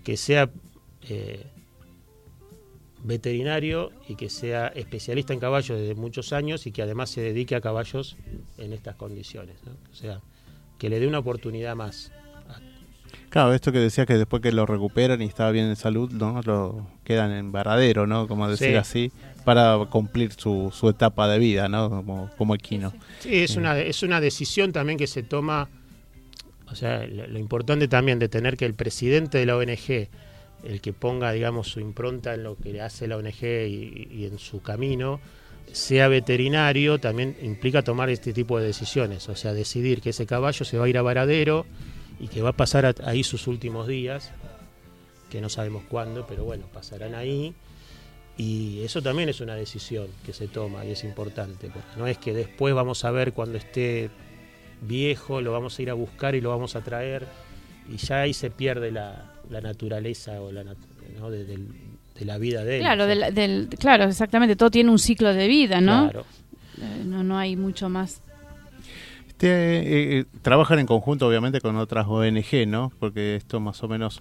que 0.03 0.17
sea 0.17 0.49
eh, 1.09 1.45
veterinario 3.03 3.91
y 4.07 4.15
que 4.15 4.29
sea 4.29 4.67
especialista 4.67 5.33
en 5.33 5.39
caballos 5.39 5.79
desde 5.79 5.95
muchos 5.95 6.33
años 6.33 6.65
y 6.67 6.71
que 6.71 6.81
además 6.81 7.09
se 7.09 7.21
dedique 7.21 7.55
a 7.55 7.61
caballos 7.61 8.15
en 8.57 8.73
estas 8.73 8.95
condiciones. 8.95 9.57
¿no? 9.65 9.71
O 9.91 9.95
sea, 9.95 10.21
que 10.77 10.89
le 10.89 10.99
dé 10.99 11.07
una 11.07 11.19
oportunidad 11.19 11.75
más. 11.75 12.11
Claro, 13.29 13.53
esto 13.53 13.71
que 13.71 13.79
decía 13.79 14.05
que 14.05 14.15
después 14.17 14.41
que 14.41 14.51
lo 14.51 14.65
recuperan 14.65 15.21
y 15.21 15.25
estaba 15.25 15.51
bien 15.51 15.67
en 15.67 15.77
salud, 15.77 16.11
¿no? 16.11 16.41
Lo 16.43 16.87
quedan 17.05 17.31
en 17.31 17.51
varadero, 17.53 18.05
¿no? 18.05 18.27
Como 18.27 18.49
decir 18.49 18.69
Sí. 18.71 18.75
así, 18.75 19.11
para 19.45 19.77
cumplir 19.89 20.33
su, 20.33 20.69
su 20.73 20.89
etapa 20.89 21.29
de 21.29 21.39
vida, 21.39 21.69
¿no? 21.69 21.89
Como, 21.89 22.29
como 22.37 22.55
equino. 22.55 22.91
Sí, 23.19 23.37
es 23.37 23.55
una, 23.55 23.79
es 23.79 24.03
una 24.03 24.19
decisión 24.19 24.73
también 24.73 24.97
que 24.97 25.07
se 25.07 25.23
toma, 25.23 25.69
o 26.71 26.75
sea, 26.75 27.05
lo, 27.05 27.37
importante 27.37 27.87
también 27.87 28.19
de 28.19 28.29
tener 28.29 28.55
que 28.55 28.65
el 28.65 28.73
presidente 28.73 29.37
de 29.37 29.45
la 29.45 29.57
ONG, 29.57 30.07
el 30.63 30.81
que 30.81 30.93
ponga, 30.93 31.31
digamos, 31.31 31.67
su 31.67 31.79
impronta 31.79 32.33
en 32.33 32.43
lo 32.43 32.55
que 32.55 32.79
hace 32.81 33.07
la 33.07 33.17
ONG 33.17 33.43
y, 33.43 34.25
en 34.25 34.39
su 34.39 34.61
camino, 34.61 35.19
sea 35.71 36.07
veterinario, 36.07 36.99
también 36.99 37.35
implica 37.41 37.81
tomar 37.81 38.09
este 38.09 38.33
tipo 38.33 38.59
de 38.59 38.67
decisiones, 38.67 39.27
o 39.29 39.35
sea, 39.35 39.53
decidir 39.53 40.01
que 40.01 40.11
ese 40.11 40.25
caballo 40.25 40.65
se 40.65 40.77
va 40.77 40.85
a 40.85 40.89
ir 40.89 40.97
a 40.97 41.01
varadero 41.01 41.65
y 42.19 42.27
que 42.27 42.41
va 42.41 42.49
a 42.49 42.57
pasar 42.57 42.95
ahí 43.03 43.23
sus 43.23 43.47
últimos 43.47 43.87
días, 43.87 44.31
que 45.29 45.41
no 45.41 45.49
sabemos 45.49 45.83
cuándo, 45.89 46.25
pero 46.27 46.45
bueno, 46.45 46.65
pasarán 46.71 47.15
ahí. 47.15 47.53
Y 48.37 48.81
eso 48.83 49.01
también 49.01 49.29
es 49.29 49.41
una 49.41 49.55
decisión 49.55 50.07
que 50.25 50.33
se 50.33 50.47
toma 50.47 50.85
y 50.85 50.91
es 50.91 51.03
importante, 51.03 51.67
porque 51.67 51.97
no 51.97 52.07
es 52.07 52.17
que 52.17 52.33
después 52.33 52.73
vamos 52.73 53.03
a 53.05 53.11
ver 53.11 53.33
cuando 53.33 53.57
esté 53.57 54.09
viejo, 54.81 55.41
lo 55.41 55.51
vamos 55.51 55.77
a 55.77 55.81
ir 55.81 55.89
a 55.89 55.93
buscar 55.93 56.35
y 56.35 56.41
lo 56.41 56.49
vamos 56.49 56.75
a 56.75 56.81
traer, 56.81 57.25
y 57.91 57.97
ya 57.97 58.21
ahí 58.21 58.33
se 58.33 58.49
pierde 58.49 58.91
la, 58.91 59.31
la 59.49 59.61
naturaleza 59.61 60.41
o 60.41 60.51
la, 60.51 60.63
¿no? 60.63 61.29
de 61.31 62.25
la 62.25 62.37
vida 62.37 62.63
de 62.63 62.75
él. 62.77 62.81
Claro, 62.81 63.07
del, 63.07 63.33
del- 63.33 63.67
claro, 63.79 64.03
exactamente. 64.05 64.55
Todo 64.55 64.69
tiene 64.69 64.91
un 64.91 64.99
ciclo 64.99 65.33
de 65.33 65.47
vida, 65.47 65.81
¿no? 65.81 66.03
Claro. 66.09 66.25
Eh, 66.79 67.03
no, 67.05 67.23
no 67.23 67.37
hay 67.39 67.55
mucho 67.55 67.89
más. 67.89 68.21
Este, 69.41 69.79
eh, 69.79 70.19
eh, 70.19 70.25
trabajan 70.43 70.77
en 70.77 70.85
conjunto, 70.85 71.27
obviamente, 71.27 71.61
con 71.61 71.75
otras 71.77 72.05
ONG, 72.07 72.67
¿no? 72.67 72.91
Porque 72.99 73.35
esto 73.37 73.59
más 73.59 73.81
o 73.81 73.87
menos, 73.87 74.19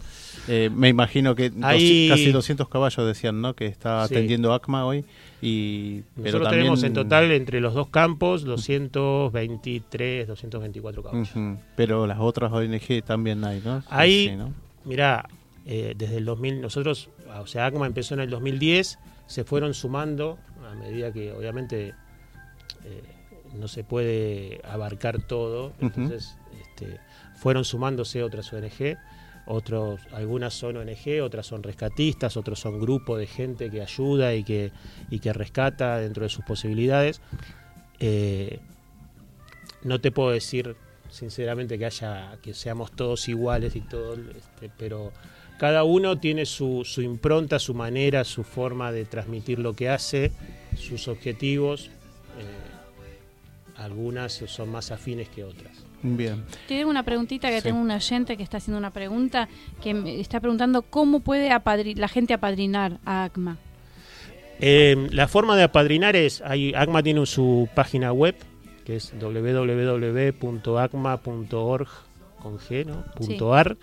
eh, 0.48 0.70
me 0.74 0.88
imagino 0.88 1.34
que 1.34 1.50
dos- 1.50 1.62
Hay- 1.62 2.08
casi 2.08 2.32
200 2.32 2.70
caballos 2.70 3.06
decían, 3.06 3.42
¿no? 3.42 3.52
Que 3.54 3.66
está 3.66 4.08
Sí. 4.08 4.14
atendiendo 4.14 4.54
ACMA 4.54 4.86
hoy. 4.86 5.04
Y, 5.42 6.00
pero 6.14 6.24
Nosotros 6.24 6.42
también, 6.44 6.60
tenemos 6.62 6.82
en 6.84 6.92
total 6.94 7.30
entre 7.32 7.60
los 7.60 7.74
dos 7.74 7.88
campos 7.88 8.44
223, 8.44 10.26
224 10.26 11.02
caballos. 11.02 11.30
Ujú, 11.36 11.58
Pero 11.76 12.06
las 12.06 12.18
otras 12.18 12.50
ONG 12.50 13.02
también 13.04 13.44
hay, 13.44 13.60
¿no? 13.62 13.82
Ahí- 13.90 14.28
sí, 14.28 14.36
¿no? 14.36 14.54
Mirá, 14.86 15.28
eh, 15.66 15.92
desde 15.98 16.16
el 16.16 16.24
2000, 16.24 16.62
nosotros, 16.62 17.10
o 17.38 17.46
sea, 17.46 17.66
ACMA 17.66 17.86
empezó 17.86 18.14
en 18.14 18.20
el 18.20 18.30
2010, 18.30 18.98
se 19.26 19.44
fueron 19.44 19.74
sumando 19.74 20.38
a 20.66 20.74
medida 20.76 21.12
que 21.12 21.30
obviamente 21.32 21.92
eh, 22.86 23.02
no 23.54 23.68
se 23.68 23.84
puede 23.84 24.60
abarcar 24.64 25.22
todo, 25.22 25.72
entonces 25.80 26.36
este, 26.60 26.98
fueron 27.34 27.64
sumándose 27.64 28.22
otras 28.22 28.52
ONG, 28.52 28.96
otros, 29.46 30.00
algunas 30.12 30.54
son 30.54 30.76
ONG, 30.76 31.22
otras 31.22 31.46
son 31.46 31.62
rescatistas, 31.62 32.36
otros 32.36 32.60
son 32.60 32.80
grupos 32.80 33.18
de 33.18 33.26
gente 33.26 33.70
que 33.70 33.82
ayuda 33.82 34.34
y 34.34 34.44
que, 34.44 34.70
y 35.10 35.18
que 35.18 35.32
rescata 35.32 35.98
dentro 35.98 36.22
de 36.22 36.28
sus 36.28 36.44
posibilidades. 36.44 37.20
Eh, 37.98 38.60
no 39.82 40.00
te 40.00 40.12
puedo 40.12 40.30
decir 40.30 40.76
sinceramente 41.10 41.78
que 41.78 41.86
haya 41.86 42.38
que 42.42 42.54
seamos 42.54 42.92
todos 42.92 43.28
iguales 43.28 43.74
y 43.74 43.80
todo 43.80 44.14
este, 44.14 44.70
pero 44.78 45.12
cada 45.58 45.82
uno 45.84 46.18
tiene 46.18 46.46
su, 46.46 46.82
su 46.84 47.02
impronta 47.02 47.58
su 47.58 47.74
manera 47.74 48.24
su 48.24 48.44
forma 48.44 48.92
de 48.92 49.04
transmitir 49.04 49.58
lo 49.58 49.74
que 49.74 49.88
hace 49.88 50.30
sus 50.76 51.08
objetivos 51.08 51.86
eh, 52.38 52.69
algunas 53.80 54.32
son 54.46 54.70
más 54.70 54.90
afines 54.90 55.28
que 55.28 55.42
otras 55.44 55.72
Bien. 56.02 56.44
Tiene 56.66 56.86
una 56.86 57.02
preguntita 57.02 57.50
que 57.50 57.58
Sí. 57.58 57.64
tengo 57.64 57.78
un 57.80 57.90
oyente 57.90 58.36
que 58.38 58.42
está 58.42 58.56
haciendo 58.56 58.78
una 58.78 58.90
pregunta 58.90 59.48
que 59.82 59.92
me 59.92 60.18
está 60.18 60.40
preguntando 60.40 60.80
cómo 60.82 61.20
puede 61.20 61.50
la 61.96 62.08
gente 62.08 62.32
apadrinar 62.32 62.98
a 63.04 63.24
ACMA. 63.24 63.58
Eh, 64.60 65.08
la 65.10 65.28
forma 65.28 65.56
de 65.56 65.64
apadrinar 65.64 66.16
es, 66.16 66.40
hay, 66.40 66.72
ACMA 66.74 67.02
tiene 67.02 67.26
su 67.26 67.68
página 67.74 68.12
web, 68.12 68.34
que 68.84 68.96
es 68.96 69.12
www.acma.org 70.70 71.88
con 72.38 72.58
G, 72.58 72.86
¿no? 72.86 72.94
Sí. 72.94 73.26
Punto 73.26 73.52
.ar. 73.54 73.76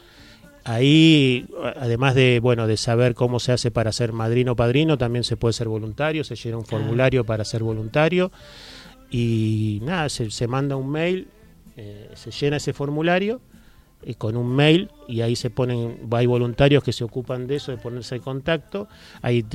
Ahí, 0.63 1.45
además 1.77 2.15
de 2.15 2.39
bueno 2.41 2.65
de 2.67 2.77
saber 2.77 3.13
cómo 3.13 3.39
se 3.39 3.53
hace 3.53 3.71
para 3.71 3.91
ser 3.91 4.11
madrino 4.11 4.51
o 4.53 4.55
padrino, 4.55 4.97
también 4.97 5.23
se 5.23 5.37
puede 5.37 5.53
ser 5.53 5.67
voluntario, 5.67 6.23
se 6.23 6.35
llena 6.35 6.57
un 6.57 6.65
formulario 6.65 7.23
para 7.25 7.45
ser 7.45 7.63
voluntario 7.63 8.31
y 9.09 9.79
nada, 9.83 10.09
se, 10.09 10.29
se 10.31 10.47
manda 10.47 10.75
un 10.75 10.89
mail, 10.89 11.27
eh, 11.75 12.09
se 12.15 12.31
llena 12.31 12.57
ese 12.57 12.73
formulario 12.73 13.39
y 14.03 14.13
con 14.15 14.35
un 14.37 14.47
mail 14.55 14.89
y 15.07 15.21
ahí 15.21 15.35
se 15.35 15.49
ponen, 15.49 15.99
hay 16.11 16.25
voluntarios 16.25 16.83
que 16.83 16.93
se 16.93 17.03
ocupan 17.03 17.47
de 17.47 17.55
eso, 17.55 17.71
de 17.71 17.77
ponerse 17.77 18.15
en 18.15 18.21
contacto, 18.21 18.87
hay 19.21 19.45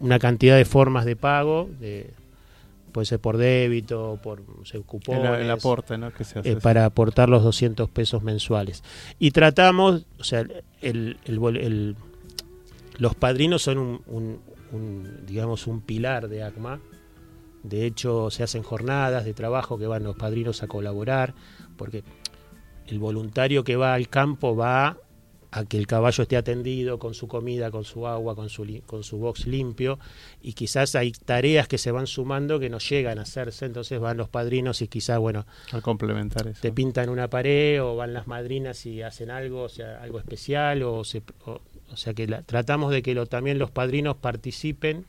una 0.00 0.18
cantidad 0.18 0.56
de 0.56 0.64
formas 0.64 1.04
de 1.04 1.16
pago, 1.16 1.68
de, 1.80 2.10
puede 2.92 3.04
ser 3.06 3.18
por 3.20 3.36
débito, 3.36 4.18
por 4.22 4.40
no 4.40 4.64
sé, 4.64 4.78
El, 4.78 4.84
cupones, 4.84 5.40
el 5.40 5.50
aporte, 5.50 5.98
¿no? 5.98 6.12
Que 6.12 6.24
se 6.24 6.38
hace. 6.38 6.52
eh, 6.52 6.56
para 6.56 6.84
aportar 6.84 7.28
los 7.28 7.42
200 7.42 7.88
pesos 7.90 8.22
mensuales. 8.22 8.82
Y 9.18 9.30
tratamos, 9.32 10.06
o 10.18 10.24
sea, 10.24 10.40
el, 10.80 11.16
el- 11.24 11.96
los 12.98 13.14
padrinos 13.16 13.62
son 13.62 13.78
un, 13.78 14.00
un- 14.06 14.38
un, 14.72 15.26
digamos, 15.26 15.66
un 15.66 15.80
pilar 15.80 16.28
de 16.28 16.42
ACMA. 16.44 16.80
De 17.64 17.84
hecho, 17.86 18.30
se 18.30 18.42
hacen 18.44 18.62
jornadas 18.62 19.24
de 19.24 19.34
trabajo 19.34 19.76
que 19.78 19.86
van 19.86 20.04
los 20.04 20.14
padrinos 20.16 20.62
a 20.62 20.68
colaborar, 20.68 21.34
porque 21.76 22.04
el 22.86 22.98
voluntario 22.98 23.64
que 23.64 23.74
va 23.76 23.94
al 23.94 24.08
campo 24.08 24.54
va 24.54 24.98
a 25.50 25.64
que 25.66 25.78
el 25.78 25.86
caballo 25.86 26.22
esté 26.22 26.36
atendido 26.36 26.98
con 26.98 27.14
su 27.14 27.28
comida, 27.28 27.70
con 27.70 27.84
su 27.84 28.08
agua, 28.08 28.34
con 28.34 28.48
su, 28.48 28.66
con 28.86 29.04
su 29.04 29.18
box 29.18 29.46
limpio, 29.46 30.00
y 30.42 30.52
quizás 30.54 30.96
hay 30.96 31.12
tareas 31.12 31.68
que 31.68 31.78
se 31.78 31.92
van 31.92 32.08
sumando 32.08 32.58
que 32.58 32.68
no 32.68 32.78
llegan 32.80 33.20
a 33.20 33.22
hacerse, 33.22 33.64
entonces 33.64 34.00
van 34.00 34.16
los 34.16 34.28
padrinos 34.28 34.82
y 34.82 34.88
quizás, 34.88 35.20
bueno, 35.20 35.46
Al 35.70 35.80
complementar 35.80 36.48
eso. 36.48 36.60
te 36.60 36.72
pintan 36.72 37.08
una 37.08 37.30
pared 37.30 37.80
o 37.82 37.94
van 37.94 38.12
las 38.12 38.26
madrinas 38.26 38.84
y 38.84 39.00
hacen 39.02 39.30
algo, 39.30 39.62
o 39.62 39.68
sea, 39.68 40.02
algo 40.02 40.18
especial, 40.18 40.82
o, 40.82 41.04
se, 41.04 41.22
o, 41.46 41.60
o 41.92 41.96
sea 41.96 42.14
que 42.14 42.26
la- 42.26 42.42
tratamos 42.42 42.90
de 42.90 43.02
que 43.02 43.14
lo, 43.14 43.26
también 43.26 43.58
los 43.60 43.70
padrinos 43.70 44.16
participen. 44.16 45.06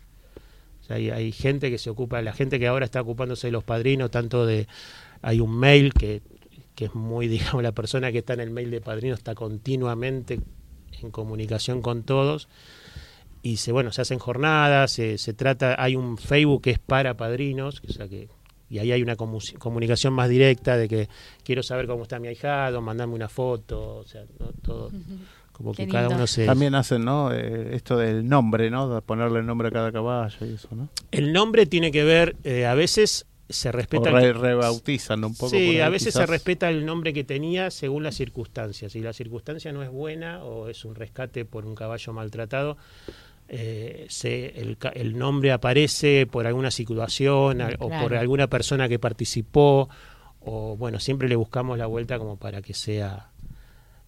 Hay, 0.90 1.10
hay 1.10 1.32
gente 1.32 1.70
que 1.72 1.78
se 1.78 1.90
ocupa, 1.90 2.22
la 2.22 2.34
gente 2.34 2.60
que 2.60 2.68
ahora 2.68 2.86
está 2.86 3.02
ocupándose 3.02 3.48
de 3.48 3.52
los 3.52 3.64
padrinos, 3.64 4.12
tanto 4.12 4.46
de, 4.46 4.68
hay 5.22 5.40
un 5.40 5.58
mail 5.58 5.94
que, 5.94 6.22
que 6.76 6.86
es 6.86 6.96
muy, 6.96 7.28
digamos, 7.30 7.64
la 7.64 7.72
persona 7.72 8.12
que 8.12 8.20
está 8.20 8.34
en 8.34 8.42
el 8.42 8.52
mail 8.52 8.72
de 8.72 8.82
padrino 8.82 9.16
está 9.16 9.36
continuamente 9.36 10.40
en 11.02 11.12
comunicación 11.12 11.82
con 11.82 12.04
todos 12.04 12.48
y 13.44 13.58
se 13.58 13.72
bueno 13.72 13.92
se 13.92 14.02
hacen 14.02 14.18
jornadas 14.18 14.92
se, 14.92 15.18
se 15.18 15.34
trata 15.34 15.76
hay 15.78 15.96
un 15.96 16.18
Facebook 16.18 16.62
que 16.64 16.72
es 16.72 16.80
para 16.80 17.16
padrinos 17.18 17.82
o 17.88 17.92
sea 17.92 18.08
que 18.08 18.30
y 18.70 18.80
ahí 18.80 18.92
hay 18.92 19.04
una 19.04 19.16
comu- 19.18 19.58
comunicación 19.60 20.14
más 20.14 20.30
directa 20.30 20.78
de 20.78 20.88
que 20.88 21.10
quiero 21.44 21.62
saber 21.62 21.86
cómo 21.86 22.04
está 22.04 22.18
mi 22.18 22.30
ahijado 22.30 22.82
mandame 22.82 23.14
una 23.14 23.28
foto 23.30 23.98
o 23.98 24.04
sea 24.06 24.24
¿no? 24.40 24.48
todo 24.64 24.90
como 25.56 25.72
Qué 25.74 25.86
que 25.86 25.92
cada 25.94 26.10
uno 26.10 26.28
se... 26.28 26.46
También 26.46 26.76
hacen, 26.76 27.06
¿no? 27.06 27.32
Eh, 27.32 27.76
esto 27.76 27.98
del 27.98 28.28
nombre, 28.28 28.70
¿no? 28.70 28.94
De 28.94 29.02
ponerle 29.02 29.40
el 29.40 29.46
nombre 29.46 29.70
a 29.70 29.72
cada 29.72 29.92
caballo 29.92 30.38
y 30.46 30.54
eso, 30.54 30.68
¿no? 30.76 30.90
El 31.12 31.32
nombre 31.32 31.66
tiene 31.66 31.92
que 31.92 32.04
ver, 32.04 32.36
eh, 32.44 32.66
a 32.66 32.74
veces 32.76 33.26
se 33.48 33.70
O 33.70 33.72
respeta... 33.72 34.12
re- 34.12 34.34
rebautizan 34.34 35.24
un 35.24 35.34
poco. 35.36 35.52
Sí, 35.52 35.56
ahí, 35.58 35.80
a 35.80 35.90
veces 35.90 36.14
se 36.14 36.26
respeta 36.26 36.70
el 36.70 36.86
nombre 36.86 37.14
que 37.14 37.24
tenía 37.24 37.72
según 37.72 38.04
las 38.04 38.16
circunstancias. 38.16 38.92
Si 38.92 39.00
la 39.00 39.14
circunstancia 39.14 39.72
no 39.72 39.82
es 39.84 39.90
buena 39.90 40.44
o 40.44 40.68
es 40.68 40.84
un 40.84 40.96
rescate 40.96 41.46
por 41.46 41.66
un 41.66 41.76
caballo 41.76 42.12
maltratado, 42.12 42.76
eh, 43.48 44.08
se- 44.10 44.60
el, 44.60 44.78
ca- 44.78 44.90
el 44.90 45.18
nombre 45.18 45.52
aparece 45.52 46.28
por 46.30 46.48
alguna 46.48 46.72
situación 46.72 47.62
a- 47.62 47.70
o 47.80 47.90
por 47.90 48.16
alguna 48.16 48.48
persona 48.48 48.90
que 48.90 48.98
participó 49.00 49.88
o 50.48 50.76
bueno, 50.78 51.00
siempre 51.00 51.28
le 51.30 51.36
buscamos 51.36 51.78
la 51.78 51.86
vuelta 51.88 52.18
como 52.20 52.38
para 52.38 52.62
que 52.62 52.74
sea 52.74 53.30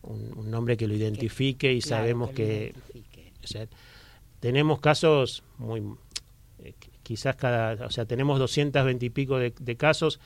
un, 0.07 0.37
un 0.37 0.51
nombre 0.51 0.75
que 0.77 0.87
lo 0.87 0.93
identifique 0.95 1.71
y 1.73 1.81
Claro, 1.81 2.03
sabemos 2.03 2.29
que, 2.31 2.73
identifique. 2.75 3.33
o 3.43 3.47
sea, 3.47 3.67
tenemos 4.39 4.79
casos 4.79 5.43
muy 5.57 5.79
eh, 6.63 6.73
qu- 6.79 6.89
quizás 7.03 7.35
cada, 7.35 7.85
o 7.85 7.89
sea, 7.91 8.05
tenemos 8.05 8.39
220 8.39 9.05
y 9.05 9.09
pico 9.09 9.37
de, 9.37 9.53
de 9.59 9.75
casos. 9.77 10.19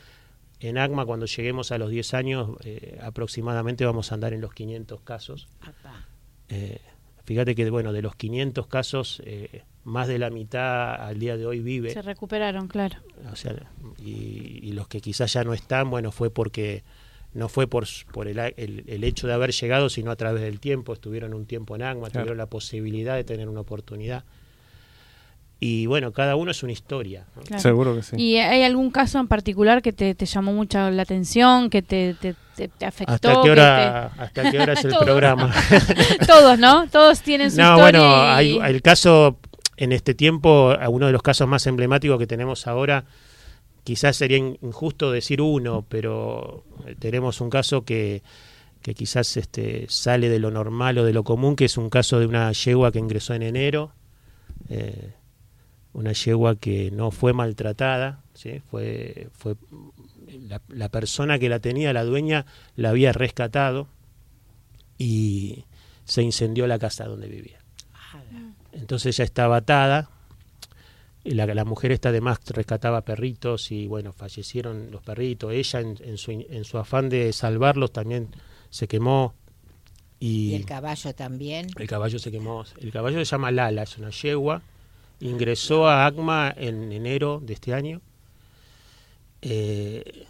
En 0.59 0.77
ACMA, 0.77 1.05
cuando 1.05 1.25
lleguemos 1.25 1.71
a 1.71 1.77
los 1.79 1.89
10 1.89 2.13
años, 2.13 2.49
eh, 2.63 2.99
aproximadamente 3.01 3.83
vamos 3.85 4.11
a 4.11 4.15
andar 4.15 4.33
en 4.33 4.41
los 4.41 4.53
500 4.53 5.01
casos. 5.01 5.47
Eh, 6.49 6.79
fíjate 7.25 7.55
que, 7.55 7.69
bueno, 7.69 7.93
de 7.93 8.01
los 8.03 8.15
500 8.15 8.67
casos, 8.67 9.21
eh, 9.25 9.63
más 9.83 10.07
de 10.07 10.19
la 10.19 10.29
mitad 10.29 10.93
al 10.95 11.17
día 11.17 11.35
de 11.37 11.45
hoy 11.47 11.61
vive. 11.61 11.91
Se 11.93 12.01
recuperaron, 12.03 12.67
claro. 12.67 12.97
O 13.31 13.35
sea, 13.35 13.55
y, 13.97 14.59
y 14.61 14.71
los 14.73 14.87
que 14.87 15.01
quizás 15.01 15.33
ya 15.33 15.43
no 15.43 15.53
están, 15.53 15.89
bueno, 15.89 16.11
fue 16.11 16.29
porque 16.29 16.83
no 17.33 17.47
fue 17.49 17.67
por, 17.67 17.85
por 18.11 18.27
el, 18.27 18.39
a- 18.39 18.47
el- 18.49 18.83
el 18.87 19.03
hecho 19.03 19.25
de 19.27 19.33
haber 19.33 19.51
llegado, 19.51 19.89
sino 19.89 20.11
a 20.11 20.15
través 20.15 20.41
del 20.41 20.59
tiempo. 20.59 20.93
Estuvieron 20.93 21.33
un 21.33 21.45
tiempo 21.45 21.75
en 21.75 21.83
ACMA, 21.83 22.09
Claro. 22.09 22.11
tuvieron 22.23 22.37
la 22.37 22.45
posibilidad 22.47 23.15
de 23.15 23.23
tener 23.23 23.47
una 23.49 23.61
oportunidad. 23.61 24.23
Y 25.63 25.85
bueno, 25.85 26.11
cada 26.11 26.35
uno 26.35 26.49
es 26.49 26.63
una 26.63 26.71
historia. 26.71 27.25
¿no? 27.35 27.43
claro. 27.43 27.61
Seguro 27.61 27.95
que 27.95 28.01
sí. 28.01 28.15
¿Y 28.17 28.37
hay 28.37 28.63
algún 28.63 28.89
caso 28.89 29.19
en 29.19 29.27
particular 29.27 29.83
que 29.83 29.93
te, 29.93 30.15
te 30.15 30.25
llamó 30.25 30.53
mucho 30.53 30.89
la 30.89 31.03
atención, 31.03 31.69
que 31.69 31.83
te, 31.83 32.15
te, 32.19 32.33
te- 32.55 32.67
te 32.67 32.85
afectó? 32.85 33.13
¿Hasta 33.13 33.29
qué 33.35 33.41
que 33.43 33.51
hora, 33.51 34.05
hasta 34.17 34.49
qué 34.51 34.59
hora 34.59 34.73
es 34.73 34.83
el 34.85 34.95
programa? 34.99 35.53
Todos, 36.27 36.57
¿no? 36.57 36.87
Todos 36.89 37.21
tienen 37.21 37.51
su 37.51 37.57
no, 37.57 37.75
historia. 37.77 37.99
bueno, 38.01 38.41
y- 38.41 38.59
hay, 38.59 38.71
el 38.73 38.81
caso, 38.81 39.37
en 39.77 39.91
este 39.91 40.15
tiempo, 40.15 40.71
a 40.71 40.89
uno 40.89 41.05
de 41.05 41.11
los 41.11 41.21
casos 41.21 41.47
más 41.47 41.67
emblemáticos 41.67 42.17
que 42.17 42.25
tenemos 42.25 42.65
ahora, 42.65 43.03
quizás 43.83 44.15
sería 44.17 44.37
in- 44.37 44.57
injusto 44.61 45.11
decir 45.11 45.41
uno, 45.41 45.85
pero 45.87 46.63
eh, 46.85 46.95
tenemos 46.99 47.41
un 47.41 47.49
caso 47.49 47.83
que, 47.83 48.21
que 48.81 48.93
quizás 48.93 49.37
este, 49.37 49.85
sale 49.89 50.29
de 50.29 50.39
lo 50.39 50.51
normal 50.51 50.97
o 50.99 51.03
de 51.05 51.13
lo 51.13 51.23
común, 51.23 51.55
que 51.55 51.65
es 51.65 51.77
un 51.77 51.89
caso 51.89 52.19
de 52.19 52.25
una 52.27 52.51
yegua 52.51 52.91
que 52.91 52.99
ingresó 52.99 53.33
en 53.33 53.43
enero, 53.43 53.93
eh, 54.69 55.13
una 55.93 56.13
yegua 56.13 56.55
que 56.55 56.89
no 56.91 57.11
fue 57.11 57.33
maltratada, 57.33 58.23
¿sí? 58.33 58.61
fue, 58.71 59.29
fue 59.33 59.55
la, 60.47 60.61
la 60.69 60.89
persona 60.89 61.37
que 61.39 61.49
la 61.49 61.59
tenía, 61.59 61.91
la 61.93 62.03
dueña, 62.05 62.45
la 62.75 62.89
había 62.91 63.11
rescatado 63.11 63.87
y 64.97 65.65
se 66.05 66.21
incendió 66.21 66.67
la 66.67 66.79
casa 66.79 67.05
donde 67.05 67.27
vivía. 67.27 67.59
Entonces 68.73 69.17
ella 69.17 69.25
estaba 69.25 69.57
atada. 69.57 70.09
La, 71.23 71.45
la 71.45 71.65
mujer 71.65 71.91
esta 71.91 72.09
además 72.09 72.39
rescataba 72.47 73.01
perritos 73.01 73.71
y 73.71 73.87
bueno, 73.87 74.11
fallecieron 74.11 74.89
los 74.91 75.03
perritos. 75.03 75.53
Ella 75.53 75.79
en, 75.79 75.97
en 76.01 76.17
su, 76.17 76.31
en 76.31 76.63
su 76.63 76.77
afán 76.77 77.09
de 77.09 77.31
salvarlos 77.33 77.91
también 77.91 78.29
se 78.69 78.87
quemó 78.87 79.35
y, 80.19 80.51
Y 80.51 80.55
el 80.55 80.65
caballo 80.65 81.13
también. 81.15 81.67
el 81.77 81.87
caballo 81.87 82.19
se 82.19 82.31
quemó. 82.31 82.63
El 82.79 82.91
caballo 82.91 83.17
se 83.19 83.25
llama 83.25 83.51
Lala, 83.51 83.83
es 83.83 83.97
una 83.97 84.11
yegua. 84.11 84.61
Ingresó 85.19 85.87
a 85.87 86.05
ACMA 86.05 86.53
en 86.57 86.91
enero 86.91 87.39
de 87.43 87.53
este 87.53 87.73
año. 87.73 88.01
Eh, 89.41 90.27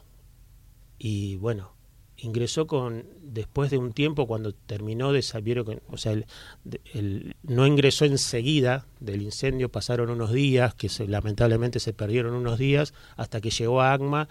y 0.98 1.36
bueno, 1.38 1.74
ingresó 2.22 2.68
con 2.68 3.06
después 3.22 3.72
de 3.72 3.78
un 3.78 3.94
tiempo 3.94 4.28
cuando 4.28 4.54
terminó 4.54 5.12
de 5.12 5.22
saber 5.22 5.60
o 5.60 5.98
sea 5.98 6.14
el- 6.14 7.36
no 7.44 7.66
ingresó 7.66 8.06
enseguida 8.06 8.86
del 9.00 9.22
incendio 9.22 9.70
pasaron 9.70 10.10
unos 10.10 10.32
días 10.32 10.74
que 10.76 10.90
se, 10.90 11.08
lamentablemente 11.08 11.80
se 11.80 11.94
perdieron 11.94 12.34
unos 12.36 12.60
días 12.60 12.94
hasta 13.18 13.42
que 13.42 13.50
llegó 13.50 13.82
a 13.82 13.94
ACMA 13.94 14.28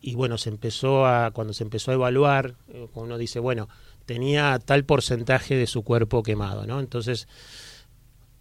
y 0.00 0.14
bueno 0.14 0.38
se 0.38 0.48
empezó 0.50 1.06
a 1.06 1.30
cuando 1.32 1.52
se 1.52 1.64
empezó 1.64 1.90
a 1.90 1.94
evaluar 1.94 2.54
eh, 2.68 2.88
uno 2.94 3.18
dice 3.18 3.40
bueno 3.40 3.68
tenía 4.06 4.58
tal 4.58 4.84
porcentaje 4.84 5.54
de 5.54 5.66
su 5.66 5.82
cuerpo 5.82 6.22
quemado 6.22 6.66
no 6.66 6.80
entonces 6.80 7.28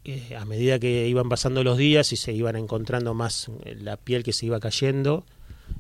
eh, 0.06 0.36
a 0.36 0.44
medida 0.46 0.80
que 0.80 1.08
iban 1.08 1.30
pasando 1.30 1.64
los 1.64 1.78
días 1.78 2.12
y 2.12 2.18
se 2.18 2.34
iban 2.34 2.56
encontrando 2.58 3.14
más 3.14 3.50
eh, 3.64 3.76
la 3.80 3.98
piel 3.98 4.24
que 4.24 4.34
se 4.34 4.46
iba 4.46 4.60
cayendo 4.60 5.26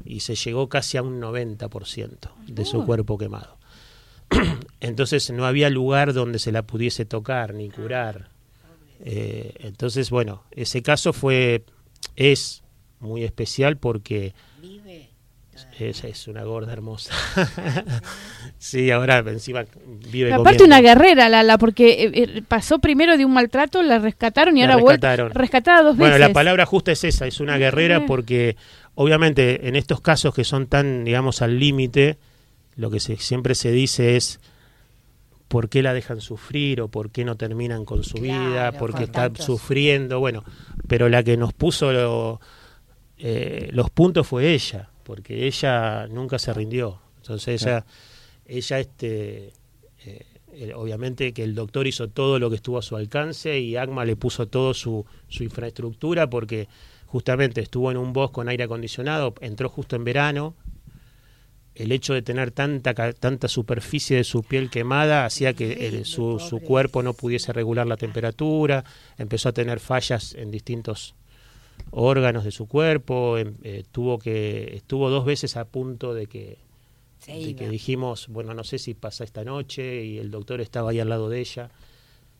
y 0.05 0.19
se 0.21 0.35
llegó 0.35 0.69
casi 0.69 0.97
a 0.97 1.03
un 1.03 1.19
90% 1.21 2.17
de 2.47 2.65
su 2.65 2.85
cuerpo 2.85 3.17
quemado. 3.17 3.57
Entonces 4.81 5.29
no 5.31 5.45
había 5.45 5.69
lugar 5.69 6.13
donde 6.13 6.39
se 6.39 6.51
la 6.51 6.63
pudiese 6.63 7.05
tocar 7.05 7.53
ni 7.53 7.69
curar. 7.69 8.29
Eh, 9.05 9.53
entonces, 9.59 10.09
bueno, 10.09 10.43
ese 10.51 10.81
caso 10.81 11.11
fue, 11.13 11.63
es 12.15 12.63
muy 12.99 13.23
especial 13.25 13.75
porque 13.77 14.33
Vive. 14.61 15.09
es, 15.77 16.03
es 16.05 16.27
una 16.29 16.43
gorda 16.43 16.71
hermosa. 16.71 17.13
sí, 18.57 18.91
ahora 18.91 19.17
encima 19.19 19.65
vive 20.11 20.29
Pero 20.29 20.41
aparte 20.41 20.59
comiendo. 20.59 20.65
una 20.65 20.81
guerrera, 20.81 21.27
Lala, 21.29 21.57
porque 21.57 22.03
eh, 22.05 22.11
eh, 22.13 22.41
pasó 22.47 22.79
primero 22.79 23.17
de 23.17 23.25
un 23.25 23.33
maltrato, 23.33 23.81
la 23.83 23.99
rescataron 23.99 24.55
y 24.57 24.61
La 24.61 24.67
ahora 24.67 24.77
vuelve 24.77 24.97
rescataron. 24.97 25.31
rescatada 25.31 25.83
dos 25.83 25.97
Bueno, 25.97 26.13
veces. 26.15 26.27
la 26.27 26.33
palabra 26.33 26.65
justa 26.65 26.91
es 26.93 27.03
esa, 27.03 27.27
es 27.27 27.39
una 27.41 27.57
guerrera 27.57 28.05
porque 28.05 28.55
obviamente 28.95 29.67
en 29.67 29.75
estos 29.75 30.01
casos 30.01 30.33
que 30.33 30.43
son 30.43 30.67
tan, 30.67 31.03
digamos, 31.03 31.41
al 31.41 31.59
límite, 31.59 32.17
lo 32.75 32.89
que 32.89 32.99
se, 32.99 33.17
siempre 33.17 33.55
se 33.55 33.71
dice 33.71 34.15
es 34.15 34.39
por 35.47 35.69
qué 35.69 35.83
la 35.83 35.93
dejan 35.93 36.19
sufrir 36.21 36.81
o 36.81 36.87
por 36.87 37.11
qué 37.11 37.23
no 37.25 37.35
terminan 37.35 37.85
con 37.85 38.03
su 38.03 38.17
Claro, 38.17 38.49
vida, 38.49 38.71
con 38.71 38.79
porque 38.79 39.03
está 39.03 39.23
tantos- 39.29 39.45
sufriendo, 39.45 40.19
bueno, 40.19 40.43
pero 40.87 41.09
la 41.09 41.23
que 41.23 41.37
nos 41.37 41.53
puso 41.53 41.91
lo- 41.93 42.39
eh, 43.19 43.69
los 43.71 43.89
puntos 43.91 44.25
fue 44.27 44.53
ella, 44.53 44.89
porque 45.03 45.45
ella 45.45 46.07
nunca 46.07 46.39
se 46.39 46.53
rindió. 46.53 46.99
Entonces 47.17 47.61
ella, 47.61 47.85
ella 48.45 48.79
este, 48.79 49.53
eh, 50.05 50.25
eh, 50.53 50.73
obviamente 50.75 51.31
que 51.33 51.43
el 51.43 51.55
doctor 51.55 51.87
hizo 51.87 52.09
todo 52.09 52.39
lo 52.39 52.49
que 52.49 52.55
estuvo 52.57 52.77
a 52.79 52.81
su 52.81 52.95
alcance 52.95 53.59
y 53.59 53.75
ACMA 53.77 54.05
le 54.05 54.15
puso 54.15 54.47
todo 54.47 54.73
su, 54.73 55.05
su 55.29 55.43
infraestructura 55.43 56.29
porque 56.29 56.67
justamente 57.13 57.61
estuvo 57.61 57.91
en 57.91 57.97
un 57.97 58.11
bosque 58.11 58.33
con 58.33 58.49
aire 58.49 58.63
acondicionado, 58.63 59.35
entró 59.39 59.69
justo 59.69 59.95
en 59.95 60.03
verano. 60.03 60.55
El 61.75 61.91
hecho 61.91 62.15
de 62.15 62.23
tener 62.23 62.49
tanta, 62.49 62.95
tanta 63.13 63.47
superficie 63.47 64.17
de 64.17 64.23
su 64.23 64.41
piel 64.41 64.71
quemada 64.71 65.23
hacía 65.25 65.53
que 65.53 65.73
su, 66.05 66.39
su 66.39 66.59
cuerpo 66.67 67.03
no 67.03 67.13
pudiese 67.13 67.53
regular 67.53 67.85
la 67.85 67.97
temperatura, 67.97 68.83
empezó 69.19 69.49
a 69.49 69.51
tener 69.53 69.79
fallas 69.79 70.33
en 70.33 70.49
distintos 70.49 71.13
órganos 71.91 72.43
de 72.45 72.51
su 72.51 72.67
cuerpo, 72.67 73.37
em- 73.37 73.57
eh, 73.61 73.83
tuvo 73.91 74.17
que 74.17 74.75
estuvo 74.75 75.11
dos 75.11 75.23
veces 75.23 75.55
a 75.55 75.65
punto 75.65 76.15
de 76.15 76.25
que 76.25 76.57
de 77.43 77.55
dijimos, 77.69 78.27
bueno, 78.29 78.55
no 78.55 78.63
sé 78.63 78.79
si 78.79 78.95
pasa 78.95 79.23
esta 79.23 79.43
noche, 79.43 80.03
y 80.03 80.17
el 80.17 80.31
doctor 80.31 80.61
estaba 80.61 80.89
ahí 80.89 80.99
al 80.99 81.09
lado 81.09 81.29
de 81.29 81.39
ella. 81.41 81.69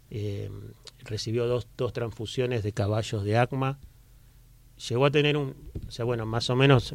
Eh, 0.10 0.50
recibió 1.04 1.46
dos, 1.48 1.68
dos 1.78 1.94
transfusiones 1.94 2.64
de 2.64 2.72
caballos 2.72 3.24
de 3.24 3.38
ACMA. 3.38 3.78
Llegó 4.90 5.06
a 5.06 5.12
tener 5.12 5.38
un, 5.38 5.54
o 5.88 5.92
sea, 5.92 6.04
bueno, 6.04 6.26
más 6.26 6.50
o 6.50 6.56
menos 6.56 6.94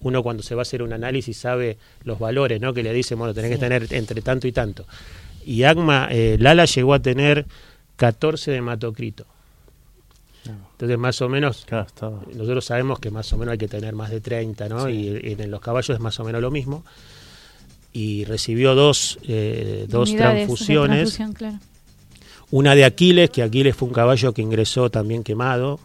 uno 0.00 0.22
cuando 0.22 0.42
se 0.42 0.54
va 0.54 0.62
a 0.62 0.62
hacer 0.62 0.82
un 0.82 0.92
análisis 0.92 1.36
sabe 1.36 1.78
los 2.02 2.18
valores, 2.18 2.60
¿no? 2.60 2.74
Que 2.74 2.82
le 2.82 2.92
dicen, 2.92 3.18
bueno, 3.18 3.32
tenés 3.32 3.50
que 3.50 3.58
tener 3.58 3.86
entre 3.90 4.22
tanto 4.22 4.48
y 4.48 4.52
tanto. 4.52 4.86
Y 5.44 5.62
ACMA, 5.62 6.08
eh, 6.10 6.36
Lala 6.40 6.64
llegó 6.64 6.94
a 6.94 6.98
tener 7.00 7.46
14 7.96 8.50
de 8.50 8.56
hematocrito. 8.56 9.24
Entonces, 10.72 10.98
más 10.98 11.20
o 11.22 11.28
menos, 11.28 11.64
Claro, 11.66 11.86
nosotros 12.34 12.64
sabemos 12.64 12.98
que 13.00 13.10
más 13.10 13.32
o 13.32 13.38
menos 13.38 13.52
hay 13.52 13.58
que 13.58 13.68
tener 13.68 13.94
más 13.94 14.10
de 14.10 14.20
30, 14.20 14.68
¿no? 14.68 14.88
Y, 14.88 15.08
y 15.22 15.36
en 15.38 15.50
los 15.50 15.60
caballos 15.60 15.90
es 15.90 16.00
más 16.00 16.18
o 16.20 16.24
menos 16.24 16.40
lo 16.40 16.50
mismo. 16.50 16.84
Y 17.92 18.24
recibió 18.24 18.74
dos, 18.74 19.18
eh, 19.26 19.86
dos 19.88 20.10
de 20.10 20.18
transfusiones. 20.18 20.98
transfusión, 20.98 21.32
claro. 21.32 21.58
Una 22.50 22.74
de 22.74 22.84
Aquiles, 22.84 23.30
que 23.30 23.42
Aquiles 23.42 23.74
fue 23.74 23.88
un 23.88 23.94
caballo 23.94 24.32
que 24.32 24.42
ingresó 24.42 24.90
también 24.90 25.24
quemado, 25.24 25.80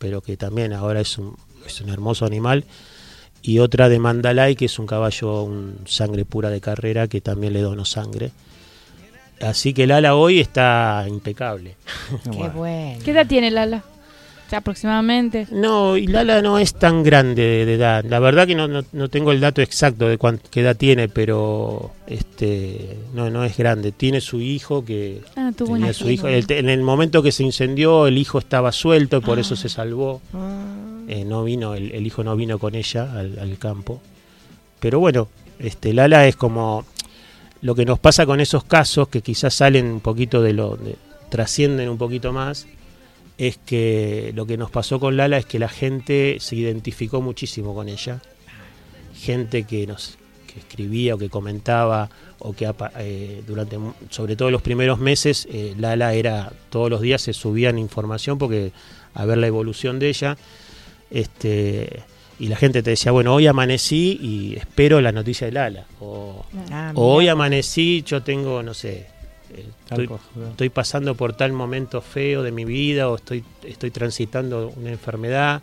pero 0.00 0.22
que 0.22 0.36
también 0.36 0.72
ahora 0.72 1.00
es 1.00 1.18
un, 1.18 1.36
es 1.64 1.80
un 1.80 1.90
hermoso 1.90 2.26
animal. 2.26 2.64
Y 3.42 3.60
otra 3.60 3.88
de 3.88 3.98
Mandalay, 4.00 4.56
que 4.56 4.64
es 4.64 4.78
un 4.78 4.86
caballo, 4.86 5.44
un 5.44 5.78
sangre 5.86 6.24
pura 6.24 6.50
de 6.50 6.60
carrera, 6.60 7.06
que 7.06 7.20
también 7.20 7.52
le 7.52 7.60
donó 7.60 7.84
sangre. 7.84 8.32
Así 9.40 9.72
que 9.72 9.84
el 9.84 9.92
ala 9.92 10.16
hoy 10.16 10.40
está 10.40 11.06
impecable. 11.08 11.76
Qué 12.24 12.48
bueno. 12.48 12.98
¿Qué 13.04 13.12
edad 13.12 13.26
tiene 13.26 13.50
Lala? 13.50 13.84
Aproximadamente. 14.56 15.46
No, 15.50 15.96
y 15.96 16.06
Lala 16.06 16.42
no 16.42 16.58
es 16.58 16.74
tan 16.74 17.02
grande 17.02 17.64
de, 17.66 17.74
edad. 17.74 18.04
La 18.04 18.18
verdad 18.18 18.46
que 18.46 18.54
no, 18.54 18.68
no, 18.68 19.08
tengo 19.08 19.32
el 19.32 19.40
dato 19.40 19.62
exacto 19.62 20.08
de 20.08 20.18
qué 20.50 20.60
edad 20.60 20.76
tiene, 20.76 21.08
pero 21.08 21.92
este 22.06 22.98
no 23.14 23.30
no 23.30 23.44
es 23.44 23.56
grande. 23.56 23.92
Tiene 23.92 24.20
su 24.20 24.40
hijo 24.40 24.84
que 24.84 25.20
ah, 25.36 25.52
tuvo 25.56 25.76
su 25.92 26.10
hijo. 26.10 26.28
en 26.28 26.68
el 26.68 26.82
momento 26.82 27.22
que 27.22 27.32
se 27.32 27.42
incendió, 27.42 28.06
el 28.06 28.18
hijo 28.18 28.38
estaba 28.38 28.72
suelto 28.72 29.18
y 29.18 29.20
por 29.20 29.38
eso 29.38 29.54
ah. 29.54 29.56
se 29.56 29.68
salvó. 29.68 30.20
Ah. 30.34 30.64
Eh, 31.08 31.24
no 31.24 31.42
vino, 31.42 31.74
el, 31.74 32.06
hijo 32.06 32.22
no 32.22 32.36
vino 32.36 32.58
con 32.58 32.74
ella 32.74 33.12
al, 33.12 33.56
campo. 33.58 34.00
Pero 34.78 35.00
bueno, 35.00 35.28
este 35.58 35.92
Lala 35.92 36.28
es 36.28 36.36
como 36.36 36.84
lo 37.62 37.74
que 37.74 37.84
nos 37.84 37.98
pasa 37.98 38.26
con 38.26 38.40
esos 38.40 38.62
casos 38.64 39.08
que 39.08 39.20
quizás 39.20 39.54
salen 39.54 39.86
un 39.86 40.00
poquito 40.00 40.40
de 40.40 40.52
lo, 40.52 40.78
trascienden 41.28 41.88
un 41.88 41.98
poquito 41.98 42.32
más 42.32 42.66
es 43.40 43.56
que 43.56 44.32
lo 44.34 44.44
que 44.44 44.58
nos 44.58 44.70
pasó 44.70 45.00
con 45.00 45.16
Lala 45.16 45.38
es 45.38 45.46
que 45.46 45.58
la 45.58 45.70
gente 45.70 46.36
se 46.40 46.56
identificó 46.56 47.22
muchísimo 47.22 47.74
con 47.74 47.88
ella. 47.88 48.20
Gente 49.18 49.64
que 49.64 49.86
nos 49.86 50.18
escribía 50.58 51.14
o 51.14 51.18
que 51.18 51.30
comentaba 51.30 52.10
o 52.38 52.52
que 52.52 52.70
eh, 52.98 53.42
durante 53.46 53.78
sobre 54.10 54.36
todo 54.36 54.50
los 54.50 54.60
primeros 54.60 54.98
meses 54.98 55.48
eh, 55.50 55.74
Lala 55.78 56.12
era 56.12 56.52
todos 56.68 56.90
los 56.90 57.00
días 57.00 57.22
se 57.22 57.32
subían 57.32 57.78
información 57.78 58.36
porque 58.36 58.72
a 59.14 59.24
ver 59.24 59.38
la 59.38 59.46
evolución 59.46 59.98
de 59.98 60.10
ella. 60.10 60.36
Este 61.10 62.02
y 62.38 62.48
la 62.48 62.56
gente 62.56 62.82
te 62.82 62.90
decía 62.90 63.10
bueno 63.10 63.34
hoy 63.34 63.46
amanecí 63.46 64.18
y 64.20 64.56
espero 64.56 65.00
la 65.00 65.12
noticia 65.12 65.46
de 65.46 65.52
Lala 65.52 65.86
o, 66.00 66.44
ah, 66.70 66.92
o 66.94 67.14
hoy 67.14 67.28
amanecí 67.28 68.02
yo 68.06 68.22
tengo 68.22 68.62
no 68.62 68.74
sé 68.74 69.06
estoy, 69.90 70.68
pasando 70.68 71.14
por 71.14 71.34
tal 71.34 71.52
momento 71.52 72.00
feo 72.00 72.42
de 72.42 72.52
mi 72.52 72.64
vida 72.64 73.08
o 73.08 73.16
estoy, 73.16 73.44
estoy 73.64 73.90
transitando 73.90 74.72
una 74.76 74.90
enfermedad 74.90 75.62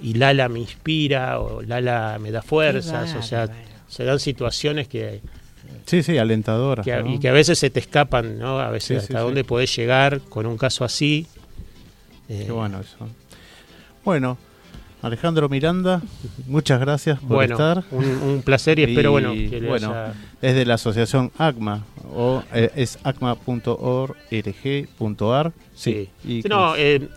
y 0.00 0.14
Lala 0.14 0.48
me 0.48 0.60
inspira 0.60 1.40
o 1.40 1.62
Lala 1.62 2.18
me 2.20 2.30
da 2.30 2.42
fuerzas, 2.42 3.14
o 3.14 3.22
sea, 3.22 3.48
se 3.88 4.04
dan 4.04 4.20
situaciones 4.20 4.88
que... 4.88 5.20
Sí, 5.86 6.02
sí, 6.02 6.18
alentadoras. 6.18 6.86
Y 7.06 7.18
que 7.18 7.28
a 7.28 7.32
veces 7.32 7.58
se 7.58 7.70
te 7.70 7.80
escapan, 7.80 8.38
¿no? 8.38 8.60
A 8.60 8.70
veces 8.70 9.04
hasta 9.04 9.20
dónde 9.20 9.44
podés 9.44 9.74
llegar 9.76 10.20
con 10.20 10.46
un 10.46 10.56
caso 10.56 10.84
así. 10.84 11.26
Qué 12.28 12.50
bueno 12.50 12.80
eso. 12.80 13.08
Bueno, 14.04 14.38
Alejandro 15.02 15.48
Miranda, 15.48 16.02
muchas 16.46 16.80
gracias 16.80 17.20
por 17.20 17.44
estar. 17.44 17.84
Un, 17.90 18.42
placer 18.44 18.78
y 18.78 18.84
espero, 18.84 19.10
bueno, 19.10 19.32
que 19.34 19.60
bueno 19.60 19.94
es 20.40 20.54
de 20.54 20.64
la 20.64 20.74
asociación 20.74 21.30
ACMA, 21.38 21.84
o 22.12 22.42
eh, 22.52 22.70
es 22.74 22.98
acma.org.ar. 23.04 23.62
Sí. 25.74 26.08
no, 26.48 26.76
eh, 26.76 27.08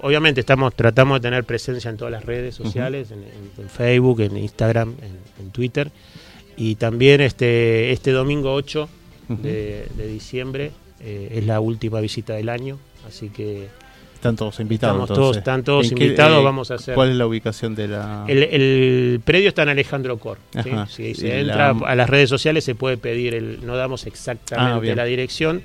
obviamente 0.00 0.40
estamos 0.40 0.74
tratamos 0.74 1.20
de 1.20 1.28
tener 1.28 1.44
presencia 1.44 1.90
en 1.90 1.96
todas 1.96 2.12
las 2.12 2.24
redes 2.24 2.54
sociales, 2.54 3.10
en, 3.10 3.68
Facebook, 3.68 4.20
en 4.20 4.36
Instagram, 4.36 4.94
en, 5.40 5.50
Twitter. 5.50 5.90
Y 6.56 6.76
también 6.76 7.20
este, 7.20 7.92
este 7.92 8.12
domingo 8.12 8.54
8 8.54 8.88
de, 9.28 9.88
diciembre 9.96 10.70
eh, 11.00 11.32
es 11.32 11.44
la 11.44 11.60
última 11.60 12.00
visita 12.00 12.34
del 12.34 12.48
año, 12.48 12.78
así 13.06 13.28
que 13.30 13.68
están 14.16 14.36
todos 14.36 14.58
invitados. 14.60 15.02
Estamos 15.02 15.18
todos, 15.18 15.36
están 15.36 15.62
todos 15.62 15.90
invitados, 15.92 16.40
eh, 16.40 16.44
vamos 16.44 16.70
a 16.70 16.74
hacer. 16.74 16.94
¿Cuál 16.94 17.10
es 17.10 17.16
la 17.16 17.26
ubicación 17.26 17.74
de 17.74 17.88
la...? 17.88 18.24
El, 18.26 19.20
predio 19.24 19.48
está 19.48 19.62
en 19.62 19.70
Alejandro 19.70 20.18
Cor. 20.18 20.38
Si 20.88 21.14
se 21.14 21.40
entra 21.40 21.70
a 21.70 21.94
las 21.94 22.10
redes 22.10 22.28
sociales 22.28 22.64
se 22.64 22.74
puede 22.74 22.96
pedir, 22.96 23.34
el, 23.34 23.64
no 23.64 23.76
damos 23.76 24.06
exactamente 24.06 24.92
ah, 24.92 24.94
la 24.94 25.04
dirección, 25.04 25.62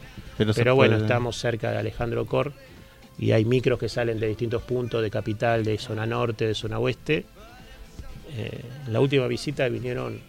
pero, 0.56 0.76
bueno, 0.76 0.98
estamos 0.98 1.38
cerca 1.38 1.72
de 1.72 1.78
Alejandro 1.78 2.26
Cor 2.26 2.54
y 3.18 3.32
hay 3.32 3.46
micros 3.46 3.80
que 3.80 3.90
salen 3.90 4.20
de 4.20 4.28
distintos 4.28 4.62
puntos, 4.64 5.02
de 5.02 5.10
capital, 5.10 5.64
de 5.64 5.78
zona 5.78 6.06
norte, 6.06 6.48
de 6.48 6.56
zona 6.56 6.80
oeste. 6.80 7.26
Eh, 8.36 8.62
la 8.88 9.00
última 9.00 9.28
visita 9.28 9.68
vinieron 9.68 10.20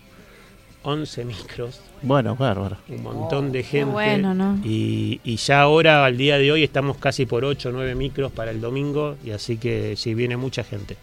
11 0.83 1.25
micros. 1.25 1.81
Bueno, 2.03 2.37
bárbaro. 2.37 2.79
Un 2.89 3.03
montón 3.03 3.53
de 3.53 3.61
oh, 3.61 3.65
gente. 3.65 3.93
Bueno, 3.93 4.35
¿no? 4.35 4.59
y, 4.65 5.21
y, 5.25 5.37
ya 5.37 5.63
ahora, 5.63 6.05
al 6.05 6.17
día 6.17 6.39
de 6.39 6.51
hoy, 6.51 6.65
estamos 6.65 6.97
casi 6.97 7.27
por 7.27 7.45
8 7.45 7.69
o 7.69 7.73
9 7.73 7.95
micros 7.95 8.33
para 8.33 8.51
el 8.51 8.61
domingo, 8.61 9.17
y 9.25 9.31
así 9.31 9.57
que 9.57 9.95
sí, 9.97 10.15
viene 10.15 10.37
mucha 10.37 10.65
gente. 10.65 10.97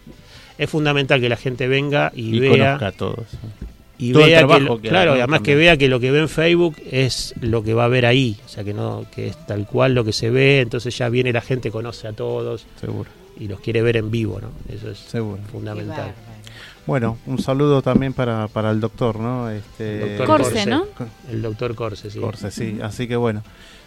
Es 0.58 0.68
fundamental 0.68 1.20
que 1.20 1.28
la 1.28 1.36
gente 1.36 1.68
venga 1.68 2.12
y, 2.14 2.36
y 2.36 2.40
vea. 2.40 2.50
Conozca 2.50 2.86
a 2.88 2.92
todos. 2.92 3.26
Y 4.00 4.14
vea 4.14 4.46
que, 4.46 4.88
claro, 4.88 5.12
además 5.12 5.42
que 5.42 5.54
vea 5.54 5.76
que 5.76 5.86
lo 5.86 6.00
que 6.00 6.10
ve 6.10 6.20
en 6.20 6.28
Facebook 6.30 6.76
es 6.90 7.34
lo 7.42 7.62
que 7.62 7.74
va 7.74 7.84
a 7.84 7.88
ver 7.88 8.06
ahí, 8.06 8.38
o 8.46 8.48
sea 8.48 8.64
que 8.64 8.72
no, 8.72 9.04
que 9.14 9.26
es 9.26 9.46
tal 9.46 9.66
cual 9.66 9.94
lo 9.94 10.04
que 10.04 10.14
se 10.14 10.30
ve, 10.30 10.60
entonces 10.60 10.96
ya 10.96 11.10
viene 11.10 11.34
la 11.34 11.42
gente, 11.42 11.70
conoce 11.70 12.08
a 12.08 12.14
todos. 12.14 12.64
Seguro. 12.80 13.10
Y 13.38 13.46
los 13.46 13.60
quiere 13.60 13.82
ver 13.82 13.98
en 13.98 14.10
vivo, 14.10 14.40
¿no? 14.40 14.52
Eso 14.74 14.90
es 14.90 14.98
Seguro. 14.98 15.38
fundamental. 15.52 16.14
Bueno, 16.86 17.18
un 17.26 17.38
saludo 17.38 17.82
también 17.82 18.12
para, 18.12 18.48
para 18.48 18.70
el 18.70 18.80
doctor, 18.80 19.18
¿no? 19.18 19.50
Este, 19.50 20.16
doctor 20.16 20.26
Corse, 20.26 20.66
¿no? 20.66 20.86
El 21.30 21.42
doctor 21.42 21.74
Corse, 21.74 22.10
sí. 22.10 22.18
Corse, 22.18 22.50
sí. 22.50 22.78
Así 22.82 23.06
que 23.06 23.16
bueno. 23.16 23.42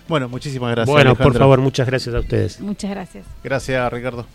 Bueno, 0.08 0.28
muchísimas 0.28 0.72
gracias. 0.72 0.94
Bueno, 0.94 1.16
por 1.16 1.38
favor, 1.38 1.60
muchas 1.60 1.88
gracias 1.88 2.14
a 2.14 2.20
ustedes. 2.20 2.60
Muchas 2.60 2.91
gracias. 2.91 3.26
Gracias, 3.44 3.94
Ricardo. 3.94 4.26